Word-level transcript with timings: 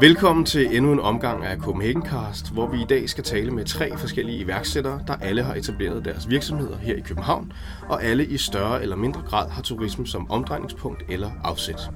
Velkommen 0.00 0.44
til 0.44 0.76
endnu 0.76 0.92
en 0.92 1.00
omgang 1.00 1.44
af 1.44 1.58
Copenhagen 1.58 2.06
Cast, 2.06 2.52
hvor 2.52 2.66
vi 2.66 2.82
i 2.82 2.84
dag 2.84 3.08
skal 3.08 3.24
tale 3.24 3.50
med 3.50 3.64
tre 3.64 3.98
forskellige 3.98 4.38
iværksættere, 4.38 5.00
der 5.06 5.14
alle 5.14 5.42
har 5.42 5.54
etableret 5.54 6.04
deres 6.04 6.30
virksomheder 6.30 6.76
her 6.76 6.96
i 6.96 7.00
København, 7.00 7.52
og 7.88 8.04
alle 8.04 8.26
i 8.26 8.36
større 8.36 8.82
eller 8.82 8.96
mindre 8.96 9.22
grad 9.26 9.50
har 9.50 9.62
turisme 9.62 10.06
som 10.06 10.30
omdrejningspunkt 10.30 11.02
eller 11.08 11.30
afsæt. 11.44 11.90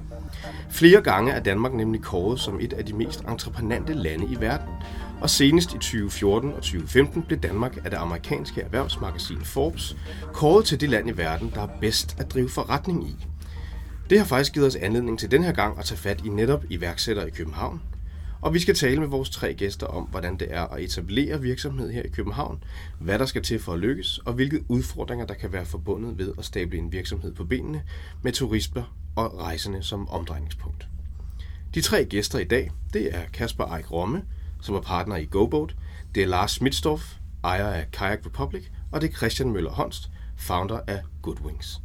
Flere 0.69 1.01
gange 1.01 1.31
er 1.31 1.39
Danmark 1.39 1.73
nemlig 1.73 2.01
kåret 2.01 2.39
som 2.39 2.59
et 2.61 2.73
af 2.73 2.85
de 2.85 2.93
mest 2.93 3.21
entreprenante 3.21 3.93
lande 3.93 4.25
i 4.25 4.41
verden, 4.41 4.69
og 5.21 5.29
senest 5.29 5.69
i 5.69 5.77
2014 5.77 6.49
og 6.49 6.61
2015 6.61 7.23
blev 7.23 7.39
Danmark 7.39 7.77
af 7.83 7.89
det 7.91 7.97
amerikanske 7.97 8.61
erhvervsmagasin 8.61 9.41
Forbes 9.41 9.97
kåret 10.33 10.65
til 10.65 10.81
det 10.81 10.89
land 10.89 11.09
i 11.09 11.17
verden, 11.17 11.51
der 11.55 11.61
er 11.61 11.69
bedst 11.81 12.19
at 12.19 12.33
drive 12.33 12.49
forretning 12.49 13.09
i. 13.09 13.25
Det 14.09 14.17
har 14.17 14.25
faktisk 14.25 14.53
givet 14.53 14.67
os 14.67 14.75
anledning 14.75 15.19
til 15.19 15.31
den 15.31 15.43
her 15.43 15.51
gang 15.51 15.79
at 15.79 15.85
tage 15.85 15.97
fat 15.97 16.25
i 16.25 16.29
netop 16.29 16.63
iværksættere 16.69 17.27
i 17.27 17.31
København, 17.31 17.81
og 18.41 18.53
vi 18.53 18.59
skal 18.59 18.75
tale 18.75 18.99
med 18.99 19.07
vores 19.07 19.29
tre 19.29 19.53
gæster 19.53 19.87
om, 19.87 20.03
hvordan 20.03 20.37
det 20.37 20.47
er 20.51 20.61
at 20.61 20.83
etablere 20.83 21.41
virksomhed 21.41 21.91
her 21.91 22.01
i 22.03 22.09
København, 22.09 22.63
hvad 22.99 23.19
der 23.19 23.25
skal 23.25 23.43
til 23.43 23.59
for 23.59 23.73
at 23.73 23.79
lykkes, 23.79 24.17
og 24.17 24.33
hvilke 24.33 24.63
udfordringer 24.67 25.25
der 25.25 25.33
kan 25.33 25.53
være 25.53 25.65
forbundet 25.65 26.17
ved 26.17 26.33
at 26.37 26.45
stable 26.45 26.77
en 26.77 26.91
virksomhed 26.91 27.33
på 27.33 27.43
benene 27.43 27.83
med 28.21 28.31
turister 28.31 28.83
og 29.15 29.37
rejsende 29.37 29.83
som 29.83 30.09
omdrejningspunkt. 30.09 30.87
De 31.73 31.81
tre 31.81 32.05
gæster 32.05 32.39
i 32.39 32.43
dag, 32.43 32.71
det 32.93 33.15
er 33.15 33.21
Kasper 33.33 33.75
Eik 33.75 33.91
Romme, 33.91 34.23
som 34.61 34.75
er 34.75 34.81
partner 34.81 35.15
i 35.15 35.25
GoBoat, 35.25 35.75
det 36.15 36.23
er 36.23 36.27
Lars 36.27 36.51
Smitstorff, 36.51 37.15
ejer 37.43 37.67
af 37.67 37.91
Kayak 37.91 38.25
Republic, 38.25 38.63
og 38.91 39.01
det 39.01 39.09
er 39.09 39.17
Christian 39.17 39.51
Møller 39.51 39.71
Honst, 39.71 40.09
founder 40.37 40.79
af 40.87 41.01
Goodwings. 41.21 41.81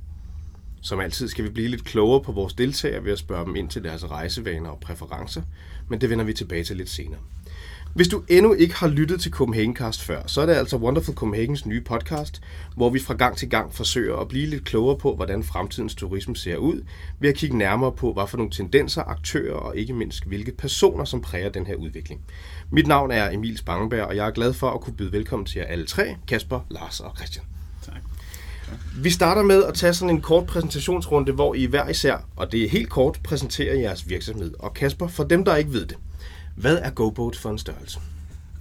Som 0.83 1.01
altid 1.01 1.29
skal 1.29 1.45
vi 1.45 1.51
blive 1.51 1.69
lidt 1.69 1.85
klogere 1.85 2.21
på 2.21 2.33
vores 2.33 2.55
deltagere 2.55 3.05
ved 3.05 3.13
at 3.13 3.19
spørge 3.19 3.47
dem 3.47 3.57
ind 3.57 3.69
til 3.69 3.85
deres 3.85 4.11
rejsevaner 4.11 4.71
og 4.71 4.81
præferencer, 4.81 5.43
men 5.89 6.01
det 6.01 6.11
vender 6.11 6.25
vi 6.25 6.33
tilbage 6.33 6.65
til 6.65 6.77
lidt 6.77 6.91
senere. 6.91 7.21
Hvis 7.95 8.09
du 8.09 8.23
endnu 8.29 8.53
ikke 8.53 8.75
har 8.75 8.89
lyttet 8.89 9.21
til 9.21 9.33
Copenhagencast 9.33 10.03
før, 10.03 10.23
så 10.27 10.41
er 10.41 10.47
det 10.47 10.53
altså 10.53 10.77
Wonderful 10.77 11.15
Copenhagens 11.15 11.67
nye 11.67 11.81
podcast, 11.81 12.43
hvor 12.77 12.91
vi 12.91 12.99
fra 12.99 13.15
gang 13.15 13.37
til 13.37 13.51
gang 13.51 13.75
forsøger 13.75 14.17
at 14.17 14.29
blive 14.29 14.47
lidt 14.47 14.65
klogere 14.65 14.99
på, 14.99 15.17
hvordan 15.17 15.45
fremtidens 15.45 15.95
turisme 15.95 16.37
ser 16.37 16.57
ud, 16.57 16.83
ved 17.21 17.29
at 17.29 17.35
kigge 17.35 17.59
nærmere 17.59 17.93
på, 17.93 18.13
hvad 18.13 18.27
for 18.27 18.37
nogle 18.37 18.53
tendenser, 18.53 19.03
aktører 19.03 19.57
og 19.57 19.77
ikke 19.77 19.93
mindst 19.93 20.25
hvilke 20.25 20.53
personer, 20.53 21.05
som 21.05 21.21
præger 21.21 21.49
den 21.49 21.67
her 21.67 21.75
udvikling. 21.75 22.21
Mit 22.71 22.87
navn 22.87 23.11
er 23.11 23.31
Emil 23.31 23.59
Spangenberg, 23.59 24.05
og 24.07 24.17
jeg 24.17 24.27
er 24.27 24.31
glad 24.31 24.53
for 24.53 24.71
at 24.71 24.81
kunne 24.81 24.97
byde 24.97 25.13
velkommen 25.13 25.47
til 25.47 25.59
jer 25.59 25.67
alle 25.67 25.87
tre, 25.87 26.17
Kasper, 26.29 26.61
Lars 26.71 27.01
og 27.01 27.13
Christian. 27.17 27.45
Vi 28.97 29.11
starter 29.11 29.43
med 29.43 29.65
at 29.65 29.75
tage 29.75 29.95
sådan 29.95 30.15
en 30.15 30.21
kort 30.21 30.47
præsentationsrunde, 30.47 31.33
hvor 31.33 31.55
I 31.55 31.65
hver 31.65 31.89
især, 31.89 32.17
og 32.37 32.53
det 32.53 32.65
er 32.65 32.69
helt 32.69 32.89
kort, 32.89 33.21
præsenterer 33.25 33.75
jeres 33.75 34.09
virksomhed. 34.09 34.55
Og 34.59 34.75
Kasper, 34.75 35.09
for 35.09 35.25
dem, 35.25 35.45
der 35.45 35.57
ikke 35.57 35.73
ved 35.73 35.87
det, 35.87 35.97
hvad 36.57 36.79
er 36.83 36.91
GoBoat 36.91 37.37
for 37.37 37.51
en 37.51 37.59
størrelse? 37.59 37.99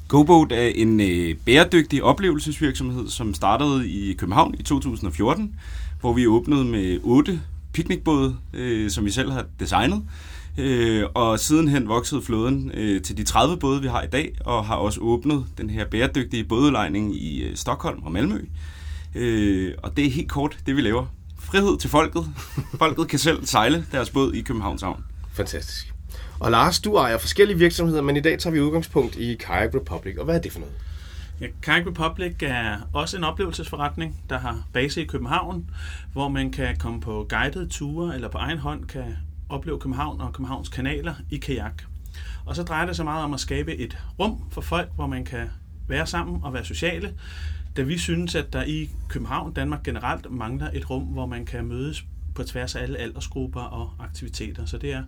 GoBoat 0.07 0.51
er 0.51 0.67
en 0.75 0.99
øh, 0.99 1.35
bæredygtig 1.45 2.03
oplevelsesvirksomhed, 2.03 3.09
som 3.09 3.33
startede 3.33 3.89
i 3.89 4.13
København 4.13 4.55
i 4.59 4.63
2014, 4.63 5.55
hvor 6.01 6.13
vi 6.13 6.27
åbnede 6.27 6.65
med 6.65 6.99
otte 7.03 7.41
piknikbåde, 7.73 8.35
øh, 8.53 8.89
som 8.89 9.05
vi 9.05 9.11
selv 9.11 9.31
har 9.31 9.45
designet. 9.59 10.03
Øh, 10.57 11.03
og 11.13 11.39
sidenhen 11.39 11.87
voksede 11.87 12.21
flåden 12.21 12.71
øh, 12.73 13.01
til 13.01 13.17
de 13.17 13.23
30 13.23 13.57
både, 13.57 13.81
vi 13.81 13.87
har 13.87 14.01
i 14.01 14.07
dag, 14.07 14.35
og 14.45 14.65
har 14.65 14.75
også 14.75 14.99
åbnet 14.99 15.45
den 15.57 15.69
her 15.69 15.85
bæredygtige 15.85 16.43
bådelejning 16.43 17.15
i 17.15 17.43
øh, 17.43 17.55
Stockholm 17.55 18.03
og 18.03 18.11
Malmø. 18.11 18.39
Øh, 19.15 19.73
og 19.83 19.97
det 19.97 20.05
er 20.05 20.11
helt 20.11 20.29
kort 20.29 20.57
det, 20.65 20.75
vi 20.75 20.81
laver. 20.81 21.05
Frihed 21.39 21.77
til 21.77 21.89
folket. 21.89 22.23
Folket 22.79 23.07
kan 23.07 23.19
selv 23.19 23.45
sejle 23.45 23.85
deres 23.91 24.09
båd 24.09 24.33
i 24.33 24.41
Københavns 24.41 24.81
Havn. 24.81 25.03
Fantastisk. 25.33 25.93
Og 26.39 26.51
Lars, 26.51 26.79
du 26.79 26.95
ejer 26.95 27.17
forskellige 27.17 27.57
virksomheder, 27.57 28.01
men 28.01 28.17
i 28.17 28.19
dag 28.19 28.39
tager 28.39 28.53
vi 28.53 28.61
udgangspunkt 28.61 29.15
i 29.15 29.35
Kayak 29.35 29.75
Republic. 29.75 30.17
Og 30.17 30.25
hvad 30.25 30.35
er 30.35 30.41
det 30.41 30.51
for 30.51 30.59
noget? 30.59 30.73
Ja, 31.41 31.47
Kayak 31.61 31.87
Republic 31.87 32.35
er 32.41 32.77
også 32.93 33.17
en 33.17 33.23
oplevelsesforretning, 33.23 34.21
der 34.29 34.39
har 34.39 34.63
base 34.73 35.01
i 35.01 35.05
København, 35.05 35.69
hvor 36.13 36.27
man 36.27 36.51
kan 36.51 36.77
komme 36.77 37.01
på 37.01 37.25
guidede 37.29 37.67
ture 37.67 38.15
eller 38.15 38.29
på 38.29 38.37
egen 38.37 38.57
hånd 38.57 38.85
kan 38.85 39.17
opleve 39.49 39.79
København 39.79 40.21
og 40.21 40.33
Københavns 40.33 40.69
kanaler 40.69 41.13
i 41.29 41.37
kajak. 41.37 41.83
Og 42.45 42.55
så 42.55 42.63
drejer 42.63 42.85
det 42.85 42.95
sig 42.95 43.05
meget 43.05 43.23
om 43.23 43.33
at 43.33 43.39
skabe 43.39 43.75
et 43.75 43.97
rum 44.19 44.43
for 44.51 44.61
folk, 44.61 44.89
hvor 44.95 45.07
man 45.07 45.25
kan 45.25 45.49
være 45.87 46.07
sammen 46.07 46.39
og 46.43 46.53
være 46.53 46.65
sociale, 46.65 47.13
da 47.79 47.83
vi 47.83 47.97
synes, 47.97 48.35
at 48.35 48.53
der 48.53 48.63
i 48.63 48.89
København, 49.07 49.53
Danmark 49.53 49.83
generelt, 49.83 50.31
mangler 50.31 50.69
et 50.73 50.89
rum, 50.89 51.03
hvor 51.03 51.25
man 51.25 51.45
kan 51.45 51.65
mødes 51.65 52.05
på 52.35 52.43
tværs 52.43 52.75
af 52.75 52.81
alle 52.81 52.97
aldersgrupper 52.97 53.61
og 53.61 53.91
aktiviteter. 53.99 54.65
Så 54.65 54.77
det 54.77 54.93
er 54.93 55.03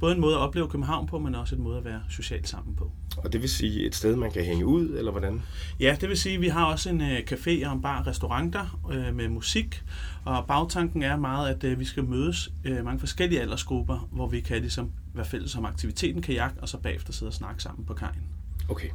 både 0.00 0.14
en 0.14 0.20
måde 0.20 0.34
at 0.34 0.40
opleve 0.40 0.68
København 0.68 1.06
på, 1.06 1.18
men 1.18 1.34
også 1.34 1.54
en 1.54 1.62
måde 1.62 1.78
at 1.78 1.84
være 1.84 2.00
socialt 2.10 2.48
sammen 2.48 2.76
på. 2.76 2.90
Og 3.16 3.32
det 3.32 3.42
vil 3.42 3.50
sige 3.50 3.86
et 3.86 3.94
sted, 3.94 4.16
man 4.16 4.30
kan 4.30 4.44
hænge 4.44 4.66
ud, 4.66 4.88
eller 4.98 5.10
hvordan? 5.10 5.42
Ja, 5.80 5.96
det 6.00 6.08
vil 6.08 6.18
sige, 6.18 6.34
at 6.34 6.40
vi 6.40 6.48
har 6.48 6.64
også 6.64 6.90
en 6.90 7.00
uh, 7.00 7.06
café 7.06 7.66
og 7.66 7.72
en 7.72 7.82
bar 7.82 8.06
restauranter 8.06 8.78
uh, 8.84 9.14
med 9.14 9.28
musik, 9.28 9.82
og 10.24 10.46
bagtanken 10.46 11.02
er 11.02 11.16
meget, 11.16 11.54
at 11.54 11.72
uh, 11.72 11.80
vi 11.80 11.84
skal 11.84 12.04
mødes 12.04 12.52
mange 12.84 13.00
forskellige 13.00 13.40
aldersgrupper, 13.40 14.08
hvor 14.12 14.28
vi 14.28 14.40
kan 14.40 14.60
ligesom 14.60 14.90
være 15.14 15.26
fælles 15.26 15.56
om 15.56 15.64
aktiviteten 15.64 16.22
kajak, 16.22 16.52
og 16.62 16.68
så 16.68 16.78
bagefter 16.78 17.12
sidde 17.12 17.30
og 17.30 17.34
snakke 17.34 17.62
sammen 17.62 17.84
på 17.84 17.94
kajen. 17.94 18.22
Okay. 18.68 18.88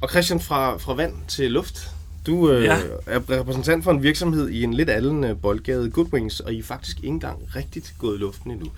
Og 0.00 0.10
Christian, 0.10 0.40
fra, 0.40 0.76
fra 0.76 0.94
vand 0.94 1.14
til 1.28 1.50
luft, 1.52 1.94
du 2.26 2.50
øh, 2.50 2.64
ja. 2.64 2.78
er 3.06 3.30
repræsentant 3.30 3.84
for 3.84 3.90
en 3.90 4.02
virksomhed 4.02 4.48
i 4.48 4.62
en 4.62 4.74
lidt 4.74 4.90
anden 4.90 5.36
boldgade, 5.36 5.90
Goodwings, 5.90 6.40
og 6.40 6.54
I 6.54 6.58
er 6.58 6.62
faktisk 6.62 6.96
ikke 6.96 7.08
engang 7.08 7.56
rigtigt 7.56 7.94
gået 7.98 8.16
i 8.16 8.18
luften 8.18 8.50
endnu. 8.50 8.70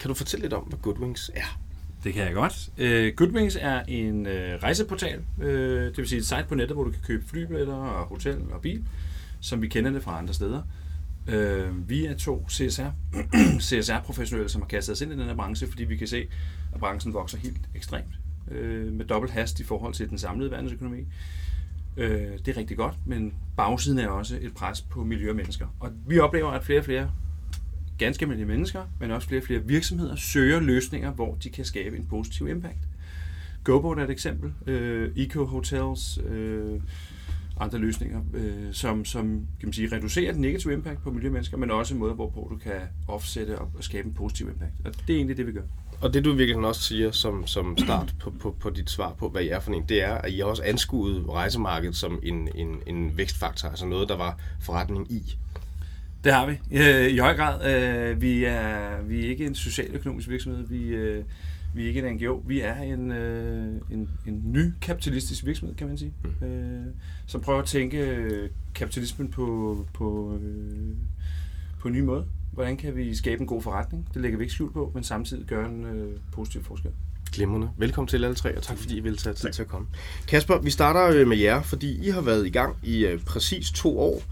Kan 0.00 0.08
du 0.08 0.14
fortælle 0.14 0.44
lidt 0.44 0.52
om, 0.52 0.62
hvad 0.62 0.78
Goodwings 0.78 1.30
er? 1.34 1.58
Det 2.04 2.14
kan 2.14 2.24
jeg 2.24 2.34
godt. 2.34 2.68
Uh, 2.78 3.16
Goodwings 3.16 3.58
er 3.60 3.82
en 3.88 4.26
uh, 4.26 4.32
rejseportal, 4.62 5.20
uh, 5.38 5.46
det 5.46 5.98
vil 5.98 6.08
sige 6.08 6.18
et 6.18 6.26
site 6.26 6.44
på 6.48 6.54
nettet, 6.54 6.76
hvor 6.76 6.84
du 6.84 6.90
kan 6.90 7.00
købe 7.06 7.24
flybilletter 7.28 7.74
og 7.74 8.06
hotel 8.06 8.38
og 8.52 8.60
bil, 8.60 8.84
som 9.40 9.62
vi 9.62 9.68
kender 9.68 9.90
det 9.90 10.02
fra 10.02 10.18
andre 10.18 10.34
steder. 10.34 10.62
Uh, 11.28 11.88
vi 11.88 12.06
er 12.06 12.16
to 12.16 12.46
CSR, 12.50 12.90
CSR-professionelle, 13.60 14.48
som 14.52 14.62
har 14.62 14.68
kastet 14.68 14.92
os 14.92 15.00
ind 15.00 15.12
i 15.12 15.16
den 15.16 15.24
her 15.24 15.34
branche, 15.34 15.68
fordi 15.68 15.84
vi 15.84 15.96
kan 15.96 16.06
se, 16.06 16.26
at 16.74 16.80
branchen 16.80 17.14
vokser 17.14 17.38
helt 17.38 17.60
ekstremt 17.74 18.14
uh, 18.50 18.92
med 18.92 19.04
dobbelt 19.04 19.32
hast 19.32 19.60
i 19.60 19.64
forhold 19.64 19.94
til 19.94 20.10
den 20.10 20.18
samlede 20.18 20.50
verdensøkonomi. 20.50 21.06
Øh, 21.96 22.38
det 22.46 22.48
er 22.48 22.56
rigtig 22.56 22.76
godt, 22.76 22.94
men 23.06 23.34
bagsiden 23.56 23.98
er 23.98 24.08
også 24.08 24.38
et 24.40 24.54
pres 24.54 24.80
på 24.80 25.04
miljø 25.04 25.30
og 25.30 25.36
mennesker. 25.36 25.66
Og 25.80 25.90
vi 26.06 26.18
oplever, 26.18 26.50
at 26.50 26.64
flere 26.64 26.78
og 26.78 26.84
flere 26.84 27.10
ganske 27.98 28.22
almindelige 28.22 28.48
mennesker, 28.48 28.82
men 29.00 29.10
også 29.10 29.28
flere 29.28 29.40
og 29.40 29.46
flere 29.46 29.60
virksomheder 29.64 30.16
søger 30.16 30.60
løsninger, 30.60 31.10
hvor 31.10 31.34
de 31.34 31.50
kan 31.50 31.64
skabe 31.64 31.96
en 31.96 32.06
positiv 32.06 32.48
impact. 32.48 32.88
GoBoard 33.64 33.98
er 33.98 34.04
et 34.04 34.10
eksempel. 34.10 34.52
Øh, 34.66 35.10
Eco 35.16 35.44
Hotels, 35.44 36.18
øh, 36.28 36.80
andre 37.60 37.78
løsninger, 37.78 38.20
øh, 38.34 38.72
som, 38.72 39.04
som 39.04 39.24
kan 39.60 39.66
man 39.66 39.72
sige, 39.72 39.96
reducerer 39.96 40.32
den 40.32 40.40
negative 40.40 40.72
impact 40.72 41.02
på 41.02 41.10
miljø 41.10 41.28
og 41.28 41.32
mennesker, 41.32 41.56
men 41.56 41.70
også 41.70 41.94
en 41.94 42.00
måde, 42.00 42.14
hvorpå 42.14 42.48
du 42.50 42.56
kan 42.56 42.80
offsette 43.08 43.58
og 43.58 43.70
skabe 43.80 44.08
en 44.08 44.14
positiv 44.14 44.48
impact. 44.48 44.72
Og 44.84 44.94
det 45.06 45.12
er 45.12 45.16
egentlig 45.16 45.36
det, 45.36 45.46
vi 45.46 45.52
gør. 45.52 45.62
Og 46.02 46.14
det 46.14 46.24
du 46.24 46.32
virkelig 46.32 46.66
også 46.66 46.82
siger 46.82 47.10
som, 47.10 47.46
som 47.46 47.78
start 47.78 48.14
på, 48.20 48.30
på, 48.30 48.56
på 48.60 48.70
dit 48.70 48.90
svar 48.90 49.12
på, 49.12 49.28
hvad 49.28 49.42
I 49.42 49.48
er 49.48 49.60
for 49.60 49.72
en, 49.72 49.84
det 49.88 50.02
er, 50.02 50.14
at 50.14 50.32
I 50.32 50.38
har 50.38 50.44
også 50.44 50.62
anskuet 50.62 51.24
rejsemarkedet 51.28 51.96
som 51.96 52.20
en, 52.22 52.48
en, 52.54 52.80
en 52.86 53.16
vækstfaktor, 53.16 53.68
altså 53.68 53.86
noget, 53.86 54.08
der 54.08 54.16
var 54.16 54.38
forretning 54.60 55.12
i. 55.12 55.36
Det 56.24 56.32
har 56.32 56.46
vi. 56.46 56.58
I 57.10 57.18
høj 57.18 57.36
grad. 57.36 57.74
Øh, 57.74 58.22
vi 58.22 58.44
er, 58.44 59.02
vi 59.02 59.24
er 59.24 59.30
ikke 59.30 59.46
en 59.46 59.54
socialøkonomisk 59.54 60.28
virksomhed. 60.28 60.66
Vi, 60.66 60.86
øh, 60.86 61.24
vi 61.74 61.84
er 61.84 61.88
ikke 61.88 62.08
en 62.08 62.14
NGO. 62.14 62.42
Vi 62.46 62.60
er 62.60 62.76
en, 62.76 63.12
øh, 63.12 63.80
en, 63.90 64.10
en 64.26 64.42
ny 64.44 64.72
kapitalistisk 64.80 65.46
virksomhed, 65.46 65.76
kan 65.76 65.86
man 65.86 65.98
sige. 65.98 66.12
Mm. 66.24 66.92
Som 67.26 67.40
prøver 67.40 67.58
at 67.58 67.66
tænke 67.66 68.48
kapitalismen 68.74 69.28
på, 69.28 69.86
på, 69.94 70.38
på 71.80 71.88
en 71.88 71.94
ny 71.94 72.00
måde. 72.00 72.24
Hvordan 72.52 72.76
kan 72.76 72.96
vi 72.96 73.14
skabe 73.14 73.40
en 73.40 73.46
god 73.46 73.62
forretning? 73.62 74.08
Det 74.14 74.22
lægger 74.22 74.38
vi 74.38 74.44
ikke 74.44 74.54
skjul 74.54 74.72
på, 74.72 74.90
men 74.94 75.04
samtidig 75.04 75.46
gøre 75.46 75.68
en 75.68 75.84
øh, 75.84 76.16
positiv 76.32 76.64
forskel. 76.64 76.90
Glimrende. 77.32 77.68
Velkommen 77.78 78.08
til 78.08 78.24
alle 78.24 78.34
tre, 78.34 78.56
og 78.56 78.62
tak 78.62 78.78
fordi 78.78 78.96
I 78.96 79.00
vil 79.00 79.16
tage 79.16 79.34
tid 79.34 79.50
til 79.50 79.62
at 79.62 79.68
komme. 79.68 79.86
Kasper, 80.28 80.58
vi 80.58 80.70
starter 80.70 81.26
med 81.26 81.36
jer, 81.36 81.62
fordi 81.62 82.06
I 82.06 82.10
har 82.10 82.20
været 82.20 82.46
i 82.46 82.50
gang 82.50 82.76
i 82.82 83.06
øh, 83.06 83.20
præcis 83.20 83.70
to 83.70 83.98
år. 83.98 84.22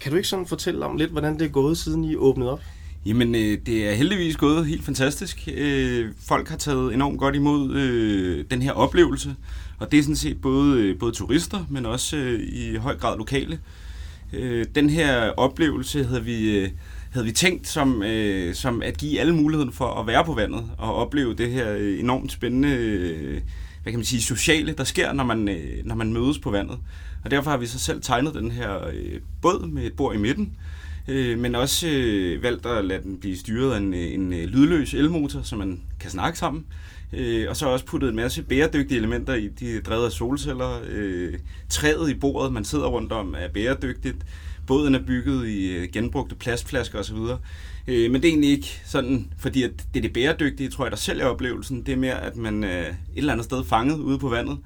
Kan 0.00 0.12
du 0.12 0.16
ikke 0.16 0.28
sådan 0.28 0.46
fortælle 0.46 0.84
om 0.84 0.96
lidt, 0.96 1.10
hvordan 1.10 1.38
det 1.38 1.42
er 1.42 1.48
gået, 1.48 1.78
siden 1.78 2.04
I 2.04 2.16
åbnede 2.16 2.52
op? 2.52 2.60
Jamen, 3.06 3.34
øh, 3.34 3.58
det 3.66 3.88
er 3.88 3.94
heldigvis 3.94 4.36
gået 4.36 4.66
helt 4.66 4.84
fantastisk. 4.84 5.48
Øh, 5.54 6.12
folk 6.20 6.48
har 6.48 6.56
taget 6.56 6.94
enormt 6.94 7.18
godt 7.18 7.34
imod 7.34 7.74
øh, 7.74 8.44
den 8.50 8.62
her 8.62 8.72
oplevelse, 8.72 9.36
og 9.78 9.92
det 9.92 9.98
er 9.98 10.02
sådan 10.02 10.16
set 10.16 10.40
både, 10.40 10.80
øh, 10.80 10.98
både 10.98 11.12
turister, 11.12 11.66
men 11.70 11.86
også 11.86 12.16
øh, 12.16 12.40
i 12.40 12.76
høj 12.76 12.96
grad 12.96 13.18
lokale. 13.18 13.58
Øh, 14.32 14.66
den 14.74 14.90
her 14.90 15.30
oplevelse 15.30 16.04
havde 16.04 16.24
vi... 16.24 16.58
Øh, 16.58 16.70
havde 17.10 17.26
vi 17.26 17.32
tænkt 17.32 17.68
som, 17.68 18.02
øh, 18.02 18.54
som 18.54 18.82
at 18.82 18.96
give 18.96 19.20
alle 19.20 19.34
muligheden 19.34 19.72
for 19.72 20.00
at 20.00 20.06
være 20.06 20.24
på 20.24 20.34
vandet 20.34 20.70
og 20.78 20.94
opleve 20.94 21.34
det 21.34 21.50
her 21.50 21.76
øh, 21.78 22.00
enormt 22.00 22.32
spændende, 22.32 22.68
øh, 22.68 23.40
hvad 23.82 23.92
kan 23.92 23.98
man 23.98 24.04
sige, 24.04 24.22
sociale, 24.22 24.72
der 24.72 24.84
sker, 24.84 25.12
når 25.12 25.24
man, 25.24 25.48
øh, 25.48 25.84
når 25.84 25.94
man 25.94 26.12
mødes 26.12 26.38
på 26.38 26.50
vandet. 26.50 26.78
Og 27.24 27.30
derfor 27.30 27.50
har 27.50 27.58
vi 27.58 27.66
så 27.66 27.78
selv 27.78 28.02
tegnet 28.02 28.34
den 28.34 28.50
her 28.50 28.86
øh, 28.92 29.20
båd 29.42 29.68
med 29.68 29.86
et 29.86 29.92
bord 29.92 30.14
i 30.14 30.18
midten, 30.18 30.56
øh, 31.08 31.38
men 31.38 31.54
også 31.54 31.88
øh, 31.88 32.42
valgt 32.42 32.66
at 32.66 32.84
lade 32.84 33.02
den 33.02 33.20
blive 33.20 33.36
styret 33.36 33.74
af 33.74 33.78
en, 33.78 33.94
øh, 33.94 34.12
en 34.12 34.32
øh, 34.32 34.44
lydløs 34.44 34.94
elmotor, 34.94 35.42
så 35.42 35.56
man 35.56 35.80
kan 36.00 36.10
snakke 36.10 36.38
sammen. 36.38 36.64
Øh, 37.12 37.46
og 37.48 37.56
så 37.56 37.68
også 37.68 37.86
puttet 37.86 38.08
en 38.08 38.16
masse 38.16 38.42
bæredygtige 38.42 38.98
elementer 38.98 39.34
i, 39.34 39.48
de 39.48 39.80
drevet 39.80 40.04
af 40.04 40.12
solceller. 40.12 40.80
Øh, 40.88 41.34
træet 41.68 42.10
i 42.10 42.14
bordet, 42.14 42.52
man 42.52 42.64
sidder 42.64 42.86
rundt 42.86 43.12
om, 43.12 43.34
er 43.38 43.48
bæredygtigt. 43.48 44.16
Båden 44.66 44.94
er 44.94 45.02
bygget 45.06 45.48
i 45.48 45.76
øh, 45.76 45.88
genbrugte 45.92 46.34
plastflasker 46.34 46.98
osv. 46.98 47.16
Øh, 47.86 48.10
men 48.10 48.14
det 48.14 48.24
er 48.24 48.32
egentlig 48.32 48.50
ikke 48.50 48.80
sådan, 48.84 49.32
fordi 49.38 49.62
at 49.62 49.70
det 49.94 50.00
er 50.00 50.02
det 50.02 50.12
bæredygtige, 50.12 50.70
tror 50.70 50.84
jeg, 50.84 50.90
der 50.90 50.96
sælger 50.96 51.26
oplevelsen. 51.26 51.82
Det 51.86 51.92
er 51.92 51.96
mere, 51.96 52.20
at 52.20 52.36
man 52.36 52.64
er 52.64 52.88
et 52.88 52.94
eller 53.16 53.32
andet 53.32 53.44
sted 53.44 53.64
fanget 53.64 53.98
ude 53.98 54.18
på 54.18 54.28
vandet. 54.28 54.58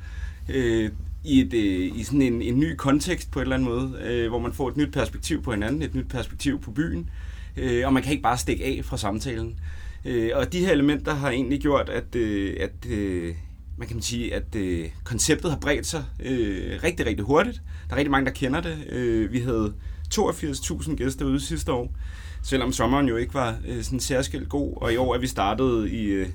Øh, 0.49 0.91
i, 1.25 1.41
et, 1.41 1.55
øh, 1.55 1.99
i 2.01 2.03
sådan 2.05 2.23
en, 2.23 2.43
en 2.43 2.59
ny 2.59 2.75
kontekst 2.77 3.31
på 3.31 3.39
en 3.39 3.43
eller 3.43 3.57
anden 3.57 3.69
måde, 3.69 3.99
øh, 4.05 4.29
hvor 4.29 4.39
man 4.39 4.53
får 4.53 4.69
et 4.69 4.77
nyt 4.77 4.93
perspektiv 4.93 5.43
på 5.43 5.53
hinanden, 5.53 5.83
et 5.83 5.95
nyt 5.95 6.09
perspektiv 6.09 6.61
på 6.61 6.71
byen, 6.71 7.11
øh, 7.57 7.87
og 7.87 7.93
man 7.93 8.03
kan 8.03 8.13
ikke 8.13 8.23
bare 8.23 8.39
stikke 8.39 8.65
af 8.65 8.81
fra 8.85 8.97
samtalen. 8.97 9.59
Øh, 10.05 10.31
og 10.35 10.53
de 10.53 10.61
her 10.61 10.73
elementer 10.73 11.15
har 11.15 11.31
egentlig 11.31 11.61
gjort, 11.61 11.89
at, 11.89 12.15
øh, 12.17 12.57
at 12.61 12.91
øh, 12.91 13.35
man 13.77 13.89
kan 13.89 14.03
sige, 14.03 14.35
at 14.35 14.55
øh, 14.55 14.89
konceptet 15.05 15.51
har 15.51 15.59
bredt 15.59 15.87
sig 15.87 16.05
øh, 16.21 16.83
rigtig, 16.83 17.07
rigtig 17.07 17.25
hurtigt. 17.25 17.63
Der 17.89 17.95
er 17.95 17.97
rigtig 17.97 18.11
mange, 18.11 18.27
der 18.27 18.33
kender 18.33 18.61
det. 18.61 18.85
Øh, 18.89 19.33
vi 19.33 19.41
havde 19.41 19.75
82.000 20.15 20.97
gæster 20.97 21.25
ude 21.25 21.41
sidste 21.41 21.73
år, 21.73 21.95
selvom 22.43 22.73
sommeren 22.73 23.09
jo 23.09 23.17
ikke 23.17 23.35
var 23.35 23.57
øh, 23.67 23.83
sådan 23.83 24.01
særskilt 24.01 24.49
god, 24.49 24.73
og 24.77 24.93
i 24.93 24.97
år 24.97 25.15
er 25.15 25.19
vi 25.19 25.27
startet 25.27 25.91
i... 25.91 26.05
Øh, 26.05 26.29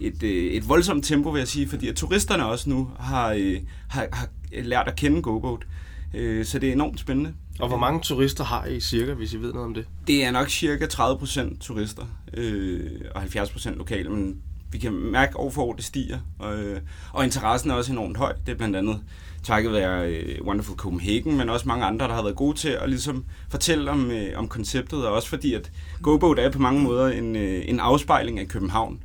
et, 0.00 0.22
øh, 0.22 0.44
et 0.44 0.68
voldsomt 0.68 1.04
tempo, 1.04 1.30
vil 1.30 1.38
jeg 1.38 1.48
sige, 1.48 1.68
fordi 1.68 1.88
at 1.88 1.96
turisterne 1.96 2.46
også 2.46 2.70
nu 2.70 2.90
har, 2.98 3.32
øh, 3.32 3.60
har, 3.88 4.08
har 4.12 4.28
lært 4.52 4.88
at 4.88 4.96
kende 4.96 5.22
GoBoat. 5.22 5.66
Øh, 6.14 6.44
så 6.44 6.58
det 6.58 6.68
er 6.68 6.72
enormt 6.72 7.00
spændende. 7.00 7.34
Og 7.58 7.68
hvor 7.68 7.76
mange 7.76 8.00
turister 8.00 8.44
har 8.44 8.64
I 8.64 8.80
cirka, 8.80 9.12
hvis 9.12 9.32
I 9.32 9.36
ved 9.36 9.52
noget 9.52 9.66
om 9.66 9.74
det? 9.74 9.86
Det 10.06 10.24
er 10.24 10.30
nok 10.30 10.48
cirka 10.48 10.86
30% 10.86 11.58
turister 11.58 12.02
øh, 12.34 12.90
og 13.14 13.22
70% 13.22 13.74
lokale, 13.74 14.10
men 14.10 14.42
vi 14.72 14.78
kan 14.78 14.92
mærke 14.92 15.36
år 15.36 15.50
for 15.50 15.62
år, 15.62 15.72
det 15.72 15.84
stiger. 15.84 16.18
Og, 16.38 16.58
øh, 16.58 16.80
og 17.12 17.24
interessen 17.24 17.70
er 17.70 17.74
også 17.74 17.92
enormt 17.92 18.16
høj. 18.16 18.32
Det 18.46 18.52
er 18.52 18.56
blandt 18.56 18.76
andet 18.76 19.00
takket 19.42 19.72
være 19.72 20.10
øh, 20.10 20.46
Wonderful 20.46 20.76
Copenhagen, 20.76 21.36
men 21.36 21.48
også 21.48 21.68
mange 21.68 21.84
andre, 21.84 22.08
der 22.08 22.14
har 22.14 22.22
været 22.22 22.36
gode 22.36 22.56
til 22.56 22.68
at 22.68 22.88
ligesom 22.88 23.24
fortælle 23.48 23.90
om, 23.90 24.10
øh, 24.10 24.38
om 24.38 24.48
konceptet, 24.48 25.06
og 25.06 25.12
også 25.12 25.28
fordi, 25.28 25.54
at 25.54 25.70
GoBoat 26.02 26.38
er 26.38 26.50
på 26.50 26.58
mange 26.58 26.82
måder 26.82 27.08
en, 27.08 27.36
øh, 27.36 27.64
en 27.66 27.80
afspejling 27.80 28.38
af 28.38 28.48
København. 28.48 29.02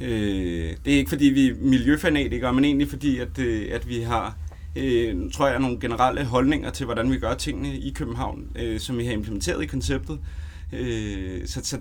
Øh, 0.00 0.76
det 0.84 0.92
er 0.92 0.98
ikke 0.98 1.08
fordi, 1.08 1.24
vi 1.24 1.48
er 1.48 1.54
miljøfanatikere, 1.60 2.52
men 2.52 2.64
egentlig 2.64 2.88
fordi, 2.88 3.18
at, 3.18 3.38
øh, 3.38 3.68
at 3.72 3.88
vi 3.88 4.00
har 4.00 4.36
øh, 4.76 5.32
tror 5.32 5.48
jeg, 5.48 5.58
nogle 5.58 5.80
generelle 5.80 6.24
holdninger 6.24 6.70
til, 6.70 6.84
hvordan 6.84 7.10
vi 7.12 7.18
gør 7.18 7.34
tingene 7.34 7.78
i 7.78 7.92
København, 7.92 8.46
øh, 8.56 8.80
som 8.80 8.98
vi 8.98 9.04
har 9.04 9.12
implementeret 9.12 9.62
i 9.62 9.66
konceptet. 9.66 10.18
Øh, 10.72 11.46
så, 11.46 11.60
så 11.64 11.78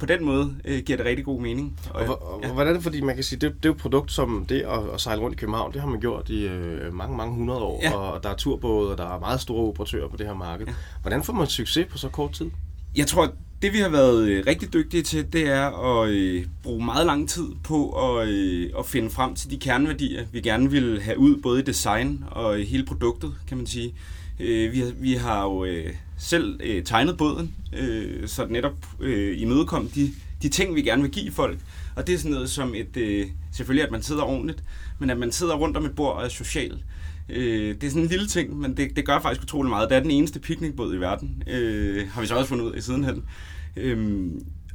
på 0.00 0.06
den 0.06 0.24
måde 0.24 0.54
øh, 0.64 0.82
giver 0.82 0.96
det 0.96 1.06
rigtig 1.06 1.24
god 1.24 1.40
mening. 1.40 1.80
Og, 1.90 2.06
og, 2.06 2.34
og 2.34 2.40
ja. 2.42 2.52
hvordan 2.52 2.70
er 2.70 2.74
det, 2.74 2.82
fordi 2.82 3.00
man 3.00 3.14
kan 3.14 3.24
sige, 3.24 3.38
det, 3.38 3.54
det 3.54 3.64
er 3.64 3.68
jo 3.68 3.72
et 3.72 3.80
produkt 3.80 4.12
som 4.12 4.46
det 4.48 4.60
at, 4.60 4.78
at 4.94 5.00
sejle 5.00 5.22
rundt 5.22 5.36
i 5.36 5.38
København, 5.38 5.72
det 5.72 5.80
har 5.80 5.88
man 5.88 6.00
gjort 6.00 6.28
i 6.28 6.46
øh, 6.46 6.94
mange, 6.94 7.16
mange 7.16 7.34
hundrede 7.34 7.60
år, 7.60 7.80
ja. 7.82 7.94
og 7.94 8.22
der 8.22 8.28
er 8.28 8.34
turbåde, 8.36 8.90
og 8.90 8.98
der 8.98 9.14
er 9.14 9.20
meget 9.20 9.40
store 9.40 9.68
operatører 9.68 10.08
på 10.08 10.16
det 10.16 10.26
her 10.26 10.34
marked. 10.34 10.66
Ja. 10.66 10.72
Hvordan 11.02 11.22
får 11.22 11.32
man 11.32 11.46
succes 11.46 11.86
på 11.90 11.98
så 11.98 12.08
kort 12.08 12.32
tid? 12.32 12.50
Jeg 12.96 13.06
tror, 13.06 13.32
det 13.62 13.72
vi 13.72 13.78
har 13.78 13.88
været 13.88 14.28
øh, 14.28 14.44
rigtig 14.46 14.72
dygtige 14.72 15.02
til, 15.02 15.32
det 15.32 15.48
er 15.48 15.94
at 16.00 16.10
øh, 16.10 16.46
bruge 16.62 16.84
meget 16.84 17.06
lang 17.06 17.28
tid 17.28 17.46
på 17.64 17.90
at, 17.90 18.28
øh, 18.28 18.70
at 18.78 18.86
finde 18.86 19.10
frem 19.10 19.34
til 19.34 19.50
de 19.50 19.58
kerneværdier, 19.58 20.24
vi 20.32 20.40
gerne 20.40 20.70
vil 20.70 21.02
have 21.02 21.18
ud, 21.18 21.36
både 21.42 21.60
i 21.60 21.62
design 21.62 22.24
og 22.30 22.60
i 22.60 22.64
hele 22.64 22.84
produktet, 22.84 23.34
kan 23.48 23.56
man 23.56 23.66
sige. 23.66 23.94
Øh, 24.40 24.72
vi, 24.72 24.80
har, 24.80 24.92
vi 25.00 25.14
har 25.14 25.42
jo 25.42 25.64
øh, 25.64 25.94
selv 26.18 26.60
øh, 26.62 26.84
tegnet 26.84 27.16
båden, 27.16 27.54
øh, 27.72 28.28
så 28.28 28.42
det 28.42 28.50
netop 28.50 28.86
øh, 29.00 29.40
imødekom 29.40 29.88
de, 29.88 30.12
de 30.42 30.48
ting, 30.48 30.74
vi 30.74 30.82
gerne 30.82 31.02
vil 31.02 31.10
give 31.10 31.32
folk. 31.32 31.58
Og 31.96 32.06
det 32.06 32.14
er 32.14 32.18
sådan 32.18 32.32
noget 32.32 32.50
som 32.50 32.74
et, 32.74 32.96
øh, 32.96 33.26
selvfølgelig 33.52 33.84
at 33.84 33.92
man 33.92 34.02
sidder 34.02 34.22
ordentligt, 34.22 34.62
men 34.98 35.10
at 35.10 35.18
man 35.18 35.32
sidder 35.32 35.54
rundt 35.54 35.76
om 35.76 35.84
et 35.84 35.94
bord 35.94 36.16
og 36.16 36.24
er 36.24 36.28
social. 36.28 36.82
Øh, 37.28 37.74
det 37.74 37.84
er 37.84 37.90
sådan 37.90 38.02
en 38.02 38.08
lille 38.08 38.26
ting, 38.26 38.56
men 38.56 38.76
det, 38.76 38.96
det 38.96 39.06
gør 39.06 39.20
faktisk 39.20 39.42
utrolig 39.42 39.70
meget. 39.70 39.90
Det 39.90 39.96
er 39.96 40.02
den 40.02 40.10
eneste 40.10 40.40
picnicbåd 40.40 40.94
i 40.94 41.00
verden, 41.00 41.42
øh, 41.46 42.08
har 42.08 42.20
vi 42.20 42.26
så 42.26 42.34
også 42.34 42.48
fundet 42.48 42.64
ud 42.64 42.72
af 42.72 42.82
sidenhen. 42.82 43.24
Øh, 43.76 44.28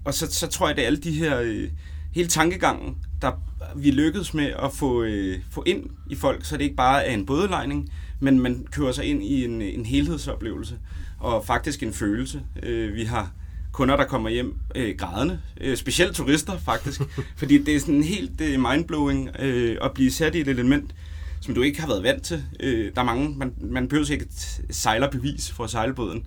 og 0.06 0.14
så, 0.14 0.28
så 0.32 0.48
tror 0.48 0.68
jeg, 0.68 0.76
det 0.76 0.82
er 0.82 0.88
alle 0.88 1.00
de 1.00 1.12
her... 1.12 1.40
Øh, 1.42 1.70
hele 2.16 2.28
tankegangen, 2.28 2.98
der 3.22 3.32
vi 3.76 3.92
lykkedes 3.92 4.34
med 4.34 4.46
at 4.64 4.74
få, 4.74 5.04
øh, 5.04 5.40
få 5.52 5.64
ind 5.66 5.90
i 6.10 6.16
folk, 6.16 6.46
så 6.46 6.58
det 6.58 6.64
ikke 6.64 6.76
bare 6.76 7.06
er 7.06 7.14
en 7.14 7.26
bådelejning, 7.26 7.90
men 8.26 8.40
man 8.40 8.68
kører 8.72 8.92
sig 8.92 9.06
ind 9.06 9.24
i 9.24 9.46
en, 9.46 9.62
en 9.62 9.86
helhedsoplevelse, 9.86 10.76
og 11.20 11.46
faktisk 11.46 11.84
en 11.84 11.94
følelse. 11.94 12.42
Øh, 12.64 12.96
vi 12.96 13.04
har 13.04 13.32
kunder, 13.72 13.96
der 13.96 14.06
kommer 14.06 14.30
hjem 14.30 14.56
øh, 14.76 14.96
grædende, 14.98 15.40
øh, 15.62 15.78
specielt 15.78 16.16
turister 16.16 16.58
faktisk, 16.58 17.02
fordi 17.40 17.64
det 17.64 17.76
er 17.76 17.80
sådan 17.80 18.04
helt 18.04 18.42
øh, 18.42 18.60
mindblowing 18.60 19.30
øh, 19.40 19.78
at 19.82 19.92
blive 19.94 20.12
sat 20.12 20.36
i 20.36 20.42
et 20.42 20.48
element, 20.48 20.96
som 21.42 21.56
du 21.56 21.62
ikke 21.62 21.82
har 21.82 21.88
været 21.88 22.04
vant 22.04 22.24
til. 22.24 22.44
Øh, 22.60 22.92
der 22.96 23.02
er 23.02 23.06
mange, 23.06 23.36
man, 23.38 23.54
man 23.62 23.88
behøver 23.88 24.12
ikke 24.12 24.26
et 24.26 24.62
sejlerbevis 24.70 25.52
for 25.52 25.68
sejlbåden. 25.68 26.26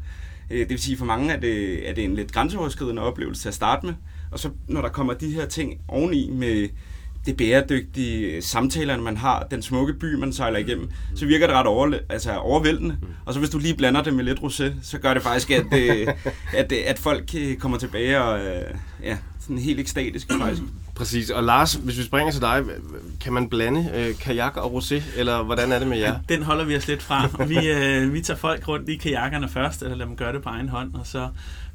Øh, 0.50 0.58
det 0.58 0.70
vil 0.70 0.78
sige, 0.78 0.96
for 0.96 1.04
mange 1.04 1.32
er 1.32 1.40
det, 1.40 1.88
er 1.88 1.94
det 1.94 2.04
en 2.04 2.14
lidt 2.14 2.32
grænseoverskridende 2.32 3.02
oplevelse 3.02 3.42
til 3.42 3.48
at 3.48 3.54
starte 3.54 3.86
med, 3.86 3.94
og 4.30 4.38
så 4.38 4.50
når 4.68 4.80
der 4.80 4.88
kommer 4.88 5.14
de 5.14 5.30
her 5.30 5.46
ting 5.46 5.80
oveni 5.88 6.30
med 6.30 6.68
det 7.28 7.36
bæredygtige 7.36 8.42
samtaler, 8.42 9.00
man 9.00 9.16
har, 9.16 9.46
den 9.50 9.62
smukke 9.62 9.94
by, 9.94 10.14
man 10.14 10.32
sejler 10.32 10.58
igennem, 10.58 10.90
så 11.16 11.26
virker 11.26 11.46
det 11.46 11.56
ret 11.56 11.66
over, 11.66 11.92
altså 12.08 12.36
overvældende. 12.36 12.96
Og 13.24 13.34
så 13.34 13.40
hvis 13.40 13.50
du 13.50 13.58
lige 13.58 13.74
blander 13.74 14.02
det 14.02 14.14
med 14.14 14.24
lidt 14.24 14.38
rosé, 14.38 14.72
så 14.82 14.98
gør 14.98 15.14
det 15.14 15.22
faktisk, 15.22 15.50
at, 15.50 15.66
øh, 15.72 16.06
at, 16.60 16.72
at 16.72 16.98
folk 16.98 17.30
øh, 17.36 17.56
kommer 17.56 17.78
tilbage 17.78 18.22
og 18.22 18.40
ja, 19.02 19.16
sådan 19.40 19.58
helt 19.58 19.80
ekstatisk 19.80 20.26
faktisk. 20.40 20.62
Præcis. 20.94 21.30
Og 21.30 21.44
Lars, 21.44 21.74
hvis 21.74 21.98
vi 21.98 22.02
springer 22.02 22.32
til 22.32 22.40
dig, 22.40 22.64
kan 23.20 23.32
man 23.32 23.48
blande 23.48 23.90
øh, 23.94 24.18
kajak 24.18 24.56
og 24.56 24.72
rosé, 24.72 25.02
eller 25.16 25.42
hvordan 25.42 25.72
er 25.72 25.78
det 25.78 25.88
med 25.88 25.98
jer? 25.98 26.18
Den 26.28 26.42
holder 26.42 26.64
vi 26.64 26.76
os 26.76 26.88
lidt 26.88 27.02
fra. 27.02 27.44
Vi, 27.44 27.70
øh, 27.70 28.14
vi 28.14 28.20
tager 28.20 28.38
folk 28.38 28.68
rundt 28.68 28.88
i 28.88 28.96
kajakkerne 28.96 29.48
først, 29.48 29.82
eller 29.82 29.96
lader 29.96 30.08
dem 30.08 30.16
gøre 30.16 30.32
det 30.32 30.42
på 30.42 30.48
egen 30.48 30.68
hånd, 30.68 30.94
og 30.94 31.06
så 31.06 31.28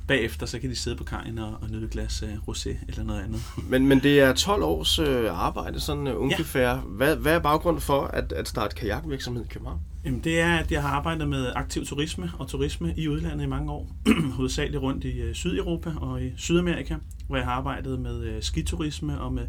bagefter 0.07 0.45
så 0.45 0.59
kan 0.59 0.69
de 0.69 0.75
sidde 0.75 0.97
på 0.97 1.03
kajen 1.03 1.39
og, 1.39 1.57
og 1.61 1.69
nyde 1.69 1.85
et 1.85 1.91
glas 1.91 2.23
øh, 2.23 2.33
rosé 2.33 2.69
eller 2.87 3.03
noget 3.03 3.21
andet. 3.21 3.41
Men, 3.71 3.87
men 3.87 3.99
det 3.99 4.19
er 4.19 4.33
12 4.33 4.63
års 4.63 4.99
øh, 4.99 5.39
arbejde, 5.39 5.79
sådan 5.79 6.07
øh, 6.07 6.21
ungefær. 6.21 6.69
Ja. 6.69 6.75
Hvad, 6.75 7.15
hvad 7.15 7.33
er 7.33 7.39
baggrunden 7.39 7.81
for 7.81 8.01
at, 8.03 8.31
at 8.31 8.47
starte 8.47 8.75
kajakvirksomhed 8.75 9.45
i 9.45 9.47
København? 9.47 9.79
Jamen, 10.05 10.19
det 10.19 10.39
er, 10.39 10.57
at 10.57 10.71
jeg 10.71 10.81
har 10.81 10.89
arbejdet 10.89 11.27
med 11.27 11.51
aktiv 11.55 11.85
turisme 11.85 12.31
og 12.39 12.47
turisme 12.47 12.93
i 12.97 13.07
udlandet 13.07 13.45
i 13.45 13.47
mange 13.47 13.71
år. 13.71 13.91
Hovedsageligt 14.37 14.81
rundt 14.81 15.03
i 15.03 15.21
øh, 15.21 15.33
Sydeuropa 15.33 15.93
og 15.97 16.23
i 16.23 16.33
Sydamerika, 16.37 16.95
hvor 17.27 17.35
jeg 17.35 17.45
har 17.45 17.53
arbejdet 17.53 17.99
med 17.99 18.23
øh, 18.23 18.43
skiturisme 18.43 19.21
og 19.21 19.33
med 19.33 19.47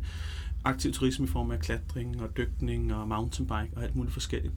aktiv 0.65 0.93
turisme 0.93 1.27
i 1.27 1.29
form 1.29 1.51
af 1.51 1.61
klatring 1.61 2.23
og 2.23 2.37
dykning 2.37 2.95
og 2.95 3.09
mountainbike 3.09 3.77
og 3.77 3.83
alt 3.83 3.97
muligt 3.97 4.13
forskelligt. 4.13 4.55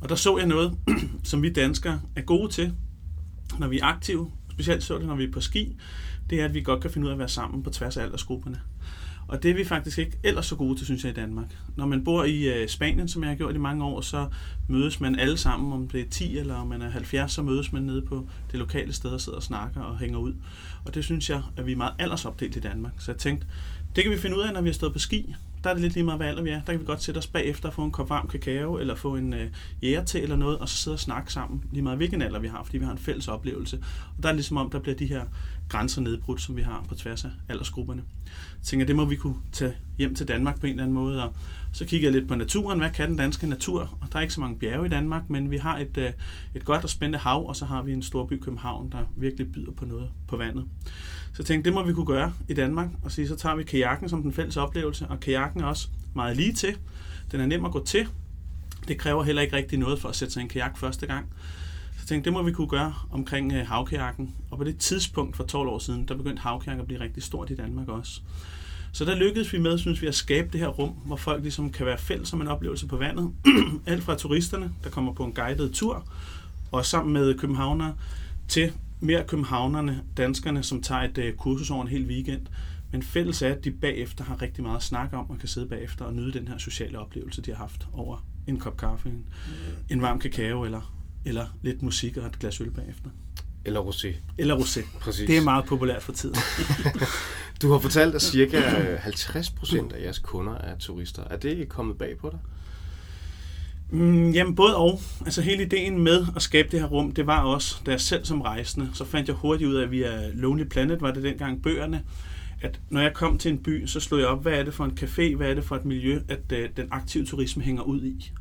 Og 0.00 0.08
der 0.08 0.14
så 0.14 0.38
jeg 0.38 0.46
noget, 0.46 0.78
som 1.30 1.42
vi 1.42 1.52
danskere 1.52 2.00
er 2.16 2.22
gode 2.22 2.52
til, 2.52 2.72
når 3.58 3.68
vi 3.68 3.78
er 3.78 3.84
aktive, 3.84 4.30
specielt 4.62 4.82
så 4.82 4.98
det, 4.98 5.06
når 5.06 5.14
vi 5.14 5.24
er 5.24 5.32
på 5.32 5.40
ski, 5.40 5.76
det 6.30 6.40
er, 6.40 6.44
at 6.44 6.54
vi 6.54 6.62
godt 6.62 6.80
kan 6.80 6.90
finde 6.90 7.04
ud 7.04 7.10
af 7.10 7.14
at 7.14 7.18
være 7.18 7.28
sammen 7.28 7.62
på 7.62 7.70
tværs 7.70 7.96
af 7.96 8.02
aldersgrupperne. 8.02 8.60
Og 9.28 9.42
det 9.42 9.50
er 9.50 9.54
vi 9.54 9.64
faktisk 9.64 9.98
ikke 9.98 10.18
ellers 10.22 10.46
så 10.46 10.56
gode 10.56 10.78
til, 10.78 10.86
synes 10.86 11.04
jeg, 11.04 11.12
i 11.12 11.14
Danmark. 11.14 11.56
Når 11.76 11.86
man 11.86 12.04
bor 12.04 12.24
i 12.24 12.62
øh, 12.62 12.68
Spanien, 12.68 13.08
som 13.08 13.22
jeg 13.22 13.30
har 13.30 13.36
gjort 13.36 13.54
i 13.54 13.58
mange 13.58 13.84
år, 13.84 14.00
så 14.00 14.28
mødes 14.68 15.00
man 15.00 15.18
alle 15.18 15.36
sammen, 15.36 15.72
om 15.72 15.88
det 15.88 16.00
er 16.00 16.08
10 16.10 16.38
eller 16.38 16.54
om 16.54 16.66
man 16.66 16.82
er 16.82 16.90
70, 16.90 17.32
så 17.32 17.42
mødes 17.42 17.72
man 17.72 17.82
nede 17.82 18.02
på 18.02 18.28
det 18.50 18.58
lokale 18.58 18.92
sted 18.92 19.10
og 19.10 19.20
sidder 19.20 19.36
og 19.36 19.42
snakker 19.42 19.80
og 19.80 19.98
hænger 19.98 20.18
ud. 20.18 20.34
Og 20.84 20.94
det 20.94 21.04
synes 21.04 21.30
jeg, 21.30 21.42
at 21.56 21.66
vi 21.66 21.72
er 21.72 21.76
meget 21.76 21.94
aldersopdelt 21.98 22.56
i 22.56 22.60
Danmark. 22.60 22.92
Så 22.98 23.12
jeg 23.12 23.18
tænkte, 23.18 23.46
det 23.96 24.04
kan 24.04 24.12
vi 24.12 24.18
finde 24.18 24.36
ud 24.36 24.42
af, 24.42 24.52
når 24.52 24.60
vi 24.60 24.68
har 24.68 24.74
stået 24.74 24.92
på 24.92 24.98
ski. 24.98 25.34
Der 25.64 25.70
er 25.70 25.74
det 25.74 25.82
lidt 25.82 25.94
lige 25.94 26.04
meget, 26.04 26.18
hvad 26.18 26.28
alder 26.28 26.42
vi 26.42 26.50
er. 26.50 26.60
Der 26.66 26.72
kan 26.72 26.80
vi 26.80 26.84
godt 26.84 27.02
sætte 27.02 27.18
os 27.18 27.26
bagefter 27.26 27.68
og 27.68 27.74
få 27.74 27.84
en 27.84 27.90
kop 27.90 28.10
varm 28.10 28.28
kakao, 28.28 28.78
eller 28.78 28.94
få 28.94 29.16
en 29.16 29.34
øh, 29.34 29.50
jægerte 29.82 30.20
eller 30.20 30.36
noget, 30.36 30.58
og 30.58 30.68
så 30.68 30.76
sidde 30.76 30.94
og 30.94 31.00
snakke 31.00 31.32
sammen, 31.32 31.64
lige 31.72 31.82
meget 31.82 31.96
hvilken 31.96 32.22
alder 32.22 32.38
vi 32.38 32.48
har, 32.48 32.62
fordi 32.62 32.78
vi 32.78 32.84
har 32.84 32.92
en 32.92 32.98
fælles 32.98 33.28
oplevelse. 33.28 33.78
Og 34.16 34.22
der 34.22 34.28
er 34.28 34.32
ligesom 34.32 34.56
om, 34.56 34.70
der 34.70 34.78
bliver 34.78 34.96
de 34.96 35.06
her 35.06 35.24
grænser 35.70 36.00
nedbrudt, 36.00 36.40
som 36.40 36.56
vi 36.56 36.62
har 36.62 36.84
på 36.88 36.94
tværs 36.94 37.24
af 37.24 37.30
aldersgrupperne. 37.48 38.02
Jeg 38.26 38.64
tænker, 38.66 38.86
det 38.86 38.96
må 38.96 39.04
vi 39.04 39.16
kunne 39.16 39.36
tage 39.52 39.74
hjem 39.98 40.14
til 40.14 40.28
Danmark 40.28 40.60
på 40.60 40.66
en 40.66 40.70
eller 40.70 40.82
anden 40.82 40.94
måde, 40.94 41.24
og 41.24 41.32
så 41.72 41.84
kigger 41.84 42.08
jeg 42.08 42.12
lidt 42.12 42.28
på 42.28 42.34
naturen. 42.34 42.78
Hvad 42.78 42.90
kan 42.90 43.08
den 43.08 43.16
danske 43.16 43.46
natur? 43.46 43.98
Og 44.00 44.08
der 44.12 44.18
er 44.18 44.22
ikke 44.22 44.34
så 44.34 44.40
mange 44.40 44.58
bjerge 44.58 44.86
i 44.86 44.88
Danmark, 44.88 45.30
men 45.30 45.50
vi 45.50 45.56
har 45.56 45.78
et, 45.78 45.96
øh, 45.96 46.12
et 46.54 46.64
godt 46.64 46.84
og 46.84 46.90
spændende 46.90 47.18
hav, 47.18 47.48
og 47.48 47.56
så 47.56 47.64
har 47.64 47.82
vi 47.82 47.92
en 47.92 48.02
stor 48.02 48.26
by 48.26 48.40
København, 48.40 48.92
der 48.92 48.98
virkelig 49.16 49.52
byder 49.52 49.72
på 49.72 49.84
noget 49.84 50.10
på 50.28 50.36
vandet. 50.36 50.64
Så 51.32 51.34
jeg 51.38 51.46
tænkte, 51.46 51.68
det 51.68 51.74
må 51.74 51.84
vi 51.84 51.92
kunne 51.92 52.06
gøre 52.06 52.32
i 52.48 52.54
Danmark, 52.54 52.88
og 53.02 53.12
sige, 53.12 53.28
så 53.28 53.36
tager 53.36 53.56
vi 53.56 53.62
kajakken 53.62 54.08
som 54.08 54.22
den 54.22 54.32
fælles 54.32 54.56
oplevelse, 54.56 55.06
og 55.06 55.20
kajakken 55.20 55.60
er 55.60 55.66
også 55.66 55.88
meget 56.14 56.36
lige 56.36 56.52
til. 56.52 56.76
Den 57.32 57.40
er 57.40 57.46
nem 57.46 57.64
at 57.64 57.72
gå 57.72 57.84
til. 57.84 58.08
Det 58.88 58.98
kræver 58.98 59.22
heller 59.22 59.42
ikke 59.42 59.56
rigtig 59.56 59.78
noget 59.78 60.00
for 60.00 60.08
at 60.08 60.16
sætte 60.16 60.34
sig 60.34 60.40
en 60.40 60.48
kajak 60.48 60.78
første 60.78 61.06
gang. 61.06 61.26
Tænkte, 62.10 62.24
det 62.24 62.32
må 62.32 62.42
vi 62.42 62.52
kunne 62.52 62.68
gøre 62.68 62.94
omkring 63.10 63.52
øh, 63.52 63.66
havkajakken. 63.66 64.34
Og 64.50 64.58
på 64.58 64.64
det 64.64 64.78
tidspunkt 64.78 65.36
for 65.36 65.44
12 65.44 65.68
år 65.68 65.78
siden, 65.78 66.08
der 66.08 66.16
begyndte 66.16 66.42
havkajakken 66.42 66.80
at 66.80 66.86
blive 66.86 67.00
rigtig 67.00 67.22
stort 67.22 67.50
i 67.50 67.54
Danmark 67.54 67.88
også. 67.88 68.20
Så 68.92 69.04
der 69.04 69.14
lykkedes 69.14 69.52
vi 69.52 69.58
med, 69.58 69.78
synes 69.78 70.02
vi, 70.02 70.06
at 70.06 70.14
skabe 70.14 70.48
det 70.52 70.60
her 70.60 70.68
rum, 70.68 70.90
hvor 70.90 71.16
folk 71.16 71.42
ligesom 71.42 71.72
kan 71.72 71.86
være 71.86 71.98
fælles 71.98 72.28
som 72.28 72.40
en 72.40 72.48
oplevelse 72.48 72.86
på 72.86 72.96
vandet. 72.96 73.32
Alt 73.86 74.02
fra 74.02 74.16
turisterne, 74.16 74.72
der 74.84 74.90
kommer 74.90 75.12
på 75.12 75.24
en 75.24 75.32
guided 75.32 75.70
tur, 75.70 76.04
og 76.72 76.86
sammen 76.86 77.12
med 77.12 77.38
københavnere, 77.38 77.94
til 78.48 78.72
mere 79.00 79.24
københavnerne, 79.24 80.02
danskerne, 80.16 80.62
som 80.62 80.82
tager 80.82 81.02
et 81.02 81.18
øh, 81.18 81.34
kursus 81.34 81.70
over 81.70 81.82
en 81.82 81.88
hel 81.88 82.06
weekend. 82.06 82.46
Men 82.92 83.02
fælles 83.02 83.42
er, 83.42 83.54
at 83.54 83.64
de 83.64 83.70
bagefter 83.70 84.24
har 84.24 84.42
rigtig 84.42 84.64
meget 84.64 84.76
at 84.76 84.82
snakke 84.82 85.16
om, 85.16 85.30
og 85.30 85.38
kan 85.38 85.48
sidde 85.48 85.66
bagefter 85.66 86.04
og 86.04 86.14
nyde 86.14 86.32
den 86.32 86.48
her 86.48 86.58
sociale 86.58 86.98
oplevelse, 86.98 87.42
de 87.42 87.50
har 87.50 87.58
haft 87.58 87.88
over 87.92 88.26
en 88.46 88.58
kop 88.58 88.76
kaffe, 88.76 89.08
en, 89.08 89.26
en 89.90 90.02
varm 90.02 90.18
kakao 90.18 90.64
eller, 90.64 90.99
eller 91.24 91.46
lidt 91.62 91.82
musik 91.82 92.16
og 92.16 92.26
et 92.26 92.38
glas 92.38 92.60
øl 92.60 92.70
bagefter. 92.70 93.10
Eller 93.64 93.80
rosé. 93.80 94.14
Eller 94.38 94.56
rosé. 94.56 94.98
Præcis. 94.98 95.26
Det 95.26 95.36
er 95.36 95.42
meget 95.42 95.64
populært 95.64 96.02
for 96.02 96.12
tiden. 96.12 96.36
Du 97.62 97.72
har 97.72 97.78
fortalt, 97.78 98.14
at 98.14 98.22
cirka 98.22 98.60
50 99.00 99.50
procent 99.50 99.92
af 99.92 100.02
jeres 100.02 100.18
kunder 100.18 100.54
er 100.54 100.78
turister. 100.78 101.22
Er 101.30 101.36
det 101.36 101.68
kommet 101.68 101.98
bag 101.98 102.18
på 102.18 102.30
dig? 102.30 102.38
Mm, 103.90 104.30
jamen 104.30 104.54
både 104.54 104.76
og. 104.76 105.00
Altså 105.24 105.42
hele 105.42 105.62
ideen 105.62 105.98
med 105.98 106.26
at 106.36 106.42
skabe 106.42 106.68
det 106.72 106.80
her 106.80 106.86
rum, 106.86 107.12
det 107.12 107.26
var 107.26 107.42
også, 107.42 107.76
da 107.86 107.90
jeg 107.90 108.00
selv 108.00 108.24
som 108.24 108.40
rejsende, 108.40 108.90
så 108.94 109.04
fandt 109.04 109.28
jeg 109.28 109.36
hurtigt 109.36 109.70
ud 109.70 109.74
af, 109.74 109.82
at 109.82 109.90
vi 109.90 110.02
er 110.02 110.20
Lonely 110.34 110.64
Planet, 110.64 111.00
var 111.00 111.10
det 111.10 111.22
dengang 111.22 111.62
bøgerne, 111.62 112.02
at 112.60 112.80
når 112.90 113.00
jeg 113.00 113.14
kom 113.14 113.38
til 113.38 113.50
en 113.50 113.58
by, 113.58 113.86
så 113.86 114.00
slog 114.00 114.20
jeg 114.20 114.28
op, 114.28 114.42
hvad 114.42 114.52
er 114.52 114.62
det 114.62 114.74
for 114.74 114.84
en 114.84 114.98
café, 115.00 115.36
hvad 115.36 115.50
er 115.50 115.54
det 115.54 115.64
for 115.64 115.76
et 115.76 115.84
miljø, 115.84 116.20
at 116.28 116.52
uh, 116.52 116.58
den 116.76 116.88
aktive 116.90 117.26
turisme 117.26 117.62
hænger 117.62 117.82
ud 117.82 118.02
i. 118.02 118.32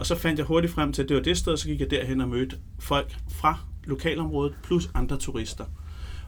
Og 0.00 0.06
så 0.06 0.14
fandt 0.14 0.38
jeg 0.38 0.46
hurtigt 0.46 0.72
frem 0.72 0.92
til, 0.92 1.02
at 1.02 1.08
det 1.08 1.16
var 1.16 1.22
det 1.22 1.38
sted, 1.38 1.56
så 1.56 1.68
gik 1.68 1.80
jeg 1.80 1.90
derhen 1.90 2.20
og 2.20 2.28
mødte 2.28 2.56
folk 2.78 3.16
fra 3.28 3.58
lokalområdet, 3.84 4.54
plus 4.62 4.90
andre 4.94 5.16
turister. 5.16 5.64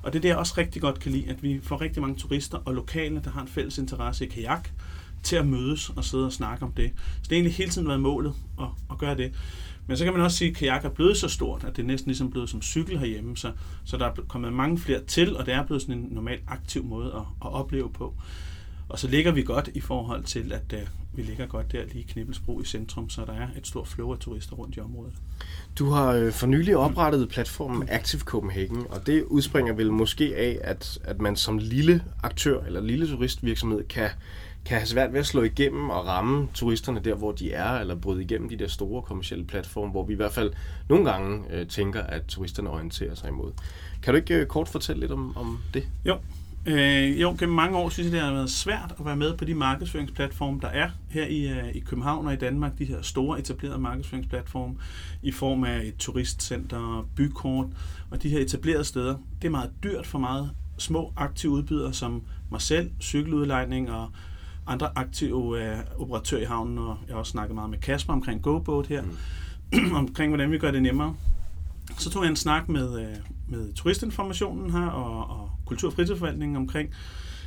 Og 0.03 0.13
det 0.13 0.19
er 0.19 0.21
det, 0.21 0.29
jeg 0.29 0.37
også 0.37 0.55
rigtig 0.59 0.83
godt 0.83 1.01
kan 1.01 1.13
lide, 1.13 1.31
at 1.31 1.43
vi 1.43 1.61
får 1.63 1.81
rigtig 1.81 2.03
mange 2.03 2.17
turister 2.17 2.59
og 2.59 2.75
lokale, 2.75 3.21
der 3.25 3.31
har 3.31 3.43
en 3.43 3.49
fælles 3.49 3.79
interesse 3.79 4.27
i 4.27 4.29
kajak, 4.29 4.69
til 5.23 5.37
at 5.37 5.47
mødes 5.47 5.91
og 5.91 6.05
sidde 6.05 6.27
og 6.27 6.33
snakke 6.33 6.65
om 6.65 6.73
det. 6.73 6.93
Så 6.97 7.21
det 7.23 7.29
har 7.29 7.35
egentlig 7.35 7.55
hele 7.55 7.71
tiden 7.71 7.89
været 7.89 8.01
målet 8.01 8.35
at, 8.61 8.67
at 8.91 8.99
gøre 8.99 9.17
det. 9.17 9.35
Men 9.87 9.97
så 9.97 10.05
kan 10.05 10.13
man 10.13 10.23
også 10.23 10.37
sige, 10.37 10.51
at 10.51 10.57
kajak 10.57 10.85
er 10.85 10.91
blevet 10.91 11.17
så 11.17 11.29
stort, 11.29 11.65
at 11.65 11.77
det 11.77 11.83
er 11.83 11.87
næsten 11.87 12.09
ligesom 12.09 12.31
blevet 12.31 12.51
som 12.51 12.63
cykel 12.63 12.99
herhjemme, 12.99 13.37
så, 13.37 13.53
så 13.85 13.97
der 13.97 14.07
er 14.07 14.15
kommet 14.29 14.53
mange 14.53 14.79
flere 14.79 15.01
til, 15.05 15.37
og 15.37 15.47
det 15.47 15.55
er 15.55 15.67
blevet 15.67 15.83
sådan 15.83 15.99
en 15.99 16.09
normal 16.11 16.39
aktiv 16.47 16.85
måde 16.85 17.13
at, 17.15 17.23
at 17.45 17.53
opleve 17.53 17.93
på. 17.93 18.15
Og 18.89 18.99
så 18.99 19.09
ligger 19.09 19.33
vi 19.33 19.43
godt 19.43 19.71
i 19.75 19.81
forhold 19.81 20.25
til, 20.25 20.53
at 20.53 20.73
uh, 20.73 20.89
vi 21.15 21.23
ligger 21.23 21.47
godt 21.47 21.73
der 21.73 21.85
lige 21.85 22.01
i 22.01 22.07
Knibbelsbro 22.13 22.61
i 22.61 22.65
centrum, 22.65 23.11
så 23.11 23.25
der 23.25 23.33
er 23.33 23.49
et 23.57 23.67
stort 23.67 23.89
flow 23.89 24.13
af 24.13 24.19
turister 24.19 24.57
rundt 24.57 24.77
i 24.77 24.81
området. 24.81 25.13
Du 25.79 25.91
har 25.91 26.13
øh, 26.13 26.33
for 26.33 26.47
nylig 26.47 26.77
oprettet 26.77 27.29
platformen 27.29 27.89
Active 27.89 28.21
Copenhagen, 28.21 28.87
og 28.91 29.07
det 29.07 29.23
udspringer 29.23 29.73
vel 29.73 29.93
måske 29.93 30.37
af, 30.37 30.59
at, 30.61 30.99
at 31.05 31.21
man 31.21 31.37
som 31.37 31.59
lille 31.59 32.05
aktør 32.23 32.61
eller 32.65 32.81
lille 32.81 33.09
turistvirksomhed 33.09 33.85
kan, 33.85 34.11
kan 34.65 34.77
have 34.77 34.87
svært 34.87 35.13
ved 35.13 35.21
at 35.21 35.27
slå 35.27 35.43
igennem 35.43 35.91
og 35.91 36.07
ramme 36.07 36.49
turisterne 36.55 37.01
der, 37.01 37.15
hvor 37.15 37.33
de 37.33 37.53
er, 37.53 37.71
eller 37.71 37.95
bryde 37.95 38.23
igennem 38.23 38.49
de 38.49 38.57
der 38.57 38.69
store 38.69 39.03
kommersielle 39.03 39.45
platforme, 39.45 39.91
hvor 39.91 40.05
vi 40.05 40.13
i 40.13 40.17
hvert 40.17 40.33
fald 40.33 40.53
nogle 40.89 41.11
gange 41.11 41.45
øh, 41.51 41.67
tænker, 41.67 42.03
at 42.03 42.23
turisterne 42.29 42.71
orienterer 42.71 43.15
sig 43.15 43.29
imod. 43.29 43.53
Kan 44.03 44.15
du 44.15 44.17
ikke 44.17 44.35
øh, 44.35 44.47
kort 44.47 44.69
fortælle 44.69 45.01
lidt 45.01 45.13
om, 45.13 45.37
om 45.37 45.59
det? 45.75 45.87
Jo, 46.05 46.17
Øh, 46.67 47.21
jo, 47.21 47.37
gennem 47.39 47.57
mange 47.57 47.79
år 47.79 47.89
synes 47.89 48.05
jeg, 48.05 48.13
det 48.13 48.21
har 48.21 48.33
været 48.33 48.51
svært 48.51 48.95
at 48.99 49.05
være 49.05 49.17
med 49.17 49.37
på 49.37 49.45
de 49.45 49.55
markedsføringsplatforme, 49.55 50.61
der 50.61 50.69
er 50.69 50.91
her 51.11 51.27
i, 51.27 51.53
uh, 51.53 51.69
i 51.69 51.81
København 51.81 52.27
og 52.27 52.33
i 52.33 52.37
Danmark. 52.37 52.79
De 52.79 52.85
her 52.85 53.03
store 53.03 53.39
etablerede 53.39 53.79
markedsføringsplatforme 53.79 54.75
i 55.23 55.33
form 55.33 55.65
af 55.65 55.83
et 55.85 55.97
turistcenter, 55.97 57.09
bykort 57.17 57.67
og 58.11 58.23
de 58.23 58.29
her 58.29 58.41
etablerede 58.41 58.85
steder. 58.85 59.17
Det 59.43 59.49
er 59.49 59.51
meget 59.51 59.71
dyrt 59.83 60.07
for 60.07 60.19
meget 60.19 60.51
små 60.79 61.13
aktive 61.17 61.53
udbydere 61.53 61.93
som 61.93 62.23
mig 62.51 62.61
selv, 62.61 62.91
cykeludlejning 63.01 63.91
og 63.91 64.11
andre 64.67 64.89
aktive 64.95 65.35
uh, 65.35 66.03
operatører 66.03 66.43
i 66.43 66.45
havnen. 66.45 66.79
Og 66.79 66.97
jeg 67.07 67.15
har 67.15 67.19
også 67.19 67.31
snakket 67.31 67.55
meget 67.55 67.71
med 67.71 67.79
Kasper 67.79 68.13
omkring 68.13 68.43
GoBoat 68.43 68.87
her, 68.87 69.03
mm. 69.73 69.95
omkring 70.03 70.31
hvordan 70.31 70.53
vi 70.53 70.59
gør 70.59 70.71
det 70.71 70.83
nemmere. 70.83 71.15
Så 71.99 72.11
tog 72.11 72.23
jeg 72.23 72.31
en 72.31 72.37
snak 72.37 72.69
med, 72.69 72.89
uh, 72.89 73.17
med 73.49 73.73
turistinformationen 73.73 74.71
her 74.71 74.87
og, 74.87 75.41
og 75.41 75.51
kultur- 75.73 75.89
og 75.89 75.95
fritidsforvaltningen 75.95 76.57
omkring, 76.57 76.91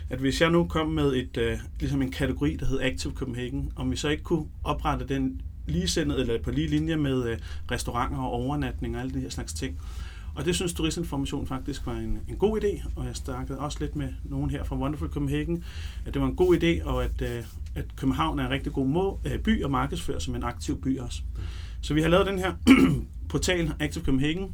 at 0.10 0.20
hvis 0.20 0.41
jeg 0.41 0.50
nu 0.50 0.67
kom 0.67 0.88
med 0.88 1.15
et, 1.15 1.38
øh, 1.38 1.58
ligesom 1.79 2.01
en 2.01 2.12
kategori, 2.12 2.55
der 2.55 2.65
hed 2.65 2.82
Active 2.82 3.13
Copenhagen, 3.13 3.72
om 3.75 3.91
vi 3.91 3.96
så 3.96 4.10
ikke 4.10 4.24
kunne 4.24 4.46
oprette 4.63 5.08
den 5.08 5.41
ligesendet, 5.67 6.20
eller 6.20 6.41
på 6.41 6.51
lige 6.51 6.67
linje 6.67 6.96
med 6.96 7.29
øh, 7.29 7.38
restauranter 7.72 8.17
og 8.17 8.32
overnatning 8.32 8.96
og 8.96 9.01
alle 9.01 9.13
de 9.13 9.20
her 9.20 9.29
slags 9.29 9.53
ting. 9.53 9.79
Og 10.36 10.46
det 10.46 10.55
synes 10.55 10.74
Turistinformation 10.74 11.48
faktisk 11.48 11.86
var 11.86 11.94
en, 11.94 12.20
en 12.27 12.36
god 12.36 12.62
idé, 12.62 12.88
og 12.96 13.05
jeg 13.05 13.15
snakkede 13.15 13.60
også 13.60 13.77
lidt 13.82 13.96
med 13.96 14.08
nogen 14.24 14.50
her 14.50 14.63
fra 14.63 14.77
Wonderful 14.77 15.10
Copenhagen, 15.10 15.63
at 16.05 16.13
det 16.13 16.22
var 16.22 16.27
en 16.27 16.36
god 16.36 16.58
idé, 16.58 16.88
og 16.88 17.03
at, 17.03 17.22
øh, 17.22 17.44
at 17.75 17.86
København 17.96 18.39
er 18.39 18.46
en 18.46 18.51
rigtig 18.51 18.74
god 18.74 18.88
må, 18.88 19.20
øh, 19.25 19.39
by 19.39 19.63
og 19.63 19.72
markedsfører 19.72 20.20
som 20.20 20.36
en 20.36 20.44
aktiv 20.44 20.82
by 20.82 21.00
også. 21.00 21.22
Så 21.82 21.94
vi 21.94 22.01
har 22.01 22.10
lavet 22.10 22.27
den 22.27 22.39
her 22.39 22.53
portal 23.29 23.72
Active 23.79 24.03
Copenhagen, 24.03 24.51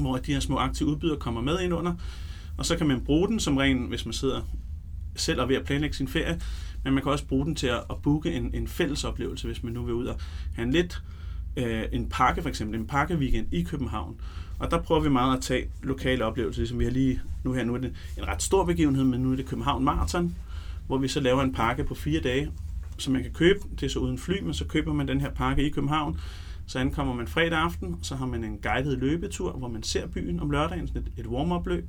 hvor 0.00 0.16
de 0.16 0.32
her 0.32 0.40
små 0.40 0.56
aktive 0.56 0.88
udbydere 0.88 1.16
kommer 1.16 1.40
med 1.40 1.60
ind 1.60 1.74
under, 1.74 1.94
og 2.58 2.66
så 2.66 2.76
kan 2.76 2.86
man 2.86 3.00
bruge 3.00 3.28
den 3.28 3.40
som 3.40 3.56
ren, 3.56 3.78
hvis 3.78 4.06
man 4.06 4.12
sidder 4.12 4.40
selv 5.16 5.40
og 5.40 5.48
ved 5.48 5.56
at 5.56 5.64
planlægge 5.64 5.96
sin 5.96 6.08
ferie, 6.08 6.40
men 6.84 6.94
man 6.94 7.02
kan 7.02 7.12
også 7.12 7.26
bruge 7.26 7.46
den 7.46 7.54
til 7.54 7.66
at, 7.66 7.84
at 7.90 8.02
booke 8.02 8.32
en, 8.32 8.50
en 8.54 8.68
fælles 8.68 9.04
oplevelse, 9.04 9.46
hvis 9.46 9.62
man 9.62 9.72
nu 9.72 9.82
vil 9.82 9.94
ud 9.94 10.06
og 10.06 10.16
have 10.54 10.66
en 10.66 10.72
lidt 10.72 11.02
øh, 11.56 11.84
en 11.92 12.08
pakke 12.08 12.42
for 12.42 12.48
eksempel, 12.48 12.80
en 12.80 12.86
pakkeweekend 12.86 13.46
i 13.52 13.62
København. 13.62 14.20
Og 14.58 14.70
der 14.70 14.82
prøver 14.82 15.00
vi 15.00 15.08
meget 15.08 15.36
at 15.36 15.42
tage 15.42 15.70
lokale 15.82 16.24
oplevelser, 16.24 16.60
ligesom 16.60 16.78
vi 16.78 16.84
har 16.84 16.90
lige, 16.90 17.20
nu 17.44 17.52
her, 17.52 17.64
nu 17.64 17.74
er 17.74 17.78
det 17.78 17.92
en 18.18 18.28
ret 18.28 18.42
stor 18.42 18.64
begivenhed, 18.64 19.04
men 19.04 19.20
nu 19.20 19.32
er 19.32 19.36
det 19.36 19.46
København 19.46 19.84
Marathon, 19.84 20.34
hvor 20.86 20.98
vi 20.98 21.08
så 21.08 21.20
laver 21.20 21.42
en 21.42 21.52
pakke 21.52 21.84
på 21.84 21.94
fire 21.94 22.20
dage, 22.20 22.50
som 22.98 23.12
man 23.12 23.22
kan 23.22 23.32
købe, 23.32 23.58
det 23.80 23.82
er 23.82 23.90
så 23.90 23.98
uden 23.98 24.18
fly, 24.18 24.40
men 24.42 24.54
så 24.54 24.64
køber 24.64 24.92
man 24.92 25.08
den 25.08 25.20
her 25.20 25.30
pakke 25.30 25.66
i 25.66 25.70
København, 25.70 26.20
så 26.66 26.78
ankommer 26.78 27.14
man 27.14 27.26
fredag 27.26 27.58
aften, 27.58 27.98
så 28.02 28.16
har 28.16 28.26
man 28.26 28.44
en 28.44 28.58
guided 28.58 28.96
løbetur, 28.96 29.52
hvor 29.52 29.68
man 29.68 29.82
ser 29.82 30.06
byen 30.06 30.40
om 30.40 30.50
lørdagen, 30.50 30.86
sådan 30.86 31.02
et, 31.02 31.12
et 31.16 31.26
warm-up 31.26 31.66
løb, 31.66 31.88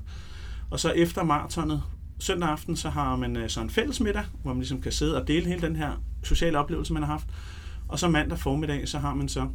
og 0.71 0.79
så 0.79 0.89
efter 0.91 1.23
maratonet, 1.23 1.83
søndag 2.19 2.49
aften, 2.49 2.75
så 2.75 2.89
har 2.89 3.15
man 3.15 3.37
øh, 3.37 3.49
så 3.49 3.61
en 3.61 3.69
fælles 3.69 3.99
middag, 3.99 4.23
hvor 4.41 4.53
man 4.53 4.59
ligesom 4.59 4.81
kan 4.81 4.91
sidde 4.91 5.21
og 5.21 5.27
dele 5.27 5.47
hele 5.47 5.61
den 5.61 5.75
her 5.75 5.91
sociale 6.23 6.59
oplevelse, 6.59 6.93
man 6.93 7.03
har 7.03 7.11
haft. 7.11 7.27
Og 7.87 7.99
så 7.99 8.07
mandag 8.07 8.39
formiddag, 8.39 8.87
så 8.87 8.99
har 8.99 9.13
man 9.13 9.29
så 9.29 9.47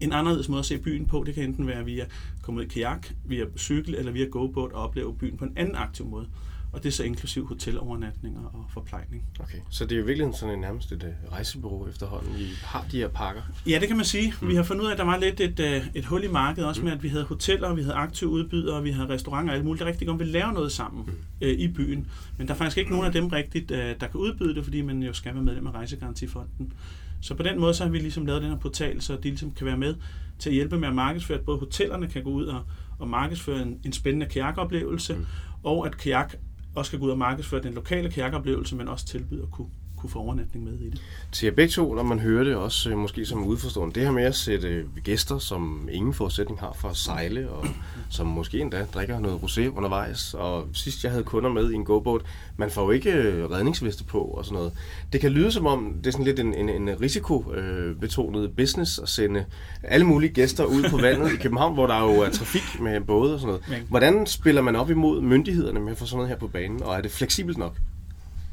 en 0.00 0.12
anderledes 0.12 0.48
måde 0.48 0.58
at 0.58 0.66
se 0.66 0.78
byen 0.78 1.06
på. 1.06 1.22
Det 1.26 1.34
kan 1.34 1.44
enten 1.44 1.66
være 1.66 1.84
via 1.84 2.06
komme 2.42 2.60
ud 2.60 2.66
i 2.66 2.68
kajak, 2.68 3.06
via 3.24 3.44
cykel 3.56 3.94
eller 3.94 4.12
via 4.12 4.24
go-boat 4.24 4.72
og 4.72 4.82
opleve 4.82 5.18
byen 5.18 5.36
på 5.36 5.44
en 5.44 5.52
anden 5.56 5.74
aktiv 5.74 6.06
måde. 6.06 6.26
Og 6.72 6.82
det 6.82 6.88
er 6.88 6.92
så 6.92 7.02
inklusiv 7.02 7.46
hotelovernatninger 7.46 8.40
og 8.40 8.64
forplejning. 8.72 9.24
Okay, 9.40 9.58
så 9.70 9.84
det 9.84 9.92
er 9.92 9.98
jo 9.98 10.04
virkelig 10.04 10.34
sådan 10.34 10.54
en 10.54 10.60
nærmest 10.60 10.92
et 10.92 11.02
uh, 11.02 11.32
rejsebureau 11.32 11.88
efterhånden. 11.88 12.34
I 12.38 12.48
har 12.62 12.86
de 12.92 12.98
her 12.98 13.08
pakker. 13.08 13.42
Ja, 13.66 13.78
det 13.80 13.88
kan 13.88 13.96
man 13.96 14.06
sige. 14.06 14.34
Mm. 14.40 14.48
Vi 14.48 14.54
har 14.54 14.62
fundet 14.62 14.82
ud 14.82 14.88
af, 14.88 14.92
at 14.92 14.98
der 14.98 15.04
var 15.04 15.16
lidt 15.16 15.40
et, 15.40 15.60
uh, 15.60 15.86
et 15.94 16.04
hul 16.04 16.24
i 16.24 16.28
markedet, 16.28 16.68
også 16.68 16.80
mm. 16.80 16.84
med, 16.84 16.92
at 16.92 17.02
vi 17.02 17.08
havde 17.08 17.24
hoteller, 17.24 17.74
vi 17.74 17.82
havde 17.82 17.94
aktive 17.94 18.30
udbydere, 18.30 18.82
vi 18.82 18.90
havde 18.90 19.08
restauranter 19.08 19.52
og 19.52 19.56
alt 19.56 19.64
muligt, 19.64 19.80
der 19.80 19.86
rigtig 19.86 20.08
godt 20.08 20.18
vil 20.18 20.28
lave 20.28 20.52
noget 20.52 20.72
sammen 20.72 21.04
mm. 21.06 21.12
uh, 21.42 21.48
i 21.48 21.68
byen. 21.68 22.06
Men 22.36 22.48
der 22.48 22.54
er 22.54 22.58
faktisk 22.58 22.78
ikke 22.78 22.90
nogen 22.90 23.06
af 23.06 23.12
dem 23.12 23.26
rigtigt, 23.26 23.70
uh, 23.70 23.76
der 23.76 23.94
kan 24.10 24.14
udbyde 24.14 24.54
det, 24.54 24.64
fordi 24.64 24.82
man 24.82 25.02
jo 25.02 25.12
skal 25.12 25.34
være 25.34 25.44
medlem 25.44 25.66
af 25.66 25.72
Rejsegarantifonden. 25.72 26.72
Så 27.20 27.34
på 27.34 27.42
den 27.42 27.60
måde 27.60 27.74
så 27.74 27.84
har 27.84 27.90
vi 27.90 27.98
ligesom 27.98 28.26
lavet 28.26 28.42
den 28.42 28.50
her 28.50 28.58
portal, 28.58 29.02
så 29.02 29.16
de 29.16 29.22
ligesom 29.22 29.50
kan 29.50 29.66
være 29.66 29.76
med 29.76 29.94
til 30.38 30.50
at 30.50 30.54
hjælpe 30.54 30.78
med 30.78 30.88
at 30.88 30.94
markedsføre, 30.94 31.38
at 31.38 31.44
både 31.44 31.58
hotellerne 31.58 32.08
kan 32.08 32.24
gå 32.24 32.30
ud 32.30 32.44
og, 32.44 32.62
og 32.98 33.08
markedsføre 33.08 33.62
en, 33.62 33.78
en 33.84 33.92
spændende 33.92 34.26
kajakoplevelse, 34.26 35.14
mm. 35.14 35.26
og 35.62 35.86
at 35.86 35.96
kajak 35.96 36.34
også 36.74 36.88
skal 36.88 36.98
gå 36.98 37.06
ud 37.06 37.10
og 37.10 37.18
markedsføre 37.18 37.62
den 37.62 37.74
lokale 37.74 38.10
kajakoplevelse, 38.10 38.76
men 38.76 38.88
også 38.88 39.06
tilbyde 39.06 39.42
at 39.42 39.50
kunne, 39.50 39.70
kunne 40.00 40.10
få 40.10 40.18
overnatning 40.18 40.64
med 40.64 40.78
i 40.78 40.90
det. 40.90 41.00
Til 41.32 41.46
jer 41.46 41.52
begge 41.54 41.72
to, 41.72 41.94
når 41.94 42.02
man 42.02 42.18
hører 42.18 42.44
det 42.44 42.56
også 42.56 42.90
øh, 42.90 42.98
måske 42.98 43.26
som 43.26 43.44
udforstående, 43.44 43.94
det 43.94 44.02
her 44.02 44.10
med 44.10 44.22
at 44.22 44.34
sætte 44.34 44.68
øh, 44.68 44.84
gæster, 45.04 45.38
som 45.38 45.88
ingen 45.92 46.14
forudsætning 46.14 46.60
har 46.60 46.72
for 46.72 46.88
at 46.88 46.96
sejle, 46.96 47.50
og 47.50 47.66
som 48.10 48.26
måske 48.26 48.58
endda 48.58 48.86
drikker 48.94 49.20
noget 49.20 49.38
rosé 49.38 49.76
undervejs, 49.76 50.34
og 50.34 50.68
sidst 50.72 51.04
jeg 51.04 51.12
havde 51.12 51.24
kunder 51.24 51.50
med 51.50 51.70
i 51.70 51.74
en 51.74 51.84
go-boat, 51.84 52.22
man 52.56 52.70
får 52.70 52.82
jo 52.82 52.90
ikke 52.90 53.12
øh, 53.12 53.50
redningsveste 53.50 54.04
på 54.04 54.18
og 54.18 54.44
sådan 54.44 54.56
noget. 54.56 54.72
Det 55.12 55.20
kan 55.20 55.30
lyde 55.32 55.52
som 55.52 55.66
om, 55.66 55.94
det 55.98 56.06
er 56.06 56.12
sådan 56.12 56.24
lidt 56.24 56.40
en, 56.40 56.54
en, 56.54 56.68
en 56.68 57.00
risikobetonet 57.00 58.56
business 58.56 58.98
at 58.98 59.08
sende 59.08 59.44
alle 59.82 60.06
mulige 60.06 60.32
gæster 60.32 60.64
ud 60.64 60.90
på 60.90 60.96
vandet 60.96 61.32
i 61.32 61.36
København, 61.36 61.74
hvor 61.74 61.86
der 61.86 62.00
jo 62.02 62.20
er 62.20 62.30
trafik 62.30 62.80
med 62.80 63.00
både 63.00 63.34
og 63.34 63.40
sådan 63.40 63.60
noget. 63.68 63.84
Hvordan 63.88 64.26
spiller 64.26 64.62
man 64.62 64.76
op 64.76 64.90
imod 64.90 65.20
myndighederne 65.20 65.80
med 65.80 65.92
at 65.92 65.98
få 65.98 66.06
sådan 66.06 66.16
noget 66.16 66.28
her 66.28 66.36
på 66.36 66.48
banen, 66.48 66.82
og 66.82 66.96
er 66.96 67.00
det 67.00 67.10
fleksibelt 67.10 67.58
nok? 67.58 67.76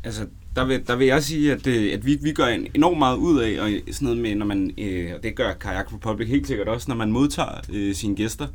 Altså, 0.04 0.26
der 0.56 0.66
vil, 0.66 0.88
der 0.88 0.96
vil 0.96 1.08
jeg 1.08 1.24
sige, 1.24 1.52
at, 1.52 1.66
det, 1.66 1.92
at 1.92 2.06
vi, 2.06 2.18
vi 2.22 2.32
gør 2.32 2.46
en 2.46 2.68
enormt 2.74 2.98
meget 2.98 3.18
ud 3.18 3.40
af, 3.40 3.62
og 3.62 3.70
sådan 3.92 4.06
noget 4.06 4.22
med, 4.22 4.36
når 4.36 4.46
man, 4.46 4.72
øh, 4.78 5.12
og 5.16 5.24
det 5.24 5.36
gør 5.36 5.54
Kajak 5.54 5.90
for 5.90 5.98
Public 5.98 6.30
helt 6.30 6.48
sikkert 6.48 6.68
også, 6.68 6.86
når 6.88 6.96
man 6.96 7.12
modtager 7.12 7.62
øh, 7.74 7.96
sine 7.96 8.16
gæster, 8.16 8.48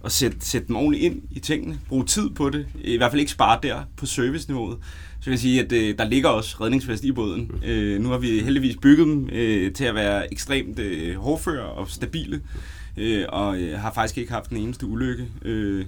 og 0.00 0.12
sætte 0.12 0.36
sæt 0.40 0.68
dem 0.68 0.76
ordentligt 0.76 1.04
ind 1.04 1.22
i 1.30 1.40
tingene, 1.40 1.78
bruge 1.88 2.04
tid 2.04 2.30
på 2.30 2.50
det, 2.50 2.66
i 2.84 2.96
hvert 2.96 3.10
fald 3.10 3.20
ikke 3.20 3.32
spare 3.32 3.58
der 3.62 3.82
på 3.96 4.06
serviceniveauet. 4.06 4.78
Så 5.20 5.24
vil 5.24 5.32
jeg 5.32 5.38
sige, 5.38 5.60
at 5.60 5.72
øh, 5.72 5.98
der 5.98 6.04
ligger 6.04 6.28
også 6.28 6.56
redningsvest 6.60 7.04
i 7.04 7.12
båden. 7.12 7.50
Øh, 7.64 8.00
nu 8.00 8.08
har 8.08 8.18
vi 8.18 8.40
heldigvis 8.40 8.76
bygget 8.82 9.06
dem 9.06 9.28
øh, 9.32 9.72
til 9.72 9.84
at 9.84 9.94
være 9.94 10.32
ekstremt 10.32 10.78
øh, 10.78 11.16
hårdføre 11.16 11.64
og 11.64 11.88
stabile, 11.88 12.40
øh, 12.96 13.24
og 13.28 13.60
øh, 13.60 13.78
har 13.78 13.92
faktisk 13.92 14.18
ikke 14.18 14.32
haft 14.32 14.50
den 14.50 14.56
eneste 14.56 14.86
ulykke. 14.86 15.26
Øh, 15.44 15.84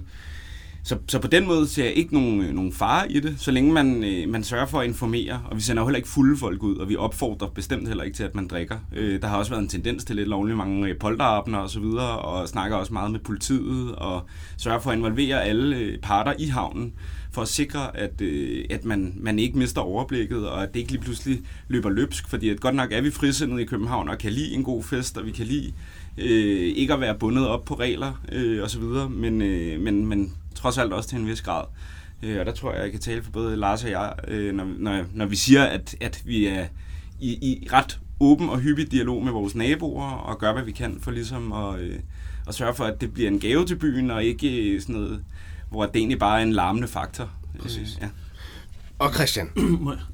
så, 0.83 0.97
så 1.07 1.19
på 1.19 1.27
den 1.27 1.47
måde 1.47 1.67
ser 1.67 1.83
jeg 1.83 1.93
ikke 1.93 2.13
nogen, 2.13 2.41
øh, 2.41 2.53
nogen 2.53 2.73
fare 2.73 3.11
i 3.11 3.19
det, 3.19 3.35
så 3.37 3.51
længe 3.51 3.73
man, 3.73 4.03
øh, 4.03 4.29
man 4.29 4.43
sørger 4.43 4.65
for 4.65 4.79
at 4.79 4.87
informere, 4.87 5.41
og 5.45 5.57
vi 5.57 5.61
sender 5.61 5.83
jo 5.83 5.87
heller 5.87 5.97
ikke 5.97 6.09
fulde 6.09 6.37
folk 6.37 6.63
ud, 6.63 6.75
og 6.75 6.89
vi 6.89 6.95
opfordrer 6.95 7.47
bestemt 7.47 7.87
heller 7.87 8.03
ikke 8.03 8.15
til, 8.15 8.23
at 8.23 8.35
man 8.35 8.47
drikker. 8.47 8.77
Øh, 8.95 9.21
der 9.21 9.27
har 9.27 9.37
også 9.37 9.51
været 9.51 9.61
en 9.61 9.69
tendens 9.69 10.03
til 10.03 10.15
lidt 10.15 10.27
lovlig 10.27 10.57
mange 10.57 10.87
øh, 10.87 10.97
polterabner 10.99 11.57
og 11.57 11.69
så 11.69 11.79
videre, 11.79 12.19
og 12.19 12.47
snakker 12.47 12.77
også 12.77 12.93
meget 12.93 13.11
med 13.11 13.19
politiet, 13.19 13.95
og 13.95 14.21
sørger 14.57 14.79
for 14.79 14.91
at 14.91 14.97
involvere 14.97 15.43
alle 15.43 15.77
øh, 15.77 15.97
parter 15.99 16.33
i 16.39 16.45
havnen, 16.45 16.93
for 17.31 17.41
at 17.41 17.47
sikre, 17.47 17.97
at, 17.97 18.21
øh, 18.21 18.65
at 18.69 18.85
man, 18.85 19.13
man 19.17 19.39
ikke 19.39 19.57
mister 19.57 19.81
overblikket, 19.81 20.49
og 20.49 20.63
at 20.63 20.73
det 20.73 20.79
ikke 20.79 20.91
lige 20.91 21.01
pludselig 21.01 21.39
løber 21.67 21.89
løbsk, 21.89 22.29
fordi 22.29 22.49
at 22.49 22.59
godt 22.59 22.75
nok 22.75 22.91
er 22.91 23.01
vi 23.01 23.11
frisindet 23.11 23.59
i 23.59 23.65
København, 23.65 24.09
og 24.09 24.17
kan 24.17 24.31
lide 24.31 24.53
en 24.53 24.63
god 24.63 24.83
fest, 24.83 25.17
og 25.17 25.25
vi 25.25 25.31
kan 25.31 25.45
lide 25.45 25.73
øh, 26.17 26.73
ikke 26.75 26.93
at 26.93 27.01
være 27.01 27.17
bundet 27.19 27.47
op 27.47 27.65
på 27.65 27.73
regler 27.73 28.21
øh, 28.31 28.63
osv., 28.63 28.83
men, 29.09 29.41
øh, 29.41 29.81
men, 29.81 30.05
men 30.05 30.33
trods 30.55 30.77
alt 30.77 30.93
også 30.93 31.09
til 31.09 31.17
en 31.17 31.27
vis 31.27 31.41
grad. 31.41 31.63
Øh, 32.23 32.39
og 32.39 32.45
der 32.45 32.51
tror 32.51 32.73
jeg, 32.73 32.83
jeg 32.83 32.91
kan 32.91 32.99
tale 32.99 33.23
for 33.23 33.31
både 33.31 33.55
Lars 33.57 33.83
og 33.83 33.89
jeg, 33.89 34.13
øh, 34.27 34.55
når, 34.55 34.67
når, 34.77 35.03
når 35.13 35.25
vi 35.25 35.35
siger, 35.35 35.63
at, 35.63 35.95
at 36.01 36.21
vi 36.25 36.45
er 36.47 36.65
i, 37.19 37.29
i 37.31 37.67
ret 37.73 37.99
åben 38.19 38.49
og 38.49 38.59
hyppig 38.59 38.91
dialog 38.91 39.23
med 39.23 39.31
vores 39.31 39.55
naboer, 39.55 40.09
og 40.09 40.39
gør, 40.39 40.53
hvad 40.53 40.63
vi 40.63 40.71
kan 40.71 40.97
for 41.01 41.11
ligesom 41.11 41.51
at, 41.51 41.79
øh, 41.79 41.99
at 42.47 42.55
sørge 42.55 42.73
for, 42.73 42.83
at 42.83 43.01
det 43.01 43.13
bliver 43.13 43.29
en 43.29 43.39
gave 43.39 43.65
til 43.65 43.75
byen, 43.75 44.11
og 44.11 44.23
ikke 44.23 44.81
sådan 44.81 44.95
noget, 44.95 45.23
hvor 45.69 45.85
det 45.85 45.95
egentlig 45.95 46.19
bare 46.19 46.39
er 46.39 46.43
en 46.43 46.53
larmende 46.53 46.87
faktor. 46.87 47.29
Præcis. 47.59 47.95
Øh, 47.95 48.01
ja. 48.01 48.07
Og 48.99 49.13
Christian, 49.13 49.49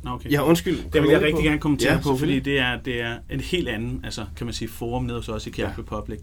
Nå, 0.04 0.12
okay. 0.12 0.32
ja 0.32 0.44
undskyld. 0.44 0.92
Det 0.94 1.02
vil 1.02 1.10
jeg 1.10 1.22
rigtig 1.22 1.36
på. 1.36 1.42
gerne 1.42 1.60
kommentere 1.60 1.94
Ja, 1.94 2.00
på, 2.02 2.18
fordi 2.18 2.40
det 2.40 2.60
er, 2.60 2.80
det 2.86 3.02
er 3.02 3.18
en 3.30 3.40
helt 3.40 3.68
anden, 3.70 4.02
altså, 4.04 4.26
kan 4.36 4.46
man 4.46 4.54
sige, 4.54 4.70
forum 4.70 5.04
nede 5.04 5.18
hos 5.18 5.30
os 5.30 5.48
i 5.48 5.50
Kajak 5.50 5.78
Ja. 5.78 5.82
Republic. 5.82 6.20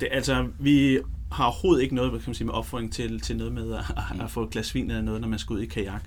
Det, 0.00 0.08
altså, 0.12 0.46
vi 0.58 0.98
har 1.32 1.44
overhovedet 1.44 1.82
ikke 1.82 1.94
noget 1.94 2.10
hvad 2.10 2.20
kan 2.20 2.30
man 2.30 2.34
sige, 2.34 2.46
med 2.46 2.54
opfordring 2.54 2.92
til, 2.92 3.20
til 3.20 3.36
noget 3.36 3.52
med 3.52 3.72
at, 3.72 3.84
at 4.20 4.30
få 4.30 4.42
et 4.42 4.50
glas 4.50 4.74
vin 4.74 4.90
eller 4.90 5.02
noget, 5.02 5.20
når 5.20 5.28
man 5.28 5.38
skal 5.38 5.54
ud 5.54 5.60
i 5.60 5.66
kajak. 5.66 6.02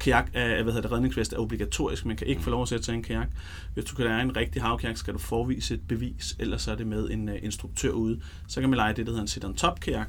Kajak 0.00 0.30
er, 0.32 0.62
hvad 0.62 0.72
hedder 0.72 0.88
det, 0.88 0.92
redningsvest 0.92 1.32
er 1.32 1.38
obligatorisk. 1.38 2.06
Man 2.06 2.16
kan 2.16 2.26
ikke 2.26 2.42
få 2.42 2.50
lov 2.50 2.62
at 2.62 2.68
sætte 2.68 2.84
sig 2.84 2.92
i 2.92 2.96
en 2.96 3.02
kajak. 3.02 3.28
Hvis 3.74 3.84
du 3.84 3.96
kan 3.96 4.04
lære 4.04 4.22
en 4.22 4.36
rigtig 4.36 4.62
havkajak, 4.62 4.96
skal 4.96 5.14
du 5.14 5.18
forvise 5.18 5.74
et 5.74 5.80
bevis, 5.88 6.36
ellers 6.38 6.68
er 6.68 6.74
det 6.74 6.86
med 6.86 7.10
en 7.10 7.28
uh, 7.28 7.34
instruktør 7.42 7.90
ude. 7.90 8.20
Så 8.48 8.60
kan 8.60 8.70
man 8.70 8.76
lege 8.76 8.94
det, 8.94 9.06
der 9.06 9.12
hedder 9.12 9.22
en 9.22 9.28
sit-on-top 9.28 9.80
kajak, 9.80 10.08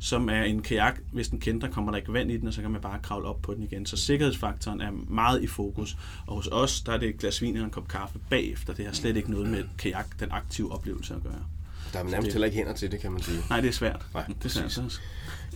som 0.00 0.28
er 0.28 0.42
en 0.42 0.62
kajak, 0.62 1.00
hvis 1.12 1.28
den 1.28 1.40
kender, 1.40 1.68
kommer 1.68 1.92
der 1.92 1.98
ikke 1.98 2.12
vand 2.12 2.30
i 2.30 2.36
den, 2.36 2.48
og 2.48 2.54
så 2.54 2.60
kan 2.60 2.70
man 2.70 2.80
bare 2.80 2.98
kravle 3.02 3.28
op 3.28 3.42
på 3.42 3.54
den 3.54 3.62
igen. 3.62 3.86
Så 3.86 3.96
sikkerhedsfaktoren 3.96 4.80
er 4.80 4.90
meget 5.08 5.42
i 5.42 5.46
fokus. 5.46 5.96
Og 6.26 6.36
hos 6.36 6.48
os, 6.52 6.80
der 6.80 6.92
er 6.92 6.98
det 6.98 7.08
et 7.08 7.18
glas 7.18 7.42
vin 7.42 7.56
og 7.56 7.64
en 7.64 7.70
kop 7.70 7.88
kaffe 7.88 8.18
bagefter. 8.30 8.74
Det 8.74 8.86
har 8.86 8.92
slet 8.92 9.16
ikke 9.16 9.30
noget 9.30 9.50
med 9.50 9.64
kajak, 9.78 10.20
den 10.20 10.28
aktive 10.30 10.72
oplevelse 10.72 11.14
at 11.14 11.22
gøre. 11.22 11.44
Der 11.92 11.98
er 11.98 12.04
nærmest 12.04 12.32
heller 12.32 12.46
ikke 12.46 12.56
hænder 12.58 12.72
til 12.72 12.90
det, 12.92 13.00
kan 13.00 13.12
man 13.12 13.22
sige. 13.22 13.38
Nej, 13.50 13.60
det 13.60 13.68
er 13.68 13.72
svært. 13.72 14.02
Nej, 14.14 14.24
det 14.26 14.44
er 14.44 14.48
svært. 14.48 14.72
Så- 14.72 14.98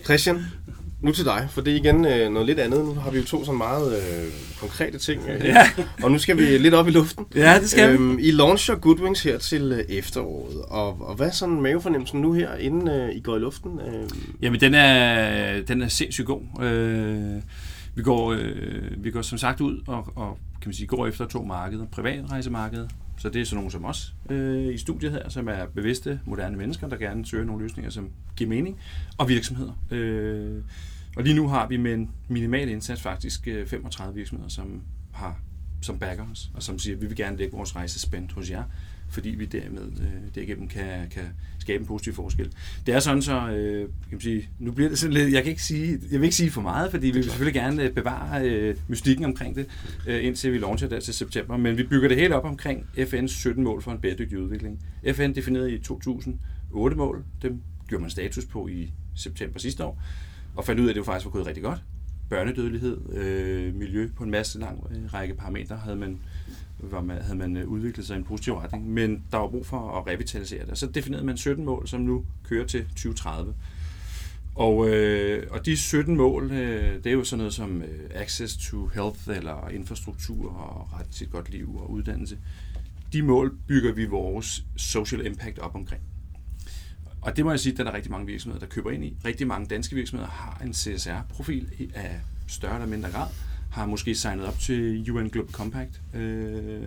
Christian, 0.03 0.45
nu 1.01 1.11
til 1.11 1.25
dig, 1.25 1.47
for 1.51 1.61
det 1.61 1.73
er 1.73 1.77
igen 1.77 2.05
øh, 2.05 2.31
noget 2.31 2.45
lidt 2.45 2.59
andet. 2.59 2.85
Nu 2.85 2.93
har 2.93 3.11
vi 3.11 3.17
jo 3.17 3.25
to 3.25 3.45
sådan 3.45 3.57
meget 3.57 3.97
øh, 3.97 4.31
konkrete 4.59 4.97
ting. 4.97 5.21
Øh, 5.29 5.45
Ja. 5.45 5.69
Og 6.03 6.11
nu 6.11 6.19
skal 6.19 6.37
vi 6.37 6.41
lidt 6.57 6.73
op 6.73 6.87
i 6.87 6.91
luften. 6.91 7.25
Ja, 7.35 7.59
det 7.59 7.69
skal 7.69 7.89
vi. 7.89 7.93
øhm, 7.93 8.17
I 8.19 8.31
launcher 8.31 8.75
Goodwings 8.75 9.23
her 9.23 9.37
til 9.37 9.71
øh, 9.71 9.79
efteråret. 9.97 10.61
Og, 10.67 11.01
og 11.09 11.15
hvad 11.15 11.27
er 11.27 11.31
sådan 11.31 11.61
mavefornemmelsen 11.61 12.21
nu 12.21 12.33
her, 12.33 12.55
inden 12.55 12.87
øh, 12.87 13.15
I 13.15 13.19
går 13.19 13.35
i 13.35 13.39
luften? 13.39 13.79
Øh, 13.79 14.09
Jamen, 14.41 14.59
den 14.59 14.73
er, 14.73 15.61
den 15.61 15.81
er 15.81 15.87
sindssygt 15.87 16.27
god. 16.27 16.41
Øh, 16.63 17.41
vi, 17.95 18.03
går, 18.03 18.31
øh, 18.31 19.03
vi 19.03 19.11
går 19.11 19.21
som 19.21 19.37
sagt 19.37 19.61
ud 19.61 19.81
og, 19.87 20.07
og 20.15 20.37
kan 20.61 20.69
man 20.69 20.73
sige, 20.73 20.87
går 20.87 21.07
efter 21.07 21.25
to 21.27 21.43
markeder. 21.43 21.85
Privatrejsemarkedet, 21.85 22.89
så 23.25 23.29
det 23.29 23.41
er 23.41 23.45
sådan 23.45 23.55
nogen 23.55 23.71
som 23.71 23.85
os 23.85 24.13
øh, 24.29 24.73
i 24.73 24.77
studiet 24.77 25.11
her, 25.11 25.29
som 25.29 25.47
er 25.47 25.65
bevidste, 25.65 26.19
moderne 26.25 26.57
mennesker, 26.57 26.87
der 26.87 26.97
gerne 26.97 27.25
søger 27.25 27.45
nogle 27.45 27.63
løsninger, 27.63 27.91
som 27.91 28.09
giver 28.35 28.49
mening, 28.49 28.79
og 29.17 29.29
virksomheder. 29.29 29.73
Øh, 29.91 30.63
og 31.17 31.23
lige 31.23 31.35
nu 31.35 31.47
har 31.47 31.67
vi 31.67 31.77
med 31.77 31.93
en 31.93 32.11
minimal 32.27 32.69
indsats 32.69 33.01
faktisk 33.01 33.47
øh, 33.47 33.67
35 33.67 34.15
virksomheder, 34.15 34.49
som 34.49 34.81
har 35.13 35.39
som 35.81 35.99
backer 35.99 36.25
os, 36.31 36.51
og 36.53 36.63
som 36.63 36.79
siger, 36.79 36.95
at 36.95 37.01
vi 37.01 37.07
vil 37.07 37.15
gerne 37.15 37.37
lægge 37.37 37.57
vores 37.57 37.75
rejse 37.75 37.99
spændt 37.99 38.31
hos 38.31 38.49
jer, 38.49 38.63
fordi 39.15 39.29
vi 39.29 39.45
dermed 39.45 39.81
øh, 40.01 40.35
derigennem 40.35 40.67
kan, 40.67 41.09
kan 41.11 41.23
skabe 41.59 41.81
en 41.81 41.87
positiv 41.87 42.13
forskel. 42.13 42.53
Det 42.85 42.93
er 42.93 42.99
sådan 42.99 43.21
så, 43.21 43.49
øh, 43.49 43.79
kan 43.79 43.89
man 44.11 44.21
sige, 44.21 44.49
nu 44.59 44.71
bliver 44.71 44.89
det 44.89 44.99
sådan 44.99 45.13
lidt, 45.13 45.33
jeg 45.33 45.43
kan 45.43 45.49
ikke 45.49 45.63
sige, 45.63 45.99
jeg 46.11 46.19
vil 46.19 46.23
ikke 46.23 46.35
sige 46.35 46.51
for 46.51 46.61
meget, 46.61 46.91
fordi 46.91 47.07
vi 47.07 47.11
vil 47.11 47.23
selvfølgelig 47.23 47.53
gerne 47.53 47.83
øh, 47.83 47.91
bevare 47.91 48.49
øh, 48.49 48.75
mystikken 48.87 49.25
omkring 49.25 49.55
det, 49.55 49.67
øh, 50.07 50.25
indtil 50.25 50.53
vi 50.53 50.57
launcher 50.57 50.87
der 50.87 50.99
til 50.99 51.13
september, 51.13 51.57
men 51.57 51.77
vi 51.77 51.83
bygger 51.83 52.07
det 52.07 52.17
helt 52.17 52.33
op 52.33 52.45
omkring 52.45 52.87
FN's 52.97 53.27
17 53.27 53.63
mål 53.63 53.81
for 53.81 53.91
en 53.91 53.97
bæredygtig 53.97 54.39
udvikling. 54.39 54.79
FN 55.13 55.35
definerede 55.35 55.73
i 55.73 55.79
2008 55.79 56.97
mål, 56.97 57.23
dem 57.41 57.61
gjorde 57.87 58.01
man 58.01 58.09
status 58.11 58.45
på 58.45 58.67
i 58.67 58.93
september 59.15 59.59
sidste 59.59 59.83
år, 59.83 60.01
og 60.55 60.65
fandt 60.65 60.81
ud 60.81 60.85
af, 60.85 60.89
at 60.89 60.95
det 60.95 60.99
jo 60.99 61.05
faktisk 61.05 61.25
var 61.25 61.31
gået 61.31 61.47
rigtig 61.47 61.63
godt. 61.63 61.79
Børnedødelighed, 62.29 62.97
øh, 63.13 63.75
miljø 63.75 64.09
på 64.15 64.23
en 64.23 64.31
masse 64.31 64.59
lang 64.59 64.87
øh, 64.91 65.13
række 65.13 65.35
parametre 65.35 65.77
havde 65.77 65.95
man, 65.95 66.19
var 66.79 67.01
man, 67.01 67.21
havde 67.21 67.37
man 67.37 67.57
øh, 67.57 67.67
udviklet 67.67 68.07
sig 68.07 68.15
i 68.15 68.17
en 68.17 68.23
positiv 68.23 68.53
retning, 68.53 68.89
men 68.89 69.23
der 69.31 69.37
var 69.37 69.47
brug 69.47 69.65
for 69.65 69.97
at 69.99 70.07
revitalisere 70.07 70.65
det. 70.65 70.77
Så 70.77 70.87
definerede 70.87 71.25
man 71.25 71.37
17 71.37 71.65
mål, 71.65 71.87
som 71.87 72.01
nu 72.01 72.25
kører 72.43 72.65
til 72.65 72.85
2030. 72.85 73.53
Og, 74.55 74.89
øh, 74.89 75.47
og 75.51 75.65
de 75.65 75.77
17 75.77 76.17
mål, 76.17 76.51
øh, 76.51 77.03
det 77.03 77.07
er 77.07 77.11
jo 77.11 77.23
sådan 77.23 77.37
noget 77.37 77.53
som 77.53 77.81
øh, 77.81 78.09
access 78.13 78.57
to 78.57 78.87
health, 78.87 79.19
eller 79.27 79.69
infrastruktur, 79.69 80.51
og 80.51 80.99
ret 80.99 81.07
til 81.09 81.25
et 81.25 81.31
godt 81.31 81.49
liv 81.49 81.75
og 81.77 81.91
uddannelse. 81.91 82.37
De 83.13 83.21
mål 83.21 83.57
bygger 83.67 83.93
vi 83.93 84.05
vores 84.05 84.65
social 84.77 85.25
impact 85.25 85.59
op 85.59 85.75
omkring. 85.75 86.01
Og 87.21 87.37
det 87.37 87.45
må 87.45 87.51
jeg 87.51 87.59
sige, 87.59 87.73
at 87.73 87.77
der 87.77 87.85
er 87.85 87.93
rigtig 87.93 88.11
mange 88.11 88.27
virksomheder, 88.27 88.65
der 88.65 88.67
køber 88.67 88.91
ind 88.91 89.05
i. 89.05 89.17
Rigtig 89.25 89.47
mange 89.47 89.67
danske 89.67 89.95
virksomheder 89.95 90.29
har 90.29 90.61
en 90.63 90.73
CSR-profil 90.73 91.91
af 91.95 92.19
større 92.47 92.75
eller 92.75 92.87
mindre 92.87 93.11
grad, 93.11 93.27
har 93.75 93.85
måske 93.85 94.15
signet 94.15 94.45
op 94.45 94.59
til 94.59 95.11
UN 95.11 95.29
Global 95.29 95.53
Compact, 95.53 96.01
øh, 96.13 96.81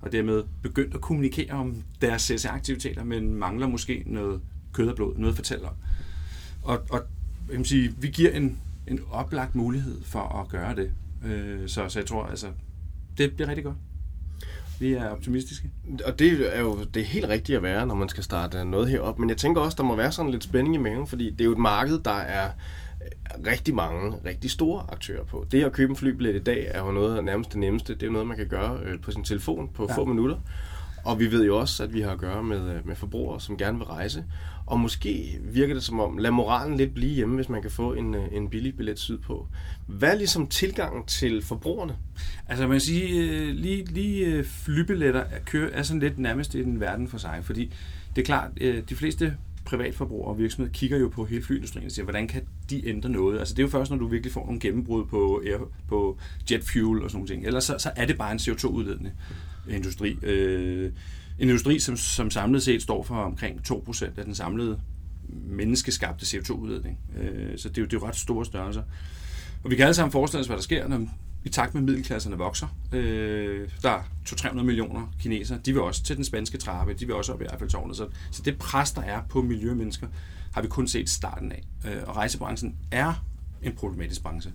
og 0.00 0.12
dermed 0.12 0.42
begyndt 0.62 0.94
at 0.94 1.00
kommunikere 1.00 1.50
om 1.50 1.82
deres 2.00 2.22
CSR-aktiviteter, 2.22 3.04
men 3.04 3.34
mangler 3.34 3.66
måske 3.66 4.02
noget 4.06 4.40
kød 4.72 4.88
og 4.88 4.96
blod, 4.96 5.14
noget 5.16 5.32
at 5.32 5.36
fortælle 5.36 5.66
om. 5.66 5.74
Og, 6.62 6.82
og 6.90 7.02
jeg 7.50 7.58
vil 7.58 7.66
sige, 7.66 7.94
vi 7.98 8.08
giver 8.08 8.30
en, 8.30 8.58
en 8.86 9.00
oplagt 9.10 9.54
mulighed 9.54 10.02
for 10.02 10.40
at 10.40 10.48
gøre 10.48 10.74
det. 10.76 10.90
Øh, 11.24 11.68
så, 11.68 11.88
så 11.88 11.98
jeg 11.98 12.06
tror, 12.06 12.26
altså, 12.26 12.46
det 13.18 13.32
bliver 13.32 13.48
rigtig 13.48 13.64
godt. 13.64 13.76
Vi 14.80 14.92
er 14.92 15.08
optimistiske. 15.08 15.70
Og 16.04 16.18
det 16.18 16.56
er 16.56 16.60
jo 16.60 16.84
det 16.94 17.00
er 17.02 17.06
helt 17.06 17.28
rigtigt 17.28 17.56
at 17.56 17.62
være, 17.62 17.86
når 17.86 17.94
man 17.94 18.08
skal 18.08 18.24
starte 18.24 18.64
noget 18.64 18.88
herop. 18.88 19.18
Men 19.18 19.28
jeg 19.28 19.36
tænker 19.36 19.60
også, 19.60 19.76
der 19.76 19.82
må 19.82 19.96
være 19.96 20.12
sådan 20.12 20.30
lidt 20.30 20.44
spænding 20.44 20.74
i 20.74 20.78
maven, 20.78 21.06
fordi 21.06 21.30
det 21.30 21.40
er 21.40 21.44
jo 21.44 21.52
et 21.52 21.58
marked, 21.58 21.98
der 21.98 22.10
er 22.10 22.50
rigtig 23.46 23.74
mange 23.74 24.16
rigtig 24.24 24.50
store 24.50 24.84
aktører 24.92 25.24
på. 25.24 25.46
Det 25.50 25.64
at 25.64 25.72
købe 25.72 25.90
en 25.90 25.96
flybillet 25.96 26.34
i 26.34 26.42
dag 26.42 26.66
er 26.70 26.84
jo 26.84 26.92
noget 26.92 27.16
af 27.16 27.24
nærmest 27.24 27.52
det 27.52 27.58
nemmeste. 27.58 27.94
Det 27.94 28.06
er 28.06 28.10
noget, 28.10 28.26
man 28.26 28.36
kan 28.36 28.48
gøre 28.48 28.78
øh, 28.84 29.00
på 29.00 29.10
sin 29.10 29.24
telefon 29.24 29.70
på 29.74 29.86
ja. 29.88 29.96
Få 29.96 30.04
minutter. 30.04 30.36
Og 31.04 31.20
vi 31.20 31.32
ved 31.32 31.44
jo 31.44 31.58
også, 31.58 31.82
at 31.82 31.94
vi 31.94 32.00
har 32.00 32.10
at 32.10 32.18
gøre 32.18 32.42
med, 32.42 32.74
øh, 32.74 32.86
med 32.86 32.96
forbrugere, 32.96 33.40
som 33.40 33.56
gerne 33.56 33.78
vil 33.78 33.86
rejse. 33.86 34.24
Og 34.66 34.80
måske 34.80 35.38
virker 35.42 35.74
det 35.74 35.82
som 35.82 36.00
om, 36.00 36.18
lad 36.18 36.30
moralen 36.30 36.76
lidt 36.76 36.94
blive 36.94 37.14
hjemme, 37.14 37.34
hvis 37.34 37.48
man 37.48 37.62
kan 37.62 37.70
få 37.70 37.92
en, 37.92 38.14
øh, 38.14 38.24
en 38.32 38.48
billig 38.48 38.76
billet 38.76 38.98
sydpå. 38.98 39.46
Hvad 39.86 40.10
er 40.10 40.14
ligesom 40.14 40.46
tilgangen 40.46 41.04
til 41.04 41.42
forbrugerne? 41.42 41.96
Altså 42.48 42.66
man 42.66 42.74
kan 42.74 42.80
sige, 42.80 43.52
lige, 43.52 43.84
lige 43.84 44.44
flybilletter 44.44 45.20
er, 45.20 45.38
kører, 45.44 45.70
er 45.72 45.82
sådan 45.82 46.00
lidt 46.00 46.18
nærmest 46.18 46.54
i 46.54 46.62
en 46.62 46.80
verden 46.80 47.08
for 47.08 47.18
sig, 47.18 47.40
fordi 47.42 47.72
det 48.16 48.22
er 48.22 48.26
klart, 48.26 48.50
de 48.88 48.94
fleste 48.94 49.36
privatforbrugere 49.66 50.28
og 50.28 50.38
virksomheder 50.38 50.72
kigger 50.72 50.98
jo 50.98 51.08
på 51.08 51.24
hele 51.24 51.42
flyindustrien 51.42 51.86
og 51.86 51.92
siger, 51.92 52.04
hvordan 52.04 52.28
kan 52.28 52.42
de 52.70 52.88
ændre 52.88 53.08
noget? 53.08 53.38
Altså 53.38 53.54
det 53.54 53.58
er 53.58 53.66
jo 53.66 53.70
først, 53.70 53.90
når 53.90 53.98
du 53.98 54.06
virkelig 54.06 54.32
får 54.32 54.44
nogle 54.44 54.60
gennembrud 54.60 55.04
på, 55.04 55.42
air, 55.46 55.58
på 55.88 56.18
jet 56.50 56.64
fuel 56.64 57.02
og 57.02 57.10
sådan 57.10 57.18
nogle 57.18 57.28
ting. 57.28 57.46
Ellers 57.46 57.64
så, 57.64 57.76
så 57.78 57.90
er 57.96 58.06
det 58.06 58.18
bare 58.18 58.32
en 58.32 58.38
CO2-udledende 58.38 59.10
industri. 59.68 60.18
Øh, 60.22 60.92
en 61.38 61.48
industri, 61.48 61.78
som, 61.78 61.96
som 61.96 62.30
samlet 62.30 62.62
set 62.62 62.82
står 62.82 63.02
for 63.02 63.14
omkring 63.14 63.60
2% 63.68 64.04
af 64.18 64.24
den 64.24 64.34
samlede 64.34 64.80
menneskeskabte 65.28 66.24
CO2-udledning. 66.24 66.98
Øh, 67.20 67.58
så 67.58 67.68
det 67.68 67.78
er, 67.78 67.82
jo, 67.82 67.86
det 67.86 67.96
er 67.96 68.00
jo 68.00 68.06
ret 68.06 68.16
store 68.16 68.44
størrelser. 68.44 68.82
Og 69.66 69.70
vi 69.70 69.76
kan 69.76 69.84
alle 69.84 69.94
sammen 69.94 70.12
forestille 70.12 70.40
os, 70.40 70.46
hvad 70.46 70.56
der 70.56 70.62
sker, 70.62 70.88
når 70.88 71.08
i 71.44 71.48
takt 71.48 71.74
med 71.74 71.82
middelklasserne 71.82 72.36
vokser. 72.36 72.66
Øh, 72.92 73.68
der 73.82 73.90
er 73.90 74.02
200-300 74.28 74.62
millioner 74.62 75.14
kinesere. 75.20 75.58
De 75.64 75.72
vil 75.72 75.82
også 75.82 76.02
til 76.02 76.16
den 76.16 76.24
spanske 76.24 76.58
trappe. 76.58 76.94
De 76.94 77.06
vil 77.06 77.14
også 77.14 77.32
op 77.32 77.42
i 77.42 77.44
Eiffeltårnet. 77.44 77.96
Så, 77.96 78.08
så 78.30 78.42
det 78.42 78.58
pres, 78.58 78.92
der 78.92 79.02
er 79.02 79.22
på 79.28 79.42
miljømennesker, 79.42 80.06
har 80.54 80.62
vi 80.62 80.68
kun 80.68 80.88
set 80.88 81.10
starten 81.10 81.52
af. 81.52 81.64
Øh, 81.86 82.02
og 82.06 82.16
rejsebranchen 82.16 82.76
er 82.90 83.24
en 83.62 83.72
problematisk 83.72 84.22
branche. 84.22 84.52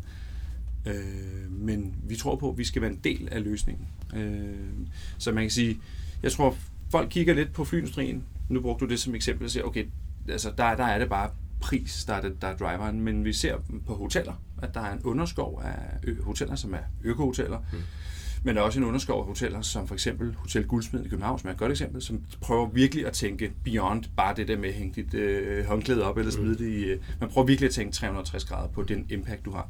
Øh, 0.85 1.51
men 1.51 1.95
vi 2.03 2.15
tror 2.15 2.35
på, 2.35 2.49
at 2.49 2.57
vi 2.57 2.63
skal 2.63 2.81
være 2.81 2.91
en 2.91 2.99
del 3.03 3.29
af 3.31 3.43
løsningen. 3.43 3.87
Øh, 4.15 4.55
så 5.17 5.31
man 5.31 5.43
kan 5.43 5.51
sige, 5.51 5.79
jeg 6.23 6.31
tror, 6.31 6.57
folk 6.89 7.09
kigger 7.09 7.33
lidt 7.33 7.53
på 7.53 7.65
flyindustrien. 7.65 8.23
Nu 8.49 8.61
brugte 8.61 8.85
du 8.85 8.89
det 8.89 8.99
som 8.99 9.15
eksempel 9.15 9.45
og 9.45 9.51
siger, 9.51 9.63
okay, 9.63 9.85
altså 10.29 10.51
der, 10.57 10.75
der 10.75 10.85
er 10.85 10.99
det 10.99 11.09
bare 11.09 11.29
pris, 11.61 12.05
der 12.05 12.13
er, 12.13 12.21
det, 12.21 12.41
der 12.41 12.47
er 12.47 12.57
driveren, 12.57 13.01
men 13.01 13.25
vi 13.25 13.33
ser 13.33 13.57
på 13.87 13.95
hoteller, 13.95 14.33
at 14.61 14.73
der 14.73 14.81
er 14.81 14.93
en 14.93 15.01
underskov 15.03 15.61
af 15.63 15.75
ø- 16.03 16.21
hoteller, 16.21 16.55
som 16.55 16.73
er 16.73 16.79
økohoteller, 17.03 17.59
mm. 17.73 17.79
Men 18.43 18.55
der 18.55 18.61
er 18.61 18.65
også 18.65 18.79
en 18.79 18.85
underskov 18.85 19.19
af 19.19 19.25
hoteller, 19.25 19.61
som 19.61 19.87
for 19.87 19.95
eksempel 19.95 20.35
Hotel 20.35 20.67
Guldsmeden 20.67 21.05
i 21.05 21.09
København, 21.09 21.39
som 21.39 21.47
er 21.47 21.51
et 21.51 21.59
godt 21.59 21.71
eksempel, 21.71 22.01
som 22.01 22.21
prøver 22.41 22.69
virkelig 22.69 23.07
at 23.07 23.13
tænke 23.13 23.51
beyond 23.63 24.03
bare 24.17 24.35
det 24.35 24.47
der 24.47 24.57
med 24.57 24.69
at 24.69 24.75
hænge 24.75 25.03
dit 25.03 25.13
øh, 25.13 25.65
håndklæde 25.65 26.03
op 26.03 26.17
eller 26.17 26.31
smide 26.31 26.57
det 26.57 26.67
i... 26.67 26.83
Øh, 26.83 26.99
man 27.19 27.29
prøver 27.29 27.47
virkelig 27.47 27.67
at 27.67 27.73
tænke 27.73 27.93
360 27.93 28.45
grader 28.45 28.67
på 28.67 28.83
den 28.83 29.05
impact, 29.09 29.45
du 29.45 29.51
har. 29.51 29.69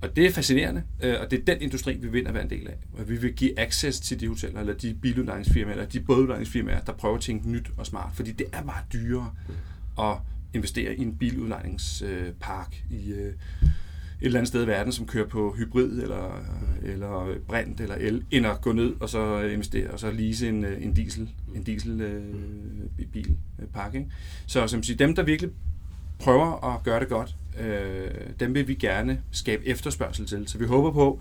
Og 0.00 0.16
det 0.16 0.26
er 0.26 0.32
fascinerende, 0.32 0.82
øh, 1.02 1.16
og 1.20 1.30
det 1.30 1.40
er 1.40 1.44
den 1.44 1.62
industri, 1.62 1.96
vi 1.96 2.08
vil 2.08 2.34
være 2.34 2.42
en 2.42 2.50
del 2.50 2.68
af. 2.68 2.76
Og 2.98 3.08
vi 3.08 3.16
vil 3.16 3.32
give 3.32 3.60
access 3.60 4.00
til 4.00 4.20
de 4.20 4.28
hoteller, 4.28 4.60
eller 4.60 4.74
de 4.74 4.94
biludlejningsfirmaer, 4.94 5.74
eller 5.74 5.88
de 5.88 6.00
bådudlejningsfirmaer, 6.00 6.80
der 6.80 6.92
prøver 6.92 7.16
at 7.16 7.20
tænke 7.20 7.50
nyt 7.50 7.70
og 7.76 7.86
smart. 7.86 8.10
Fordi 8.14 8.32
det 8.32 8.46
er 8.52 8.62
bare 8.62 8.82
dyrere 8.92 9.30
at 9.98 10.16
investere 10.54 10.94
i 10.94 11.02
en 11.02 11.16
biludlejningspark 11.16 12.84
i 12.90 13.12
øh, 13.12 13.32
et 14.20 14.26
eller 14.26 14.38
andet 14.38 14.48
sted 14.48 14.64
i 14.64 14.66
verden, 14.66 14.92
som 14.92 15.06
kører 15.06 15.26
på 15.26 15.54
hybrid, 15.58 16.02
eller, 16.02 16.44
eller 16.82 17.34
brint, 17.48 17.80
eller 17.80 17.94
el, 17.94 18.24
end 18.30 18.46
at 18.46 18.60
gå 18.60 18.72
ned 18.72 18.94
og 19.00 19.08
så 19.08 19.40
investere, 19.40 19.90
og 19.90 20.00
så 20.00 20.10
lease 20.10 20.48
en, 20.48 20.64
øh, 20.64 20.84
en 20.84 20.94
diesel, 20.94 21.30
en 21.54 21.62
diesel 21.62 22.00
øh, 22.00 22.34
bilpark. 23.12 23.94
Øh, 23.94 24.02
så 24.46 24.66
som 24.66 24.82
siger, 24.82 24.96
dem, 24.96 25.14
der 25.14 25.22
virkelig 25.22 25.50
prøver 26.18 26.74
at 26.74 26.82
gøre 26.82 27.00
det 27.00 27.08
godt, 27.08 27.36
øh, 27.60 28.10
dem 28.40 28.54
vil 28.54 28.68
vi 28.68 28.74
gerne 28.74 29.22
skabe 29.30 29.66
efterspørgsel 29.66 30.26
til. 30.26 30.48
Så 30.48 30.58
vi 30.58 30.64
håber 30.64 30.90
på, 30.90 31.20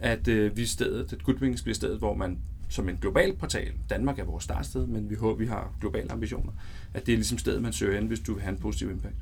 at 0.00 0.28
øh, 0.28 0.56
vi 0.56 0.66
stedet, 0.66 1.12
at 1.12 1.24
Goodwings 1.24 1.62
bliver 1.62 1.74
stedet, 1.74 1.98
hvor 1.98 2.14
man 2.14 2.38
som 2.72 2.88
en 2.88 2.98
global 3.00 3.36
portal, 3.36 3.72
Danmark 3.90 4.18
er 4.18 4.24
vores 4.24 4.44
startsted, 4.44 4.86
men 4.86 5.10
vi 5.10 5.14
håber, 5.14 5.38
vi 5.38 5.46
har 5.46 5.72
globale 5.80 6.12
ambitioner, 6.12 6.52
at 6.94 7.06
det 7.06 7.12
er 7.12 7.16
ligesom 7.16 7.38
stedet, 7.38 7.62
man 7.62 7.72
søger 7.72 8.00
hen, 8.00 8.06
hvis 8.06 8.20
du 8.20 8.34
vil 8.34 8.42
have 8.42 8.52
en 8.52 8.58
positiv 8.58 8.90
impact. 8.90 9.14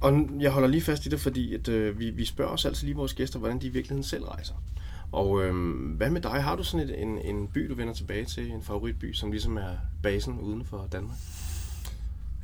Og 0.00 0.28
jeg 0.40 0.50
holder 0.50 0.68
lige 0.68 0.80
fast 0.80 1.06
i 1.06 1.08
det, 1.08 1.20
fordi 1.20 1.54
at, 1.54 1.68
øh, 1.68 1.98
vi, 1.98 2.10
vi 2.10 2.24
spørger 2.24 2.52
os 2.52 2.64
altid 2.64 2.86
lige 2.86 2.96
vores 2.96 3.14
gæster, 3.14 3.38
hvordan 3.38 3.60
de 3.60 3.66
i 3.66 3.70
virkeligheden 3.70 4.04
selv 4.04 4.24
rejser. 4.24 4.54
Og 5.12 5.44
øh, 5.44 5.74
hvad 5.96 6.10
med 6.10 6.20
dig? 6.20 6.42
Har 6.42 6.56
du 6.56 6.64
sådan 6.64 6.88
et, 6.88 7.02
en, 7.02 7.18
en 7.18 7.48
by, 7.48 7.60
du 7.68 7.74
vender 7.74 7.94
tilbage 7.94 8.24
til, 8.24 8.50
en 8.50 8.62
favoritby, 8.62 9.12
som 9.12 9.30
ligesom 9.30 9.56
er 9.56 9.70
basen 10.02 10.38
uden 10.40 10.64
for 10.64 10.88
Danmark? 10.92 11.16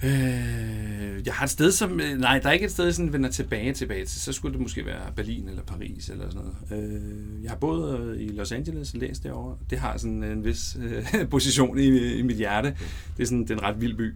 Øh, 0.04 1.26
jeg 1.26 1.34
har 1.34 1.44
et 1.44 1.50
sted, 1.50 1.72
som... 1.72 2.00
øh, 2.00 2.18
Nej, 2.18 2.38
der 2.38 2.48
er 2.48 2.52
ikke 2.52 2.64
et 2.64 2.70
sted, 2.70 2.84
jeg 2.84 2.94
sådan 2.94 3.12
vender 3.12 3.30
tilbage 3.30 3.72
tilbage 3.72 4.04
til. 4.06 4.20
Så 4.20 4.32
skulle 4.32 4.52
det 4.52 4.60
måske 4.62 4.86
være 4.86 5.00
Berlin 5.16 5.48
eller 5.48 5.62
Paris 5.62 6.08
eller 6.08 6.24
sådan 6.30 6.46
noget. 6.70 6.84
Øh, 6.84 7.42
jeg 7.42 7.50
har 7.50 7.56
boet 7.56 8.00
øh, 8.00 8.20
i 8.20 8.28
Los 8.28 8.52
Angeles 8.52 8.94
og 8.94 9.00
læst 9.00 9.22
derovre. 9.22 9.56
Det 9.70 9.78
har 9.78 9.96
sådan 9.96 10.22
en 10.22 10.44
vis 10.44 10.76
øh, 10.82 11.28
position 11.30 11.78
i, 11.78 12.14
i 12.14 12.22
mit 12.22 12.36
hjerte. 12.36 12.76
Det 13.16 13.22
er 13.22 13.26
sådan 13.26 13.42
det 13.42 13.50
er 13.50 13.54
en 13.54 13.62
ret 13.62 13.80
vild 13.80 13.96
by. 13.96 14.14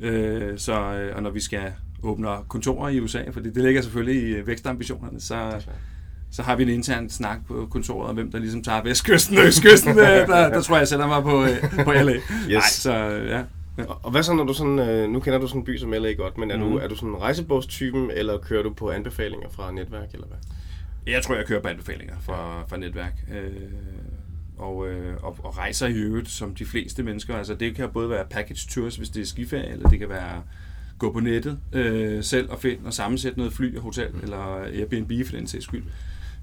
Øh, 0.00 0.58
så, 0.58 0.72
øh, 0.72 1.16
og 1.16 1.22
når 1.22 1.30
vi 1.30 1.40
skal 1.40 1.72
åbne 2.02 2.28
kontorer 2.48 2.88
i 2.88 3.00
USA, 3.00 3.22
fordi 3.32 3.50
det 3.50 3.62
ligger 3.62 3.82
selvfølgelig 3.82 4.28
i 4.28 4.46
vækstambitionerne, 4.46 5.20
så, 5.20 5.64
så 6.30 6.42
har 6.42 6.56
vi 6.56 6.62
en 6.62 6.68
intern 6.68 7.10
snak 7.10 7.38
på 7.46 7.68
kontoret 7.70 8.08
om, 8.08 8.14
hvem 8.14 8.30
der 8.30 8.38
ligesom 8.38 8.62
tager 8.62 8.82
vestkysten 8.82 9.38
og 9.38 9.44
østkysten. 9.44 9.96
Der, 9.98 10.26
der 10.26 10.60
tror 10.60 10.74
jeg, 10.74 10.80
jeg 10.80 10.88
sætter 10.88 11.06
mig 11.06 11.22
på, 11.22 11.46
på 11.84 11.92
LA. 11.92 12.12
Yes. 12.12 12.22
Nej, 12.48 12.60
så 12.70 12.92
øh, 13.10 13.44
ja. 13.78 13.84
Og, 13.84 14.00
og 14.02 14.10
hvad 14.10 14.22
så, 14.22 14.34
når 14.34 14.44
du 14.44 14.52
sådan, 14.54 14.78
øh, 14.78 15.10
nu 15.10 15.20
kender 15.20 15.38
du 15.38 15.46
sådan 15.46 15.60
en 15.60 15.64
by 15.64 15.76
som 15.78 15.92
LA 15.92 16.12
godt, 16.12 16.38
men 16.38 16.50
er, 16.50 16.56
mm. 16.56 16.62
du, 16.62 16.68
Mhm. 16.68 16.78
er 16.78 16.88
du 16.88 16.94
sådan 16.96 17.08
en 17.08 17.16
rejsebogstypen, 17.20 18.10
eller 18.10 18.38
kører 18.38 18.62
du 18.62 18.72
på 18.72 18.90
anbefalinger 18.90 19.48
fra 19.48 19.72
netværk, 19.72 20.08
eller 20.14 20.26
hvad? 20.26 20.38
Jeg 21.06 21.22
tror, 21.22 21.34
jeg 21.34 21.46
kører 21.46 21.60
på 21.60 21.68
anbefalinger 21.68 22.14
fra, 22.20 22.62
fra 22.68 22.76
netværk. 22.76 23.12
Øh, 23.34 23.52
og, 24.58 24.88
øh, 24.88 25.16
og, 25.22 25.36
og 25.44 25.58
rejser 25.58 25.86
i 25.86 25.92
øvrigt, 25.92 26.28
som 26.28 26.54
de 26.54 26.64
fleste 26.64 27.02
mennesker. 27.02 27.36
Altså, 27.36 27.54
det 27.54 27.74
kan 27.74 27.88
både 27.88 28.10
være 28.10 28.24
package 28.30 28.68
tours, 28.70 28.96
hvis 28.96 29.08
det 29.08 29.20
er 29.22 29.26
skiferie, 29.26 29.68
eller 29.72 29.88
det 29.88 29.98
kan 29.98 30.08
være 30.08 30.42
gå 30.98 31.12
på 31.12 31.20
nettet 31.20 31.58
øh, 31.72 32.24
selv 32.24 32.50
og 32.50 32.58
finde 32.58 32.78
og 32.86 32.92
sammensætte 32.92 33.38
noget 33.38 33.52
fly 33.52 33.76
og 33.76 33.82
hotel, 33.82 34.08
mm. 34.12 34.20
eller 34.22 34.36
Airbnb 34.64 35.26
for 35.26 35.36
den 35.36 35.46
sags 35.46 35.64
skyld. 35.64 35.84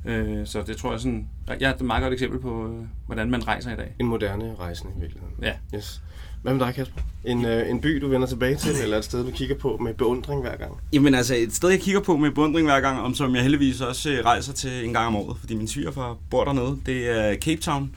Øh, 0.06 0.48
så 0.48 0.62
det 0.68 0.78
tror 0.78 0.92
jeg 0.92 1.00
sådan, 1.00 1.28
ja, 1.48 1.54
det 1.54 1.64
er 1.64 1.74
et 1.74 1.82
meget 1.82 2.02
godt 2.04 2.14
eksempel 2.14 2.40
på, 2.40 2.68
øh, 2.68 2.86
hvordan 3.06 3.32
man 3.32 3.48
rejser 3.48 3.74
i 3.74 3.76
dag. 3.76 3.96
En 4.00 4.06
moderne 4.08 4.56
rejsende 4.60 4.94
i 4.98 5.00
virkeligheden. 5.00 5.36
Ja. 5.42 5.54
Yes. 5.76 6.02
Hvad 6.42 6.54
med 6.54 6.66
dig, 6.66 6.74
Kasper? 6.76 7.02
En, 7.26 7.46
øh, 7.46 7.70
en 7.70 7.82
by, 7.82 7.88
du 8.02 8.08
vender 8.08 8.28
tilbage 8.28 8.56
til, 8.56 8.72
eller 8.84 8.98
et 8.98 9.06
sted, 9.06 9.26
du 9.26 9.32
kigger 9.32 9.56
på 9.56 9.78
med 9.78 9.94
beundring 9.94 10.42
hver 10.42 10.58
gang? 10.58 10.72
Jamen 10.94 11.16
altså, 11.16 11.36
et 11.36 11.54
sted, 11.54 11.70
jeg 11.70 11.80
kigger 11.80 12.02
på 12.02 12.18
med 12.18 12.32
beundring 12.32 12.68
hver 12.68 12.80
gang, 12.80 13.00
om 13.00 13.16
som 13.16 13.36
jeg 13.36 13.44
heldigvis 13.44 13.82
også 13.82 14.10
øh, 14.10 14.26
rejser 14.26 14.54
til 14.54 14.86
en 14.86 14.94
gang 14.94 15.08
om 15.08 15.16
året, 15.16 15.38
fordi 15.40 15.56
min 15.56 15.68
svigerfar 15.68 16.18
bor 16.30 16.44
dernede, 16.44 16.78
det 16.86 17.10
er 17.10 17.36
Cape 17.36 17.62
Town, 17.62 17.96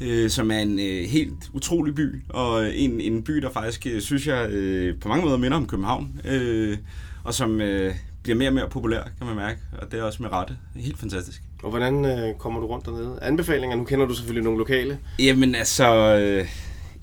øh, 0.00 0.30
som 0.30 0.50
er 0.50 0.58
en 0.58 0.78
øh, 0.78 1.08
helt 1.08 1.50
utrolig 1.52 1.94
by, 1.94 2.22
og 2.28 2.76
en, 2.76 3.00
en 3.00 3.22
by, 3.22 3.32
der 3.32 3.50
faktisk, 3.50 3.86
øh, 3.86 4.00
synes 4.00 4.26
jeg, 4.26 4.50
øh, 4.50 5.00
på 5.00 5.08
mange 5.08 5.24
måder 5.24 5.36
minder 5.36 5.56
om 5.56 5.66
København, 5.66 6.20
øh, 6.24 6.78
og 7.24 7.34
som 7.34 7.60
øh, 7.60 7.94
bliver 8.22 8.36
mere 8.36 8.48
og 8.48 8.54
mere 8.54 8.68
populær, 8.68 9.02
kan 9.18 9.26
man 9.26 9.36
mærke, 9.36 9.58
og 9.82 9.92
det 9.92 9.98
er 10.00 10.02
også 10.02 10.22
med 10.22 10.32
rette. 10.32 10.56
Helt 10.76 10.98
fantastisk. 10.98 11.42
Og 11.62 11.70
hvordan 11.70 12.04
øh, 12.04 12.34
kommer 12.34 12.60
du 12.60 12.66
rundt 12.66 12.86
dernede? 12.86 13.18
Anbefalinger, 13.22 13.76
nu 13.76 13.84
kender 13.84 14.06
du 14.06 14.14
selvfølgelig 14.14 14.44
nogle 14.44 14.58
lokale. 14.58 14.98
Jamen 15.18 15.54
altså, 15.54 16.16
øh, 16.16 16.48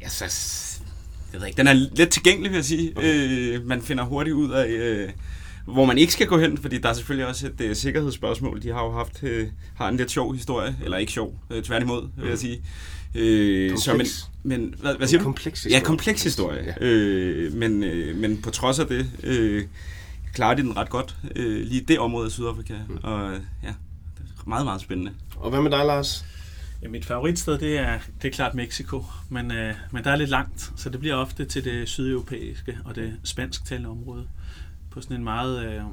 altså, 0.01 0.25
jeg 1.33 1.41
ved 1.41 1.47
ikke, 1.47 1.57
den 1.57 1.67
er 1.67 1.73
let 1.73 2.09
tilgængelig, 2.09 2.51
vil 2.51 2.55
jeg 2.57 2.65
sige. 2.65 2.93
Okay. 2.97 3.57
Øh, 3.57 3.65
man 3.67 3.81
finder 3.81 4.03
hurtigt 4.03 4.33
ud 4.33 4.51
af, 4.51 4.67
øh, 4.69 5.09
hvor 5.65 5.85
man 5.85 5.97
ikke 5.97 6.13
skal 6.13 6.27
gå 6.27 6.37
hen, 6.39 6.57
fordi 6.57 6.77
der 6.77 6.89
er 6.89 6.93
selvfølgelig 6.93 7.27
også 7.27 7.47
et 7.47 7.61
øh, 7.61 7.75
sikkerhedsspørgsmål. 7.75 8.63
De 8.63 8.67
har 8.69 8.83
jo 8.83 8.91
haft 8.91 9.23
øh, 9.23 9.47
har 9.75 9.87
en 9.89 9.97
lidt 9.97 10.11
sjov 10.11 10.33
historie, 10.35 10.75
eller 10.83 10.97
ikke 10.97 11.11
sjov, 11.11 11.39
øh, 11.49 11.63
tværtimod, 11.63 12.07
vil 12.17 12.29
jeg 12.29 12.37
sige. 12.37 12.61
Øh, 13.15 13.69
Kompleks. 13.71 14.09
så, 14.11 14.29
men, 14.43 14.61
men 14.61 14.75
hvad, 14.81 14.95
hvad 14.95 15.07
siger 15.07 15.19
En 15.19 15.23
du? 15.23 15.27
kompleks 15.27 15.65
Ja, 15.65 15.69
historie. 15.69 15.85
kompleks 15.85 16.23
historie. 16.23 16.63
Ja. 16.63 16.73
Ja. 16.81 16.87
Øh, 16.87 17.53
men, 17.53 17.83
øh, 17.83 18.15
men 18.17 18.41
på 18.41 18.49
trods 18.49 18.79
af 18.79 18.87
det, 18.87 19.09
øh, 19.23 19.63
klarer 20.33 20.53
de 20.55 20.61
den 20.61 20.77
ret 20.77 20.89
godt, 20.89 21.15
øh, 21.35 21.61
lige 21.67 21.81
det 21.87 21.99
område 21.99 22.25
af 22.25 22.31
Sydafrika. 22.31 22.73
Mm. 22.89 22.97
Og 23.03 23.31
ja, 23.63 23.67
det 23.67 24.23
er 24.39 24.49
meget, 24.49 24.65
meget 24.65 24.81
spændende. 24.81 25.11
Og 25.35 25.49
hvad 25.49 25.61
med 25.61 25.71
dig, 25.71 25.85
Lars? 25.85 26.25
Ja, 26.81 26.87
mit 26.89 27.05
favoritsted, 27.05 27.57
det 27.57 27.77
er, 27.77 27.99
det 28.21 28.27
er 28.27 28.31
klart 28.31 28.55
Mexico, 28.55 29.05
men, 29.29 29.51
øh, 29.51 29.75
men 29.91 30.03
der 30.03 30.11
er 30.11 30.15
lidt 30.15 30.29
langt, 30.29 30.73
så 30.75 30.89
det 30.89 30.99
bliver 30.99 31.15
ofte 31.15 31.45
til 31.45 31.63
det 31.65 31.89
sydeuropæiske 31.89 32.77
og 32.85 32.95
det 32.95 33.19
spansktalende 33.23 33.89
område 33.89 34.27
på 34.91 35.01
sådan 35.01 35.17
en 35.17 35.23
meget 35.23 35.65
øh, 35.65 35.83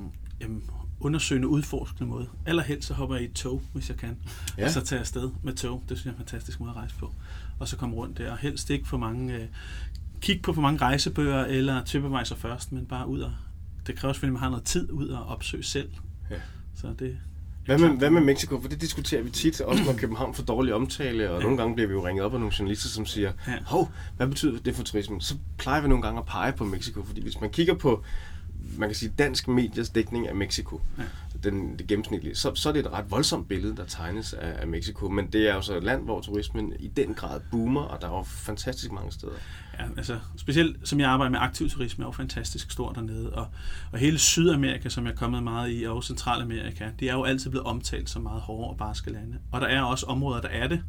jamen, 0.41 0.63
undersøgende, 1.01 1.49
udforskende 1.49 2.09
måde. 2.11 2.29
Allerhelst 2.47 2.89
så 2.89 2.95
hopper 2.95 3.17
jeg 3.17 3.25
i 3.25 3.29
et 3.29 3.33
tog, 3.35 3.63
hvis 3.73 3.89
jeg 3.89 3.97
kan, 3.97 4.17
Ja. 4.59 4.65
og 4.65 4.71
så 4.71 4.81
tager 4.81 4.99
jeg 4.99 5.01
afsted 5.01 5.31
med 5.43 5.55
tog. 5.55 5.83
Det 5.89 5.99
synes 5.99 6.05
jeg 6.05 6.11
er 6.11 6.15
en 6.15 6.19
fantastisk 6.19 6.61
måde 6.61 6.71
at 6.71 6.77
rejse 6.77 6.95
på. 6.97 7.15
Og 7.59 7.69
så 7.69 7.77
komme 7.77 7.97
rundt 7.97 8.19
der, 8.19 8.31
og 8.33 8.39
helst 8.39 8.71
ikke 8.71 8.89
for 8.89 8.97
mange, 8.99 9.35
øh, 9.35 9.47
kig 10.21 10.43
på 10.43 10.53
for 10.53 10.61
mange 10.63 10.81
rejsebøger 10.81 11.45
eller 11.45 11.85
TripAdvisor 11.85 12.37
først, 12.37 12.73
men 12.73 12.87
bare 12.87 13.09
ud 13.09 13.21
og, 13.21 13.33
det 13.87 13.97
kræver 13.97 14.13
selvfølgelig, 14.13 14.31
at 14.37 14.41
man 14.41 14.43
har 14.43 14.51
noget 14.51 14.65
tid 14.65 14.91
ud 14.93 15.09
og 15.09 15.27
opsøge 15.27 15.63
selv. 15.63 15.91
Ja. 16.31 16.37
Så 16.75 16.95
det, 16.99 17.19
Hvad 17.69 17.79
med, 17.79 17.89
hvad 17.99 18.11
med 18.11 18.21
Mexico? 18.23 18.61
For 18.61 18.69
det 18.69 18.81
diskuterer 18.81 19.23
vi 19.23 19.31
tit, 19.31 19.61
også 19.61 19.85
når 19.85 19.93
København 19.93 20.35
får 20.35 20.43
dårlig 20.43 20.75
omtale, 20.75 21.31
og 21.31 21.43
nogle 21.43 21.57
gange 21.57 21.75
bliver 21.75 21.89
vi 21.89 21.95
jo 21.95 22.07
ringet 22.07 22.25
op 22.25 22.35
af 22.35 22.41
nogle 22.41 22.55
journalister, 22.59 22.89
som 22.89 23.07
siger, 23.07 23.33
Ja. 23.47 23.53
hov, 23.67 23.91
hvad 24.17 24.27
betyder 24.27 24.59
det 24.61 24.75
for 24.77 24.83
turismen? 24.83 25.21
Så 25.21 25.35
plejer 25.59 25.83
vi 25.83 25.89
nogle 25.89 26.03
gange 26.03 26.19
at 26.19 26.27
pege 26.27 26.53
på 26.53 26.65
Mexico, 26.65 27.03
fordi 27.05 27.23
hvis 27.23 27.41
man 27.41 27.51
kigger 27.51 27.75
på, 27.75 28.03
man 28.79 28.89
kan 28.89 28.97
sige, 28.97 29.13
dansk 29.19 29.49
mediers 29.49 29.91
dækning 29.91 30.29
af 30.29 30.35
Mexico, 30.35 30.81
Ja. 30.99 31.03
den, 31.51 31.79
det 31.79 31.87
gennemsnitlige, 31.87 32.35
så, 32.35 32.55
så 32.55 32.69
er 32.69 32.73
det 32.73 32.81
et 32.87 32.93
ret 32.93 33.11
voldsomt 33.11 33.49
billede, 33.49 33.77
der 33.77 33.85
tegnes 33.85 34.33
af, 34.33 34.61
af 34.61 34.67
Mexico, 34.69 35.09
men 35.09 35.27
det 35.27 35.49
er 35.51 35.55
jo 35.55 35.61
så 35.63 35.77
et 35.77 35.85
land, 35.85 36.05
hvor 36.05 36.21
turismen 36.21 36.73
i 36.79 36.89
den 36.89 37.15
grad 37.15 37.41
boomer, 37.51 37.81
og 37.81 38.01
der 38.01 38.09
er 38.09 38.17
jo 38.17 38.23
fantastisk 38.23 38.93
mange 38.93 39.13
steder. 39.13 39.33
Ja, 39.79 39.85
altså 39.97 40.19
specielt 40.37 40.89
som 40.89 41.01
jeg 41.01 41.11
arbejder 41.11 41.31
med 41.31 41.39
aktiv 41.41 41.69
turisme, 41.71 42.05
er 42.05 42.09
jo 42.09 42.13
fantastisk 42.13 42.71
stor 42.71 42.93
dernede, 42.93 43.33
og, 43.33 43.47
og 43.93 43.99
hele 43.99 44.19
Sydamerika, 44.19 44.89
som 44.89 45.05
jeg 45.05 45.13
er 45.13 45.17
kommet 45.17 45.43
meget 45.43 45.81
i, 45.81 45.85
og 45.85 46.05
Centralamerika, 46.05 46.89
det 47.01 47.09
er 47.11 47.15
jo 47.15 47.25
altid 47.25 47.51
blevet 47.51 47.67
omtalt 47.67 48.11
som 48.11 48.23
meget 48.23 48.41
hårde 48.41 48.71
og 48.71 48.77
barske 48.77 49.11
lande. 49.13 49.39
Og 49.53 49.61
der 49.61 49.67
er 49.67 49.83
også 49.83 50.07
områder, 50.07 50.41
der 50.41 50.49
er 50.49 50.69
det. 50.69 50.83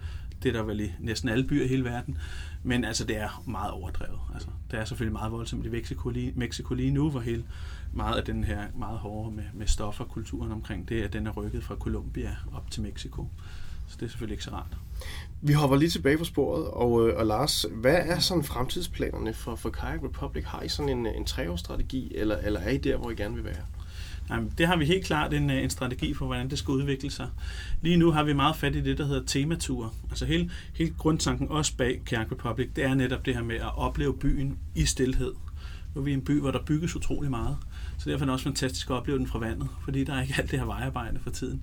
Det 0.44 0.50
er 0.50 0.54
der 0.54 0.64
vel 0.64 0.80
i 0.80 0.92
næsten 1.00 1.30
alle 1.30 1.44
byer 1.44 1.66
i 1.66 1.68
hele 1.68 1.84
verden. 1.84 2.18
Men 2.64 2.84
altså, 2.84 3.04
det 3.06 3.18
er 3.18 3.44
meget 3.48 3.72
overdrevet. 3.72 4.20
Altså, 4.34 4.48
det 4.72 4.80
er 4.80 4.86
selvfølgelig 4.86 5.14
meget 5.14 5.32
voldsomt 5.32 5.66
i 5.66 5.70
Mexico 5.70 6.10
lige, 6.10 6.34
Mexico 6.36 6.74
lige 6.74 6.92
nu, 6.92 7.10
hvor 7.10 7.20
hele 7.20 7.44
meget 7.94 8.18
af 8.18 8.26
den 8.26 8.44
her 8.44 8.64
meget 8.76 9.00
hårde 9.00 9.36
med, 9.36 9.44
med 9.54 9.68
stoffer, 9.68 10.06
kulturen 10.06 10.52
omkring 10.52 10.90
det, 10.90 11.04
at 11.04 11.14
den 11.14 11.28
er 11.28 11.32
rykket 11.32 11.64
fra 11.64 11.76
Colombia 11.76 12.36
op 12.54 12.72
til 12.72 12.82
Mexico. 12.82 13.28
Så 13.88 13.98
det 14.00 14.06
er 14.06 14.10
selvfølgelig 14.10 14.34
ikke 14.34 14.44
så 14.44 14.52
rart. 14.52 14.78
Vi 15.42 15.54
hopper 15.54 15.78
lige 15.78 15.90
tilbage 15.90 16.18
på 16.18 16.24
sporet, 16.24 16.68
og, 16.68 17.08
øh, 17.08 17.18
og 17.18 17.26
Lars, 17.26 17.66
hvad 17.72 17.96
er 17.96 18.20
sådan 18.20 18.44
fremtidsplanerne 18.44 19.34
for, 19.34 19.56
for 19.56 19.70
Kayak 19.70 20.04
Republic? 20.04 20.44
Har 20.46 20.62
I 20.62 20.70
sådan 20.70 20.90
en, 20.90 21.06
en 21.06 21.26
treårsstrategi, 21.26 22.16
eller, 22.16 22.38
eller 22.38 22.60
er 22.60 22.70
I 22.70 22.78
der, 22.78 22.98
hvor 22.98 23.12
I 23.12 23.16
gerne 23.16 23.36
vil 23.36 23.44
være? 23.44 23.66
Nej, 24.30 24.40
det 24.58 24.68
har 24.68 24.78
vi 24.78 24.86
helt 24.86 25.06
klart 25.06 25.34
en, 25.34 25.50
øh, 25.50 25.64
en 25.64 25.70
strategi 25.70 26.14
for, 26.14 26.26
hvordan 26.26 26.50
det 26.50 26.60
skal 26.60 26.72
udvikle 26.72 27.12
sig. 27.12 27.28
Lige 27.82 27.98
nu 27.98 28.12
har 28.12 28.24
vi 28.24 28.34
meget 28.34 28.56
fat 28.56 28.76
i 28.76 28.82
det, 28.82 28.98
der 28.98 29.06
hedder 29.06 29.26
temature. 29.26 29.90
Altså 30.10 30.26
hele, 30.26 30.52
hele 30.74 30.94
grundtanken 30.98 31.48
også 31.48 31.78
bag 31.78 32.02
Kærk 32.06 32.32
Republic, 32.32 32.70
det 32.76 32.84
er 32.84 32.94
netop 32.94 33.26
det 33.26 33.36
her 33.36 33.44
med 33.44 33.56
at 33.56 33.78
opleve 33.78 34.18
byen 34.18 34.58
i 34.76 34.86
stillhed. 34.86 35.34
Nu 35.96 36.02
er 36.02 36.06
vi 36.06 36.14
en 36.14 36.22
by, 36.22 36.40
hvor 36.40 36.52
der 36.52 36.60
bygges 36.66 36.96
utrolig 36.96 37.30
meget. 37.30 37.58
Så 38.00 38.10
derfor 38.10 38.24
er 38.24 38.26
det 38.26 38.34
også 38.34 38.44
fantastisk 38.44 38.90
at 38.90 38.96
opleve 38.96 39.18
den 39.18 39.28
fra 39.28 39.40
vandet, 39.40 39.68
fordi 39.84 40.04
der 40.04 40.14
er 40.14 40.22
ikke 40.22 40.36
alt 40.38 40.52
det 40.52 40.60
her 40.60 40.66
vejarbejde 40.66 41.20
for 41.20 41.30
tiden. 41.30 41.62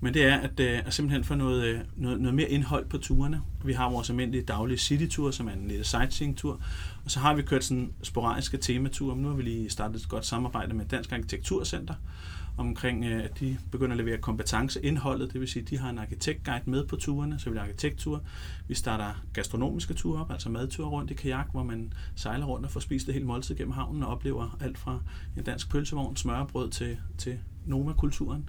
Men 0.00 0.14
det 0.14 0.24
er 0.24 0.36
at, 0.36 0.60
øh, 0.60 0.78
at 0.86 0.94
simpelthen 0.94 1.24
få 1.24 1.34
noget, 1.34 1.64
øh, 1.64 1.80
noget, 1.96 2.20
noget 2.20 2.34
mere 2.34 2.50
indhold 2.50 2.86
på 2.86 2.98
turene. 2.98 3.40
Vi 3.64 3.72
har 3.72 3.90
vores 3.90 4.10
almindelige 4.10 4.44
daglige 4.44 4.78
citytur, 4.78 5.30
som 5.30 5.48
er 5.48 5.52
en 5.52 5.68
lille 5.68 5.84
sightseeing-tur. 5.84 6.60
Og 7.04 7.10
så 7.10 7.20
har 7.20 7.34
vi 7.34 7.42
kørt 7.42 7.64
sådan 7.64 7.92
sporadiske 8.02 8.56
temature. 8.56 9.16
Nu 9.16 9.28
har 9.28 9.34
vi 9.34 9.42
lige 9.42 9.70
startet 9.70 10.00
et 10.00 10.08
godt 10.08 10.26
samarbejde 10.26 10.74
med 10.74 10.84
Dansk 10.84 11.12
Arkitekturcenter 11.12 11.94
omkring, 12.56 13.04
øh, 13.04 13.24
at 13.24 13.40
de 13.40 13.58
begynder 13.70 13.92
at 13.92 13.98
levere 13.98 14.18
kompetenceindholdet, 14.18 15.32
det 15.32 15.40
vil 15.40 15.48
sige, 15.48 15.62
at 15.62 15.70
de 15.70 15.78
har 15.78 15.90
en 15.90 15.98
arkitektguide 15.98 16.70
med 16.70 16.86
på 16.86 16.96
turene, 16.96 17.38
så 17.38 17.50
vi 17.50 17.56
arkitekttur. 17.56 18.22
Vi 18.68 18.74
starter 18.74 19.24
gastronomiske 19.32 19.94
ture 19.94 20.20
op, 20.20 20.30
altså 20.30 20.50
madture 20.50 20.88
rundt 20.88 21.10
i 21.10 21.14
kajak, 21.14 21.46
hvor 21.52 21.62
man 21.62 21.92
sejler 22.14 22.46
rundt 22.46 22.66
og 22.66 22.70
får 22.70 22.80
spist 22.80 23.06
det 23.06 23.14
hele 23.14 23.26
måltid 23.26 23.54
gennem 23.54 23.72
havnen 23.72 24.02
og 24.02 24.08
oplever 24.08 24.56
alt 24.60 24.78
fra 24.78 25.00
en 25.36 25.44
dansk 25.44 25.70
pølsevogn, 25.70 26.16
smørbrød 26.16 26.70
til, 26.70 26.98
til 27.18 27.38
Noma-kulturen. 27.66 28.48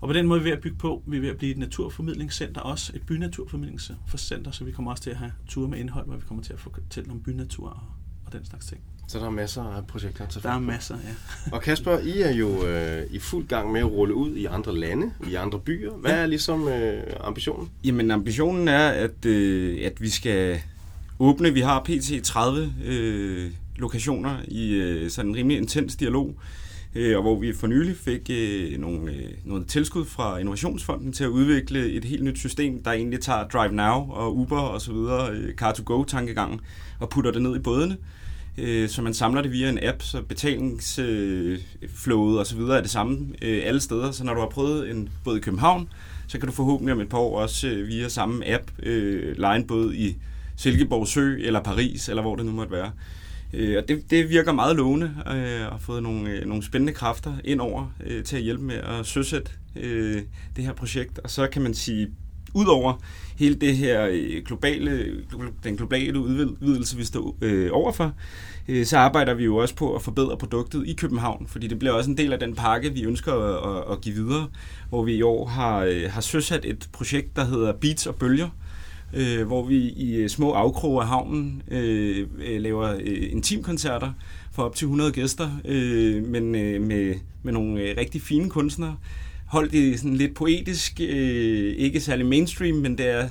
Og 0.00 0.08
på 0.08 0.12
den 0.12 0.26
måde 0.26 0.40
er 0.40 0.42
vi 0.42 0.50
ved 0.50 0.56
at 0.56 0.62
bygge 0.62 0.78
på. 0.78 1.02
Vi 1.06 1.16
er 1.16 1.20
ved 1.20 1.28
at 1.28 1.36
blive 1.36 1.52
et 1.52 1.58
naturformidlingscenter 1.58 2.60
også, 2.60 2.92
et 2.96 3.06
bynaturformidlingscenter, 3.06 4.50
så 4.50 4.64
vi 4.64 4.72
kommer 4.72 4.90
også 4.90 5.02
til 5.02 5.10
at 5.10 5.16
have 5.16 5.32
ture 5.48 5.68
med 5.68 5.78
indhold, 5.78 6.06
hvor 6.06 6.16
vi 6.16 6.22
kommer 6.28 6.44
til 6.44 6.52
at 6.52 6.60
fortælle 6.60 7.10
om 7.10 7.22
bynatur 7.22 7.68
og 7.68 7.80
den 8.38 8.46
slags 8.46 8.66
ting. 8.66 8.80
Så 9.08 9.18
der 9.18 9.26
er 9.26 9.30
masser 9.30 9.62
af 9.62 9.86
projekter 9.86 10.26
til 10.26 10.42
Der 10.42 10.50
er 10.50 10.58
masser, 10.58 10.94
ja. 10.94 11.50
Og 11.52 11.62
Kasper, 11.62 11.98
I 11.98 12.20
er 12.20 12.32
jo 12.32 12.66
øh, 12.66 13.02
i 13.10 13.18
fuld 13.18 13.46
gang 13.46 13.72
med 13.72 13.80
at 13.80 13.86
rulle 13.86 14.14
ud 14.14 14.36
i 14.36 14.44
andre 14.44 14.76
lande, 14.76 15.12
i 15.30 15.34
andre 15.34 15.60
byer. 15.60 15.92
Hvad 15.92 16.12
er 16.12 16.26
ligesom 16.26 16.68
øh, 16.68 17.02
ambitionen? 17.20 17.70
Jamen 17.84 18.10
ambitionen 18.10 18.68
er, 18.68 18.88
at, 18.88 19.24
øh, 19.26 19.84
at 19.84 20.00
vi 20.00 20.08
skal 20.08 20.60
åbne, 21.18 21.52
vi 21.52 21.60
har 21.60 21.80
pt. 21.80 22.24
30 22.24 22.72
øh, 22.84 23.50
lokationer 23.76 24.38
i 24.48 24.72
øh, 24.72 25.10
sådan 25.10 25.30
en 25.30 25.36
rimelig 25.36 25.58
intens 25.58 25.96
dialog, 25.96 26.34
øh, 26.94 27.16
og 27.16 27.22
hvor 27.22 27.40
vi 27.40 27.52
for 27.52 27.66
nylig 27.66 27.96
fik 27.96 28.30
øh, 28.30 28.78
nogle, 28.78 29.12
øh, 29.12 29.30
noget 29.44 29.66
tilskud 29.66 30.04
fra 30.04 30.38
Innovationsfonden 30.38 31.12
til 31.12 31.24
at 31.24 31.30
udvikle 31.30 31.92
et 31.92 32.04
helt 32.04 32.24
nyt 32.24 32.38
system, 32.38 32.82
der 32.82 32.92
egentlig 32.92 33.20
tager 33.20 33.48
Drive 33.48 33.72
Now 33.72 34.10
og 34.10 34.36
Uber 34.36 34.60
og 34.60 34.80
så 34.80 34.92
videre, 34.92 35.30
øh, 35.30 35.54
Car2Go-tankegangen, 35.62 36.60
og 37.00 37.08
putter 37.08 37.30
det 37.30 37.42
ned 37.42 37.56
i 37.56 37.58
bådene 37.58 37.92
øh, 37.92 38.23
Øh, 38.58 38.88
så 38.88 39.02
man 39.02 39.14
samler 39.14 39.42
det 39.42 39.52
via 39.52 39.68
en 39.68 39.78
app, 39.82 40.02
så 40.02 40.22
betalingsflowet 40.22 42.38
og 42.38 42.46
så 42.46 42.56
videre 42.56 42.76
er 42.76 42.82
det 42.82 42.90
samme 42.90 43.26
øh, 43.42 43.62
alle 43.64 43.80
steder. 43.80 44.10
Så 44.10 44.24
når 44.24 44.34
du 44.34 44.40
har 44.40 44.48
prøvet 44.48 44.90
en 44.90 45.08
båd 45.24 45.36
i 45.36 45.40
København, 45.40 45.88
så 46.26 46.38
kan 46.38 46.48
du 46.48 46.54
forhåbentlig 46.54 46.94
om 46.94 47.00
et 47.00 47.08
par 47.08 47.18
år 47.18 47.40
også 47.40 47.68
øh, 47.68 47.88
via 47.88 48.08
samme 48.08 48.48
app 48.48 48.70
øh, 48.82 49.38
lege 49.38 49.56
en 49.56 49.66
båd 49.66 49.94
i 49.94 50.16
Silkeborg 50.56 51.08
Sø 51.08 51.36
eller 51.40 51.62
Paris, 51.62 52.08
eller 52.08 52.22
hvor 52.22 52.36
det 52.36 52.46
nu 52.46 52.52
måtte 52.52 52.72
være. 52.72 52.90
Øh, 53.52 53.78
og 53.78 53.88
det, 53.88 54.10
det 54.10 54.30
virker 54.30 54.52
meget 54.52 54.76
lovende, 54.76 55.14
øh, 55.34 55.72
og 55.72 55.80
fået 55.80 56.02
nogle, 56.02 56.30
øh, 56.30 56.46
nogle 56.46 56.64
spændende 56.64 56.92
kræfter 56.92 57.34
ind 57.44 57.60
over 57.60 57.92
øh, 58.06 58.24
til 58.24 58.36
at 58.36 58.42
hjælpe 58.42 58.64
med 58.64 58.74
at 58.74 59.06
søsætte 59.06 59.50
øh, 59.76 60.22
det 60.56 60.64
her 60.64 60.72
projekt. 60.72 61.18
Og 61.18 61.30
så 61.30 61.46
kan 61.46 61.62
man 61.62 61.74
sige, 61.74 62.08
udover 62.54 63.02
hele 63.36 63.54
det 63.54 63.76
her 63.76 64.08
øh, 64.10 64.44
globale, 64.44 65.14
den 65.64 65.76
globale 65.76 66.20
udvidelse, 66.20 66.96
vi 66.96 67.04
står 67.04 67.36
øh, 67.40 67.70
overfor, 67.72 68.12
øh, 68.68 68.86
så 68.86 68.98
arbejder 68.98 69.34
vi 69.34 69.44
jo 69.44 69.56
også 69.56 69.74
på 69.74 69.94
at 69.94 70.02
forbedre 70.02 70.36
produktet 70.36 70.86
i 70.86 70.92
København, 70.92 71.46
fordi 71.46 71.66
det 71.66 71.78
bliver 71.78 71.92
også 71.94 72.10
en 72.10 72.16
del 72.16 72.32
af 72.32 72.38
den 72.38 72.54
pakke, 72.54 72.92
vi 72.92 73.04
ønsker 73.04 73.32
at, 73.32 73.76
at, 73.76 73.92
at 73.92 74.00
give 74.00 74.14
videre, 74.14 74.48
hvor 74.88 75.04
vi 75.04 75.14
i 75.14 75.22
år 75.22 75.46
har, 75.46 75.78
øh, 75.78 76.10
har 76.10 76.20
søsat 76.20 76.64
et 76.64 76.88
projekt, 76.92 77.36
der 77.36 77.44
hedder 77.44 77.72
Beats 77.72 78.06
og 78.06 78.14
Bølger, 78.14 78.48
øh, 79.14 79.46
hvor 79.46 79.64
vi 79.64 79.76
i 79.76 80.14
øh, 80.14 80.28
små 80.28 80.50
afkroge 80.50 81.02
af 81.02 81.08
havnen 81.08 81.62
øh, 81.68 82.26
øh, 82.46 82.60
laver 82.60 82.94
øh, 83.00 83.32
intimkoncerter 83.32 84.12
for 84.52 84.62
op 84.62 84.76
til 84.76 84.84
100 84.84 85.12
gæster, 85.12 85.50
øh, 85.64 86.24
men 86.24 86.54
øh, 86.54 86.82
med, 86.82 87.14
med 87.42 87.52
nogle 87.52 87.80
øh, 87.80 87.94
rigtig 87.98 88.22
fine 88.22 88.50
kunstnere, 88.50 88.96
holdt 89.54 89.72
det 89.72 89.98
sådan 89.98 90.16
lidt 90.16 90.34
poetisk, 90.34 91.00
øh, 91.00 91.74
ikke 91.76 92.00
særlig 92.00 92.26
mainstream, 92.26 92.76
men 92.76 92.98
det 92.98 93.10
er 93.10 93.28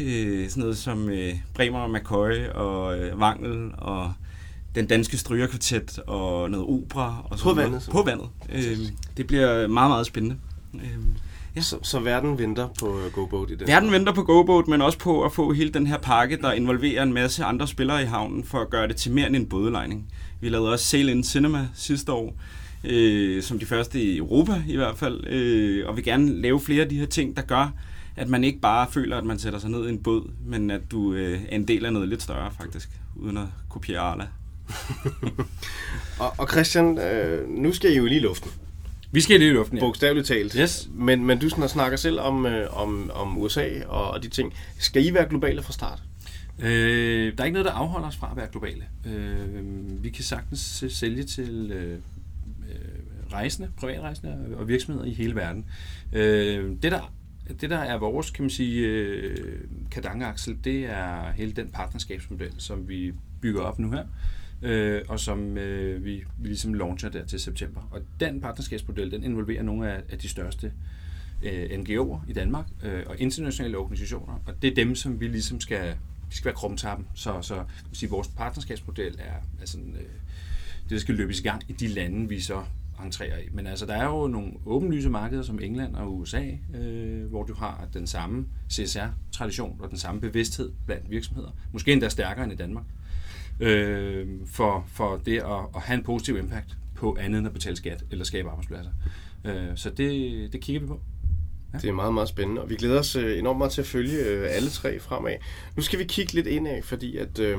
øh, 0.00 0.48
sådan 0.48 0.60
noget 0.60 0.78
som 0.78 1.08
øh, 1.08 1.34
Bremer 1.54 1.78
og 1.78 1.90
McCoy 1.90 2.46
og 2.54 2.98
øh, 2.98 3.20
Vangel 3.20 3.70
og 3.78 4.12
den 4.74 4.86
danske 4.86 5.16
strygerkvartet 5.16 5.98
og 6.06 6.50
noget 6.50 6.66
opera. 6.66 7.26
Og 7.30 7.38
på 7.38 7.52
vandet? 7.52 7.82
Så. 7.82 7.90
På 7.90 8.02
vandet. 8.02 8.28
Øh, 8.52 8.78
det 9.16 9.26
bliver 9.26 9.66
meget, 9.66 9.90
meget 9.90 10.06
spændende. 10.06 10.36
Øh, 10.74 10.98
ja. 11.56 11.60
så, 11.60 11.76
så 11.82 11.98
verden 11.98 12.38
venter 12.38 12.68
på 12.78 13.00
øh, 13.00 13.12
GoBoat 13.12 13.50
i 13.50 13.54
den 13.54 13.66
Verden 13.66 13.92
venter 13.92 14.12
på 14.12 14.22
GoBoat, 14.22 14.68
men 14.68 14.82
også 14.82 14.98
på 14.98 15.24
at 15.24 15.32
få 15.32 15.52
hele 15.52 15.70
den 15.70 15.86
her 15.86 15.98
pakke, 15.98 16.36
der 16.36 16.52
involverer 16.52 17.02
en 17.02 17.12
masse 17.12 17.44
andre 17.44 17.68
spillere 17.68 18.02
i 18.02 18.06
havnen, 18.06 18.44
for 18.44 18.58
at 18.60 18.70
gøre 18.70 18.88
det 18.88 18.96
til 18.96 19.12
mere 19.12 19.26
end 19.26 19.36
en 19.36 19.46
bådelejning. 19.46 20.06
Vi 20.40 20.48
lavede 20.48 20.72
også 20.72 20.84
Sail 20.84 21.08
in 21.08 21.24
Cinema 21.24 21.68
sidste 21.74 22.12
år, 22.12 22.34
øh, 22.84 23.42
som 23.42 23.58
de 23.58 23.66
første 23.66 24.02
i 24.02 24.16
Europa 24.16 24.62
i 24.68 24.76
hvert 24.76 24.98
fald, 24.98 25.26
øh, 25.26 25.88
og 25.88 25.96
vil 25.96 26.04
gerne 26.04 26.40
lave 26.40 26.60
flere 26.60 26.82
af 26.82 26.88
de 26.88 26.98
her 26.98 27.06
ting, 27.06 27.36
der 27.36 27.42
gør, 27.42 27.72
at 28.16 28.28
man 28.28 28.44
ikke 28.44 28.60
bare 28.60 28.86
føler, 28.90 29.16
at 29.16 29.24
man 29.24 29.38
sætter 29.38 29.58
sig 29.58 29.70
ned 29.70 29.86
i 29.86 29.88
en 29.88 30.02
båd, 30.02 30.30
men 30.46 30.70
at 30.70 30.80
du 30.90 31.12
øh, 31.12 31.40
er 31.48 31.56
en 31.56 31.68
del 31.68 31.84
af 31.86 31.92
noget 31.92 32.08
lidt 32.08 32.22
større 32.22 32.50
faktisk, 32.60 32.88
uden 33.16 33.36
at 33.36 33.46
kopiere 33.68 34.00
Arla. 34.00 34.26
og, 36.20 36.34
og 36.38 36.48
Christian, 36.48 36.98
øh, 36.98 37.48
nu 37.48 37.72
skal 37.72 37.92
I 37.92 37.96
jo 37.96 38.04
lige 38.04 38.18
i 38.18 38.22
luften. 38.22 38.50
Vi 39.10 39.20
skal 39.20 39.38
lige 39.38 39.50
i 39.50 39.54
luften, 39.54 39.78
ja. 39.78 39.84
Bogstaveligt 39.84 40.26
talt. 40.26 40.52
Yes. 40.52 40.88
Men, 40.94 41.24
men 41.24 41.38
du 41.38 41.48
snakker 41.68 41.96
selv 41.96 42.20
om, 42.20 42.46
øh, 42.46 42.80
om, 42.80 43.10
om 43.14 43.38
USA 43.38 43.68
og, 43.86 44.10
og 44.10 44.22
de 44.22 44.28
ting. 44.28 44.54
Skal 44.78 45.06
I 45.06 45.14
være 45.14 45.28
globale 45.28 45.62
fra 45.62 45.72
start? 45.72 46.02
Øh, 46.58 47.32
der 47.36 47.42
er 47.42 47.44
ikke 47.44 47.52
noget, 47.52 47.66
der 47.66 47.72
afholder 47.72 48.08
os 48.08 48.16
fra 48.16 48.28
at 48.30 48.36
være 48.36 48.48
globale. 48.52 48.84
Øh, 49.06 50.02
vi 50.02 50.10
kan 50.10 50.24
sagtens 50.24 50.84
sælge 50.88 51.24
til 51.24 51.72
øh, 51.72 51.98
rejsende, 53.32 53.70
privatrejsende 53.76 54.56
og 54.56 54.68
virksomheder 54.68 55.06
i 55.06 55.12
hele 55.12 55.34
verden. 55.34 55.64
Øh, 56.12 56.76
det, 56.82 56.92
der, 56.92 57.12
det, 57.60 57.70
der 57.70 57.78
er 57.78 57.98
vores, 57.98 58.30
kan 58.30 58.42
man 58.42 58.50
sige, 58.50 58.86
øh, 58.86 59.60
kadangeaksel, 59.90 60.58
det 60.64 60.84
er 60.84 61.32
hele 61.32 61.52
den 61.52 61.68
partnerskabsmodel, 61.68 62.52
som 62.58 62.88
vi 62.88 63.12
bygger 63.40 63.60
op 63.60 63.78
nu 63.78 63.90
her, 63.90 64.04
øh, 64.62 65.02
og 65.08 65.20
som 65.20 65.58
øh, 65.58 66.04
vi, 66.04 66.24
vi 66.38 66.48
ligesom 66.48 66.74
launcher 66.74 67.08
der 67.08 67.24
til 67.24 67.40
september. 67.40 67.88
Og 67.90 68.00
den 68.20 68.40
partnerskabsmodel, 68.40 69.10
den 69.10 69.24
involverer 69.24 69.62
nogle 69.62 69.92
af, 69.92 70.02
af 70.10 70.18
de 70.18 70.28
største 70.28 70.72
øh, 71.42 71.70
NGO'er 71.70 72.30
i 72.30 72.32
Danmark 72.32 72.66
øh, 72.82 73.02
og 73.06 73.20
internationale 73.20 73.78
organisationer, 73.78 74.42
og 74.46 74.62
det 74.62 74.70
er 74.70 74.74
dem, 74.74 74.94
som 74.94 75.20
vi 75.20 75.28
ligesom 75.28 75.60
skal, 75.60 75.94
vi 76.30 76.36
skal 76.36 76.44
være 76.44 76.54
krumtappen. 76.54 77.06
Så, 77.14 77.42
så 77.42 77.64
sige, 77.92 78.10
vores 78.10 78.28
partnerskabsmodel 78.28 79.16
er, 79.18 79.62
er 79.62 79.66
sådan, 79.66 79.94
øh, 79.94 80.02
det, 80.82 80.90
der 80.90 80.98
skal 80.98 81.14
løbes 81.14 81.40
i 81.40 81.42
gang 81.42 81.62
i 81.68 81.72
de 81.72 81.88
lande, 81.88 82.28
vi 82.28 82.40
så 82.40 82.64
entrerer 83.04 83.38
i. 83.38 83.48
Men 83.52 83.66
altså, 83.66 83.86
der 83.86 83.94
er 83.94 84.04
jo 84.04 84.26
nogle 84.26 84.52
åbenlyse 84.66 85.10
markeder 85.10 85.42
som 85.42 85.60
England 85.60 85.96
og 85.96 86.18
USA, 86.18 86.44
øh, 86.74 87.26
hvor 87.26 87.42
du 87.42 87.54
har 87.54 87.88
den 87.94 88.06
samme 88.06 88.46
CSR-tradition 88.72 89.80
og 89.80 89.90
den 89.90 89.98
samme 89.98 90.20
bevidsthed 90.20 90.72
blandt 90.86 91.10
virksomheder. 91.10 91.50
Måske 91.72 91.92
endda 91.92 92.08
stærkere 92.08 92.44
end 92.44 92.52
i 92.52 92.56
Danmark. 92.56 92.84
Øh, 93.60 94.26
for, 94.46 94.84
for 94.86 95.16
det 95.16 95.38
at, 95.38 95.60
at 95.76 95.82
have 95.82 95.98
en 95.98 96.04
positiv 96.04 96.36
impact 96.36 96.76
på 96.94 97.16
andet 97.20 97.38
end 97.38 97.46
at 97.46 97.52
betale 97.52 97.76
skat 97.76 98.04
eller 98.10 98.24
skabe 98.24 98.48
arbejdspladser. 98.48 98.90
Øh, 99.44 99.76
så 99.76 99.90
det, 99.90 100.52
det 100.52 100.60
kigger 100.60 100.80
vi 100.80 100.86
på. 100.86 101.00
Ja. 101.72 101.78
Det 101.78 101.88
er 101.88 101.92
meget, 101.92 102.14
meget 102.14 102.28
spændende, 102.28 102.62
og 102.62 102.70
vi 102.70 102.76
glæder 102.76 102.98
os 102.98 103.16
øh, 103.16 103.38
enormt 103.38 103.58
meget 103.58 103.72
til 103.72 103.80
at 103.80 103.86
følge 103.86 104.18
øh, 104.18 104.46
alle 104.50 104.70
tre 104.70 105.00
fremad. 105.00 105.34
Nu 105.76 105.82
skal 105.82 105.98
vi 105.98 106.04
kigge 106.04 106.32
lidt 106.32 106.46
indad, 106.46 106.82
fordi 106.82 107.16
at 107.16 107.38
øh, 107.38 107.58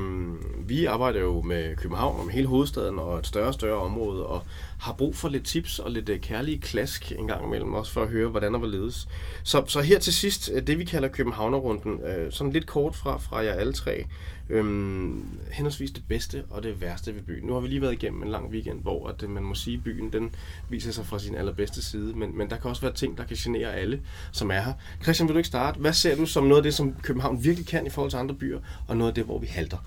vi 0.68 0.84
arbejder 0.84 1.20
jo 1.20 1.42
med 1.42 1.76
København, 1.76 2.26
med 2.26 2.34
hele 2.34 2.46
hovedstaden 2.46 2.98
og 2.98 3.18
et 3.18 3.26
større 3.26 3.46
og 3.46 3.54
større 3.54 3.80
område, 3.80 4.26
og 4.26 4.42
har 4.80 4.92
brug 4.92 5.16
for 5.16 5.28
lidt 5.28 5.44
tips 5.44 5.78
og 5.78 5.90
lidt 5.90 6.08
øh, 6.08 6.20
kærlige 6.20 6.60
klask 6.60 7.12
en 7.18 7.28
gang 7.28 7.46
imellem, 7.46 7.74
også 7.74 7.92
for 7.92 8.02
at 8.02 8.08
høre, 8.08 8.28
hvordan 8.28 8.52
der 8.52 8.58
var 8.60 8.66
ledes. 8.66 9.08
Så, 9.42 9.64
så 9.66 9.80
her 9.80 9.98
til 9.98 10.12
sidst, 10.12 10.50
øh, 10.54 10.66
det 10.66 10.78
vi 10.78 10.84
kalder 10.84 11.08
Københavnerrunden, 11.08 12.00
øh, 12.00 12.32
sådan 12.32 12.52
lidt 12.52 12.66
kort 12.66 12.96
fra, 12.96 13.18
fra 13.18 13.38
jer 13.38 13.52
alle 13.52 13.72
tre. 13.72 14.04
Øhm, 14.50 15.24
henholdsvis 15.50 15.90
det 15.90 16.02
bedste 16.08 16.44
og 16.50 16.62
det 16.62 16.80
værste 16.80 17.14
ved 17.14 17.22
byen. 17.22 17.46
Nu 17.46 17.52
har 17.52 17.60
vi 17.60 17.68
lige 17.68 17.80
været 17.80 17.92
igennem 17.92 18.22
en 18.22 18.28
lang 18.28 18.50
weekend, 18.50 18.82
hvor 18.82 19.08
at, 19.08 19.22
øh, 19.22 19.30
man 19.30 19.42
må 19.42 19.54
sige, 19.54 19.76
at 19.76 19.84
byen 19.84 20.12
den 20.12 20.34
viser 20.68 20.92
sig 20.92 21.06
fra 21.06 21.18
sin 21.18 21.34
allerbedste 21.34 21.82
side, 21.82 22.14
men, 22.18 22.38
men 22.38 22.50
der 22.50 22.56
kan 22.56 22.70
også 22.70 22.82
være 22.82 22.92
ting, 22.92 23.18
der 23.18 23.24
kan 23.24 23.36
genere 23.40 23.74
alle, 23.74 24.00
som 24.32 24.50
er 24.50 24.60
her. 24.60 24.72
Christian, 25.02 25.28
vil 25.28 25.34
du 25.34 25.38
ikke 25.38 25.48
starte? 25.48 25.80
Hvad 25.80 25.92
ser 25.92 26.16
du 26.16 26.26
som 26.26 26.44
noget 26.44 26.56
af 26.56 26.62
det, 26.62 26.74
som 26.74 26.94
København 27.02 27.44
virkelig 27.44 27.66
kan 27.66 27.86
i 27.86 27.90
forhold 27.90 28.10
til 28.10 28.18
andre 28.18 28.34
byer, 28.34 28.60
og 28.88 28.96
noget 28.96 29.10
af 29.10 29.14
det, 29.14 29.24
hvor 29.24 29.38
vi 29.38 29.46
halter? 29.46 29.78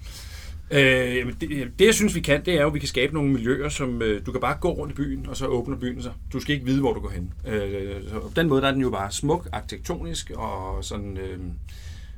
Øh, 0.71 1.34
det, 1.41 1.49
det, 1.80 1.86
jeg 1.86 1.93
synes, 1.93 2.15
vi 2.15 2.19
kan, 2.19 2.45
det 2.45 2.54
er 2.54 2.62
jo, 2.62 2.67
at 2.67 2.73
vi 2.73 2.80
kan 2.80 2.88
skabe 2.88 3.13
nogle 3.13 3.32
miljøer, 3.32 3.69
som 3.69 4.02
øh, 4.02 4.26
du 4.26 4.32
kan 4.32 4.41
bare 4.41 4.58
gå 4.62 4.71
rundt 4.71 4.93
i 4.93 4.95
byen, 4.95 5.26
og 5.28 5.38
så 5.38 5.45
åbner 5.45 5.78
byen 5.78 6.02
sig. 6.02 6.12
Du 6.34 6.39
skal 6.39 6.54
ikke 6.54 6.65
vide, 6.65 6.80
hvor 6.80 6.93
du 6.93 6.99
går 6.99 7.10
hen. 7.10 7.34
Øh, 7.47 8.10
så 8.10 8.19
på 8.19 8.32
den 8.36 8.47
måde 8.49 8.62
der 8.62 8.67
er 8.67 8.71
den 8.71 8.82
jo 8.82 8.89
bare 8.89 9.12
smuk, 9.12 9.49
arkitektonisk 9.52 10.32
og 10.36 10.84
sådan... 10.84 11.17
Øh, 11.17 11.39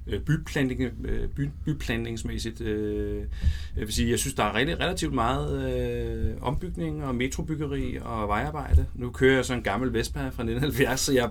Øh, 0.08 0.20
byplanning, 0.20 0.82
øh, 0.82 1.28
by, 1.36 1.50
byplanningsmæssigt. 1.65 2.62
Øh, 2.62 3.18
jeg 3.78 3.86
vil 3.86 3.94
sige, 3.94 4.12
jeg 4.12 4.20
synes, 4.20 4.34
der 4.34 4.44
er 4.44 4.56
relativt 4.56 5.13
meget 5.13 5.78
øh, 5.78 6.34
ombygning 6.41 7.04
og 7.04 7.15
metrobyggeri 7.15 7.98
og 8.02 8.28
vejarbejde. 8.28 8.86
Nu 8.96 9.10
kører 9.10 9.36
jeg 9.36 9.46
så 9.46 9.54
en 9.54 9.62
gammel 9.62 9.94
Vespa 9.94 10.20
fra 10.20 10.26
1970, 10.28 11.00
så 11.00 11.13
jeg 11.13 11.30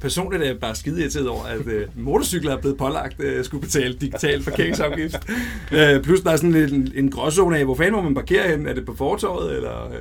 personligt 0.00 0.42
er 0.42 0.58
bare 0.58 0.74
skide 0.74 1.00
irriteret 1.00 1.28
over, 1.28 1.44
at 1.44 1.66
øh, 1.66 1.86
motorcykler 1.94 2.56
er 2.56 2.60
blevet 2.60 2.78
pålagt 2.78 3.20
øh, 3.20 3.44
skulle 3.44 3.60
betale 3.60 3.94
digital 3.94 4.42
parkeringsafgift. 4.44 5.26
plus 6.04 6.20
der 6.20 6.30
er 6.30 6.36
sådan 6.36 6.54
en, 6.54 6.92
en 6.94 7.10
gråzone 7.10 7.58
af, 7.58 7.64
hvor 7.64 7.74
fanden 7.74 7.92
må 7.94 8.02
man 8.02 8.14
parkere 8.14 8.48
hen? 8.48 8.66
Er 8.66 8.74
det 8.74 8.86
på 8.86 8.94
fortorvet, 8.94 9.56
eller 9.56 9.92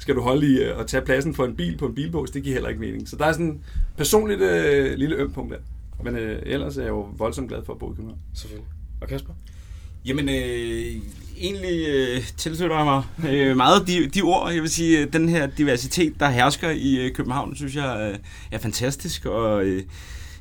skal 0.00 0.14
du 0.14 0.20
holde 0.20 0.52
i 0.52 0.70
og 0.70 0.86
tage 0.86 1.04
pladsen 1.04 1.34
for 1.34 1.44
en 1.44 1.56
bil 1.56 1.76
på 1.76 1.86
en 1.86 1.94
bilbås? 1.94 2.30
Det 2.30 2.42
giver 2.42 2.54
heller 2.54 2.68
ikke 2.68 2.80
mening. 2.80 3.08
Så 3.08 3.16
der 3.16 3.24
er 3.24 3.32
sådan 3.32 3.46
en 3.46 3.60
personligt 3.96 4.40
øh, 4.40 4.98
lille 4.98 5.16
ømpunkt 5.16 5.52
der. 5.52 5.58
Men 6.04 6.16
øh, 6.16 6.42
ellers 6.46 6.76
er 6.76 6.82
jeg 6.82 6.88
jo 6.88 7.06
voldsomt 7.16 7.48
glad 7.48 7.64
for 7.64 7.72
at 7.72 7.78
bo 7.78 7.92
i 7.92 7.94
København. 7.94 8.18
Selvfølgelig. 8.34 8.68
Og 9.00 9.08
Kasper? 9.08 9.32
Jamen, 10.04 10.28
øh, 10.28 11.02
egentlig 11.38 11.86
øh, 11.88 12.22
tilslutter 12.36 12.76
jeg 12.76 12.84
mig 12.84 13.30
øh, 13.30 13.56
meget 13.56 13.86
de, 13.86 14.06
de 14.06 14.22
ord. 14.22 14.52
Jeg 14.52 14.62
vil 14.62 14.70
sige, 14.70 15.00
øh, 15.00 15.12
den 15.12 15.28
her 15.28 15.46
diversitet, 15.46 16.20
der 16.20 16.30
hersker 16.30 16.70
i 16.70 16.96
øh, 16.96 17.14
København, 17.14 17.56
synes 17.56 17.76
jeg 17.76 18.10
øh, 18.12 18.18
er 18.52 18.58
fantastisk, 18.58 19.26
og 19.26 19.64
øh, 19.64 19.82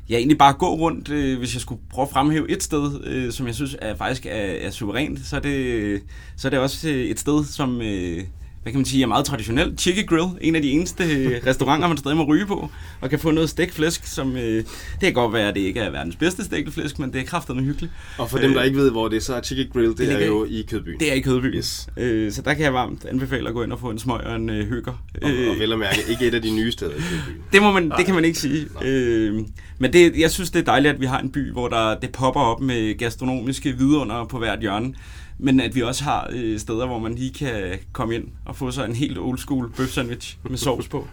ja, 0.09 0.17
egentlig 0.17 0.37
bare 0.37 0.53
gå 0.53 0.75
rundt, 0.75 1.09
øh, 1.09 1.37
hvis 1.37 1.53
jeg 1.53 1.61
skulle 1.61 1.81
prøve 1.89 2.05
at 2.05 2.11
fremhæve 2.11 2.51
et 2.51 2.63
sted, 2.63 3.03
øh, 3.03 3.31
som 3.31 3.47
jeg 3.47 3.55
synes 3.55 3.75
er 3.81 3.95
faktisk 3.95 4.25
er, 4.25 4.29
er 4.31 4.69
suverænt, 4.69 5.19
så 5.25 5.35
er 5.35 5.39
det, 5.39 6.01
så 6.35 6.47
er 6.47 6.49
det 6.49 6.59
også 6.59 6.89
øh, 6.89 6.95
et 6.95 7.19
sted, 7.19 7.45
som... 7.45 7.81
Øh, 7.81 8.23
hvad 8.63 8.71
kan 8.73 8.79
man 8.79 8.85
sige, 8.85 9.03
er 9.03 9.07
meget 9.07 9.25
traditionelt. 9.25 9.81
Chicky 9.81 10.05
Grill, 10.07 10.27
en 10.41 10.55
af 10.55 10.61
de 10.61 10.71
eneste 10.71 11.03
øh, 11.03 11.41
restauranter, 11.47 11.87
man 11.87 11.97
stadig 11.97 12.17
må 12.17 12.23
ryge 12.23 12.45
på, 12.45 12.69
og 13.01 13.09
kan 13.09 13.19
få 13.19 13.31
noget 13.31 13.49
stegt 13.49 13.73
flæsk, 13.73 14.05
som, 14.05 14.37
øh, 14.37 14.41
det 14.41 14.65
kan 15.01 15.13
godt 15.13 15.33
være, 15.33 15.47
at 15.47 15.55
det 15.55 15.61
ikke 15.61 15.79
er 15.79 15.89
verdens 15.89 16.15
bedste 16.15 16.43
stegte 16.43 16.71
flæsk, 16.71 16.99
men 16.99 17.13
det 17.13 17.21
er 17.21 17.25
kraftedeme 17.25 17.63
hyggeligt. 17.63 17.93
Og 18.17 18.29
for 18.29 18.37
dem, 18.37 18.53
der 18.53 18.63
ikke 18.63 18.77
ved, 18.77 18.91
hvor 18.91 19.07
det 19.07 19.17
er, 19.17 19.21
så 19.21 19.35
er 19.35 19.41
Chicky 19.41 19.73
Grill, 19.73 19.89
det, 19.89 19.97
Det 19.97 20.23
er 20.23 20.25
jo 20.25 20.45
i 20.45 20.65
Kødbyen. 20.69 20.99
Det 20.99 21.11
er 21.11 21.15
i 21.15 21.19
Kødby. 21.19 21.55
Yes. 21.55 21.87
Øh, 21.97 22.31
så 22.31 22.41
der 22.41 22.53
kan 22.53 22.63
jeg 22.63 22.73
varmt 22.73 23.05
anbefale 23.05 23.47
at 23.47 23.53
gå 23.53 23.63
ind 23.63 23.71
og 23.71 23.79
få 23.79 23.89
en 23.89 23.99
smøg 23.99 24.21
og 24.21 24.35
en 24.35 24.49
øh, 24.49 24.69
hygger. 24.69 24.93
Og, 25.21 25.29
og 25.49 25.59
vel 25.59 25.73
at 25.73 25.79
mærke, 25.79 25.99
ikke 26.09 26.27
et 26.27 26.33
af 26.33 26.41
de 26.41 26.55
nye 26.55 26.71
steder 26.71 26.91
i 26.91 26.99
Kødbyen. 26.99 27.43
Det, 27.53 27.61
må 27.61 27.71
man, 27.71 27.91
det 27.97 28.05
kan 28.05 28.15
man 28.15 28.25
ikke 28.25 28.39
sige. 28.39 28.67
Øh, 28.83 29.43
men 29.79 29.93
det, 29.93 30.19
jeg 30.19 30.31
synes, 30.31 30.51
det 30.51 30.59
er 30.59 30.63
dejligt, 30.63 30.93
at 30.93 31.01
vi 31.01 31.05
har 31.05 31.19
en 31.19 31.29
by, 31.29 31.51
hvor 31.51 31.67
der, 31.67 31.99
det 31.99 32.11
popper 32.11 32.41
op 32.41 32.61
med 32.61 32.97
gastronomiske 32.97 33.77
vidunder 33.77 34.25
på 34.25 34.37
hvert 34.37 34.59
hjørne. 34.59 34.93
Men 35.39 35.59
at 35.59 35.75
vi 35.75 35.81
også 35.81 36.03
har 36.03 36.29
øh, 36.31 36.59
steder, 36.59 36.85
hvor 36.85 36.99
man 36.99 37.15
lige 37.15 37.33
kan 37.33 37.79
komme 37.91 38.15
ind 38.15 38.27
og 38.45 38.55
få 38.55 38.71
sig 38.71 38.85
en 38.85 38.95
helt 38.95 39.17
old 39.17 39.37
school 39.37 39.71
bøf 39.77 39.89
sandwich 39.89 40.37
med 40.49 40.57
sovs 40.57 40.87
på. 40.87 41.07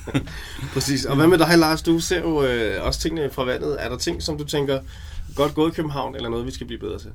Præcis. 0.74 1.04
Og 1.04 1.16
hvad 1.16 1.26
med 1.26 1.38
dig, 1.38 1.58
Lars? 1.58 1.82
Du 1.82 2.00
ser 2.00 2.20
jo 2.20 2.44
øh, 2.44 2.86
også 2.86 3.00
tingene 3.00 3.30
fra 3.30 3.44
vandet. 3.44 3.76
Er 3.84 3.88
der 3.88 3.96
ting, 3.96 4.22
som 4.22 4.38
du 4.38 4.44
tænker, 4.44 4.80
godt 5.34 5.54
gået 5.54 5.72
i 5.72 5.74
København, 5.74 6.16
eller 6.16 6.28
noget, 6.28 6.46
vi 6.46 6.50
skal 6.50 6.66
blive 6.66 6.80
bedre 6.80 6.98
til? 6.98 7.10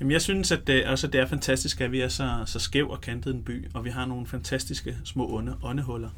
Jamen, 0.00 0.10
jeg 0.10 0.22
synes, 0.22 0.52
at 0.52 0.66
det, 0.66 0.84
også, 0.84 1.06
det 1.06 1.20
er 1.20 1.26
fantastisk, 1.26 1.80
at 1.80 1.92
vi 1.92 2.00
er 2.00 2.08
så, 2.08 2.30
så 2.46 2.58
skæv 2.58 2.88
og 2.90 3.00
kantet 3.00 3.34
en 3.34 3.42
by, 3.42 3.66
og 3.74 3.84
vi 3.84 3.90
har 3.90 4.06
nogle 4.06 4.26
fantastiske 4.26 4.96
små 5.04 5.26
ånde, 5.26 5.56
åndehuller. 5.62 6.10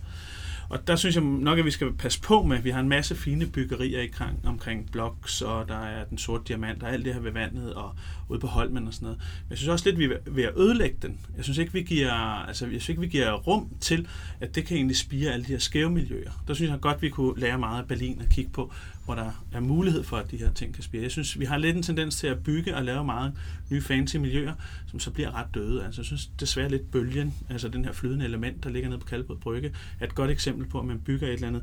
Og 0.71 0.87
der 0.87 0.97
synes 0.97 1.15
jeg 1.17 1.25
nok, 1.25 1.59
at 1.59 1.65
vi 1.65 1.71
skal 1.71 1.93
passe 1.93 2.21
på 2.21 2.43
med, 2.43 2.57
at 2.57 2.65
vi 2.65 2.71
har 2.71 2.81
en 2.81 2.89
masse 2.89 3.15
fine 3.15 3.47
byggerier 3.47 4.01
i 4.01 4.07
krang, 4.07 4.39
omkring 4.45 4.91
Bloks, 4.93 5.43
og 5.43 5.69
der 5.69 5.79
er 5.79 6.05
den 6.05 6.19
sorte 6.19 6.45
diamant, 6.49 6.83
og 6.83 6.93
alt 6.93 7.05
det 7.05 7.15
her 7.15 7.21
ved 7.21 7.33
vandet, 7.33 7.75
og 7.75 7.95
ude 8.29 8.41
på 8.41 8.47
Holmen 8.47 8.87
og 8.87 8.95
sådan 8.95 9.07
noget. 9.07 9.19
Men 9.19 9.51
jeg 9.51 9.59
synes 9.59 9.69
også 9.69 9.91
lidt, 9.91 9.95
at 9.95 9.99
vi 9.99 10.05
er 10.15 10.19
ved 10.27 10.45
at 10.45 10.53
ødelægge 10.57 10.97
den. 11.03 11.19
Jeg 11.37 11.45
synes 11.45 11.59
ikke, 11.59 11.73
vi 11.73 11.83
giver, 11.83 12.13
altså, 12.13 12.65
jeg 12.65 12.71
synes 12.71 12.89
ikke, 12.89 13.01
vi 13.01 13.09
giver 13.09 13.33
rum 13.33 13.69
til, 13.81 14.09
at 14.41 14.55
det 14.55 14.67
kan 14.67 14.77
egentlig 14.77 14.97
spire 14.97 15.33
alle 15.33 15.45
de 15.45 15.53
her 15.53 15.59
skæve 15.59 15.91
miljøer. 15.91 16.31
Der 16.49 16.55
synes 16.55 16.71
jeg 16.71 16.81
godt, 16.81 16.97
at 16.97 17.03
vi 17.03 17.09
kunne 17.09 17.41
lære 17.41 17.59
meget 17.59 17.83
af 17.83 17.89
Berlin 17.89 18.21
at 18.21 18.29
kigge 18.29 18.51
på, 18.51 18.73
hvor 19.15 19.23
der 19.23 19.33
er 19.53 19.61
mulighed 19.61 20.03
for, 20.03 20.17
at 20.17 20.31
de 20.31 20.37
her 20.37 20.53
ting 20.53 20.75
kan 20.75 20.83
spire. 20.83 21.03
Jeg 21.03 21.11
synes, 21.11 21.39
vi 21.41 21.45
har 21.45 21.59
lidt 21.59 21.77
en 21.77 21.83
tendens 21.83 22.17
til 22.17 22.27
at 22.27 22.43
bygge 22.43 22.77
og 22.77 22.85
lave 22.85 23.05
meget 23.05 23.33
nye 23.71 23.83
fancy 23.83 24.17
miljøer, 24.17 24.55
som 24.87 25.01
så 25.01 25.11
bliver 25.11 25.35
ret 25.35 25.55
døde. 25.55 25.85
Altså, 25.85 26.01
jeg 26.01 26.07
synes 26.07 26.31
desværre 26.41 26.69
lidt 26.69 26.91
bølgen, 26.91 27.35
altså 27.49 27.69
den 27.69 27.85
her 27.85 27.93
flydende 27.93 28.25
element, 28.25 28.65
der 28.65 28.71
ligger 28.71 28.89
nede 28.89 29.01
på 29.01 29.07
Kalvbod 29.07 29.37
Brygge, 29.37 29.73
er 30.01 30.07
et 30.07 30.15
godt 30.15 30.31
eksempel 30.31 30.67
på, 30.69 30.79
at 30.79 30.85
man 30.85 31.01
bygger 31.01 31.27
et 31.27 31.33
eller 31.33 31.49
andet, 31.49 31.63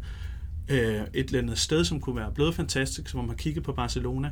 øh, 0.70 1.02
et 1.14 1.26
eller 1.26 1.40
andet 1.40 1.58
sted, 1.58 1.86
som 1.86 2.00
kunne 2.00 2.16
være 2.16 2.32
blevet 2.32 2.56
fantastisk, 2.56 3.10
som 3.10 3.20
man 3.20 3.30
har 3.30 3.36
kigget 3.36 3.64
på 3.64 3.74
Barcelona, 3.74 4.32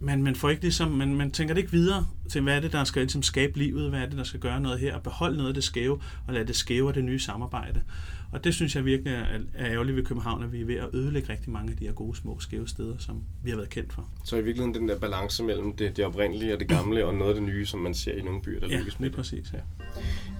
men 0.00 0.22
man 0.22 0.36
får 0.36 0.50
ikke 0.50 0.62
ligesom, 0.62 0.90
man, 0.90 1.14
man 1.14 1.30
tænker 1.30 1.54
det 1.54 1.60
ikke 1.60 1.72
videre 1.72 2.06
til, 2.28 2.40
hvad 2.42 2.56
er 2.56 2.60
det, 2.60 2.72
der 2.72 2.84
skal 2.84 3.02
ligesom 3.02 3.22
skabe 3.22 3.58
livet, 3.58 3.90
hvad 3.90 4.00
er 4.00 4.06
det, 4.06 4.18
der 4.18 4.24
skal 4.24 4.40
gøre 4.40 4.60
noget 4.60 4.80
her, 4.80 4.96
og 4.96 5.02
beholde 5.02 5.36
noget 5.36 5.48
af 5.48 5.54
det 5.54 5.64
skæve, 5.64 6.00
og 6.26 6.34
lade 6.34 6.46
det 6.46 6.56
skæve 6.56 6.88
af 6.88 6.94
det 6.94 7.04
nye 7.04 7.18
samarbejde. 7.18 7.82
Og 8.32 8.44
det 8.44 8.54
synes 8.54 8.76
jeg 8.76 8.84
virkelig 8.84 9.12
er, 9.12 9.24
er 9.54 9.72
ærgerligt 9.72 9.96
ved 9.96 10.04
København, 10.04 10.42
at 10.42 10.52
vi 10.52 10.60
er 10.60 10.64
ved 10.64 10.74
at 10.74 10.88
ødelægge 10.92 11.32
rigtig 11.32 11.50
mange 11.50 11.70
af 11.70 11.76
de 11.76 11.84
her 11.84 11.92
gode, 11.92 12.16
små, 12.16 12.40
skæve 12.40 12.68
steder, 12.68 12.94
som 12.98 13.22
vi 13.44 13.50
har 13.50 13.56
været 13.56 13.70
kendt 13.70 13.92
for. 13.92 14.08
Så 14.24 14.36
i 14.36 14.42
virkeligheden 14.44 14.74
den 14.74 14.88
der 14.88 14.98
balance 14.98 15.44
mellem 15.44 15.76
det, 15.76 15.96
det 15.96 16.04
oprindelige 16.04 16.54
og 16.54 16.60
det 16.60 16.68
gamle, 16.68 17.06
og 17.06 17.14
noget 17.14 17.28
af 17.28 17.34
det 17.34 17.44
nye, 17.44 17.66
som 17.66 17.80
man 17.80 17.94
ser 17.94 18.12
i 18.12 18.22
nogle 18.22 18.42
byer, 18.42 18.60
der 18.60 18.68
Ja, 18.70 18.78
lykkes 18.78 19.00
med 19.00 19.08
lige 19.08 19.16
præcis. 19.16 19.52
Ja. 19.52 19.58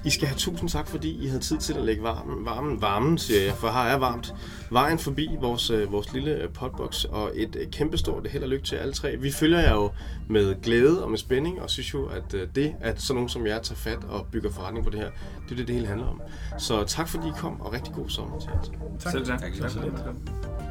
I 0.04 0.10
skal 0.10 0.28
have 0.28 0.38
tusind 0.38 0.68
tak, 0.68 0.88
fordi 0.88 1.24
I 1.24 1.26
havde 1.26 1.40
tid 1.40 1.58
til 1.58 1.72
at 1.74 1.82
lægge 1.84 2.02
varmen, 2.02 2.44
varmen, 2.44 2.82
varmen 2.82 3.18
siger 3.18 3.44
jeg, 3.44 3.54
for 3.54 3.68
her 3.68 3.80
er 3.80 3.96
varmt, 3.96 4.34
vejen 4.70 4.98
forbi 4.98 5.28
vores, 5.40 5.70
øh, 5.70 5.92
vores 5.92 6.12
lille 6.12 6.42
øh, 6.42 6.48
potbox, 6.48 7.04
og 7.04 7.32
et 7.34 7.56
øh, 7.56 7.70
kæmpestort 7.70 8.26
held 8.30 8.42
og 8.42 8.48
lykke 8.48 8.64
til 8.64 8.76
alle 8.76 8.92
tre. 8.92 9.16
Vi 9.16 9.30
følger 9.30 9.58
jer 9.58 9.74
jo 9.74 9.90
med 10.28 10.62
glæde 10.62 11.04
og 11.04 11.10
med 11.10 11.18
spænding, 11.18 11.62
og 11.62 11.70
synes 11.70 11.94
jo, 11.94 12.06
at 12.06 12.32
det, 12.54 12.74
at 12.80 13.02
sådan 13.02 13.14
nogen 13.14 13.28
som 13.28 13.46
jer 13.46 13.60
tager 13.60 13.78
fat 13.78 14.04
og 14.08 14.26
bygger 14.32 14.50
forretning 14.50 14.84
på 14.84 14.90
det 14.90 15.00
her, 15.00 15.10
det 15.44 15.52
er 15.52 15.56
det, 15.56 15.66
det 15.66 15.74
hele 15.74 15.86
handler 15.86 16.06
om. 16.06 16.20
Så 16.58 16.84
tak 16.84 17.08
fordi 17.08 17.28
I 17.28 17.32
kom, 17.38 17.60
og 17.60 17.72
rigtig 17.72 17.94
god 17.94 18.08
sommer 18.08 18.38
til 18.38 18.50
jer. 18.54 19.10
Selv 19.10 19.26
tak. 19.26 19.40
tak. 19.40 19.70
tak. 19.70 20.69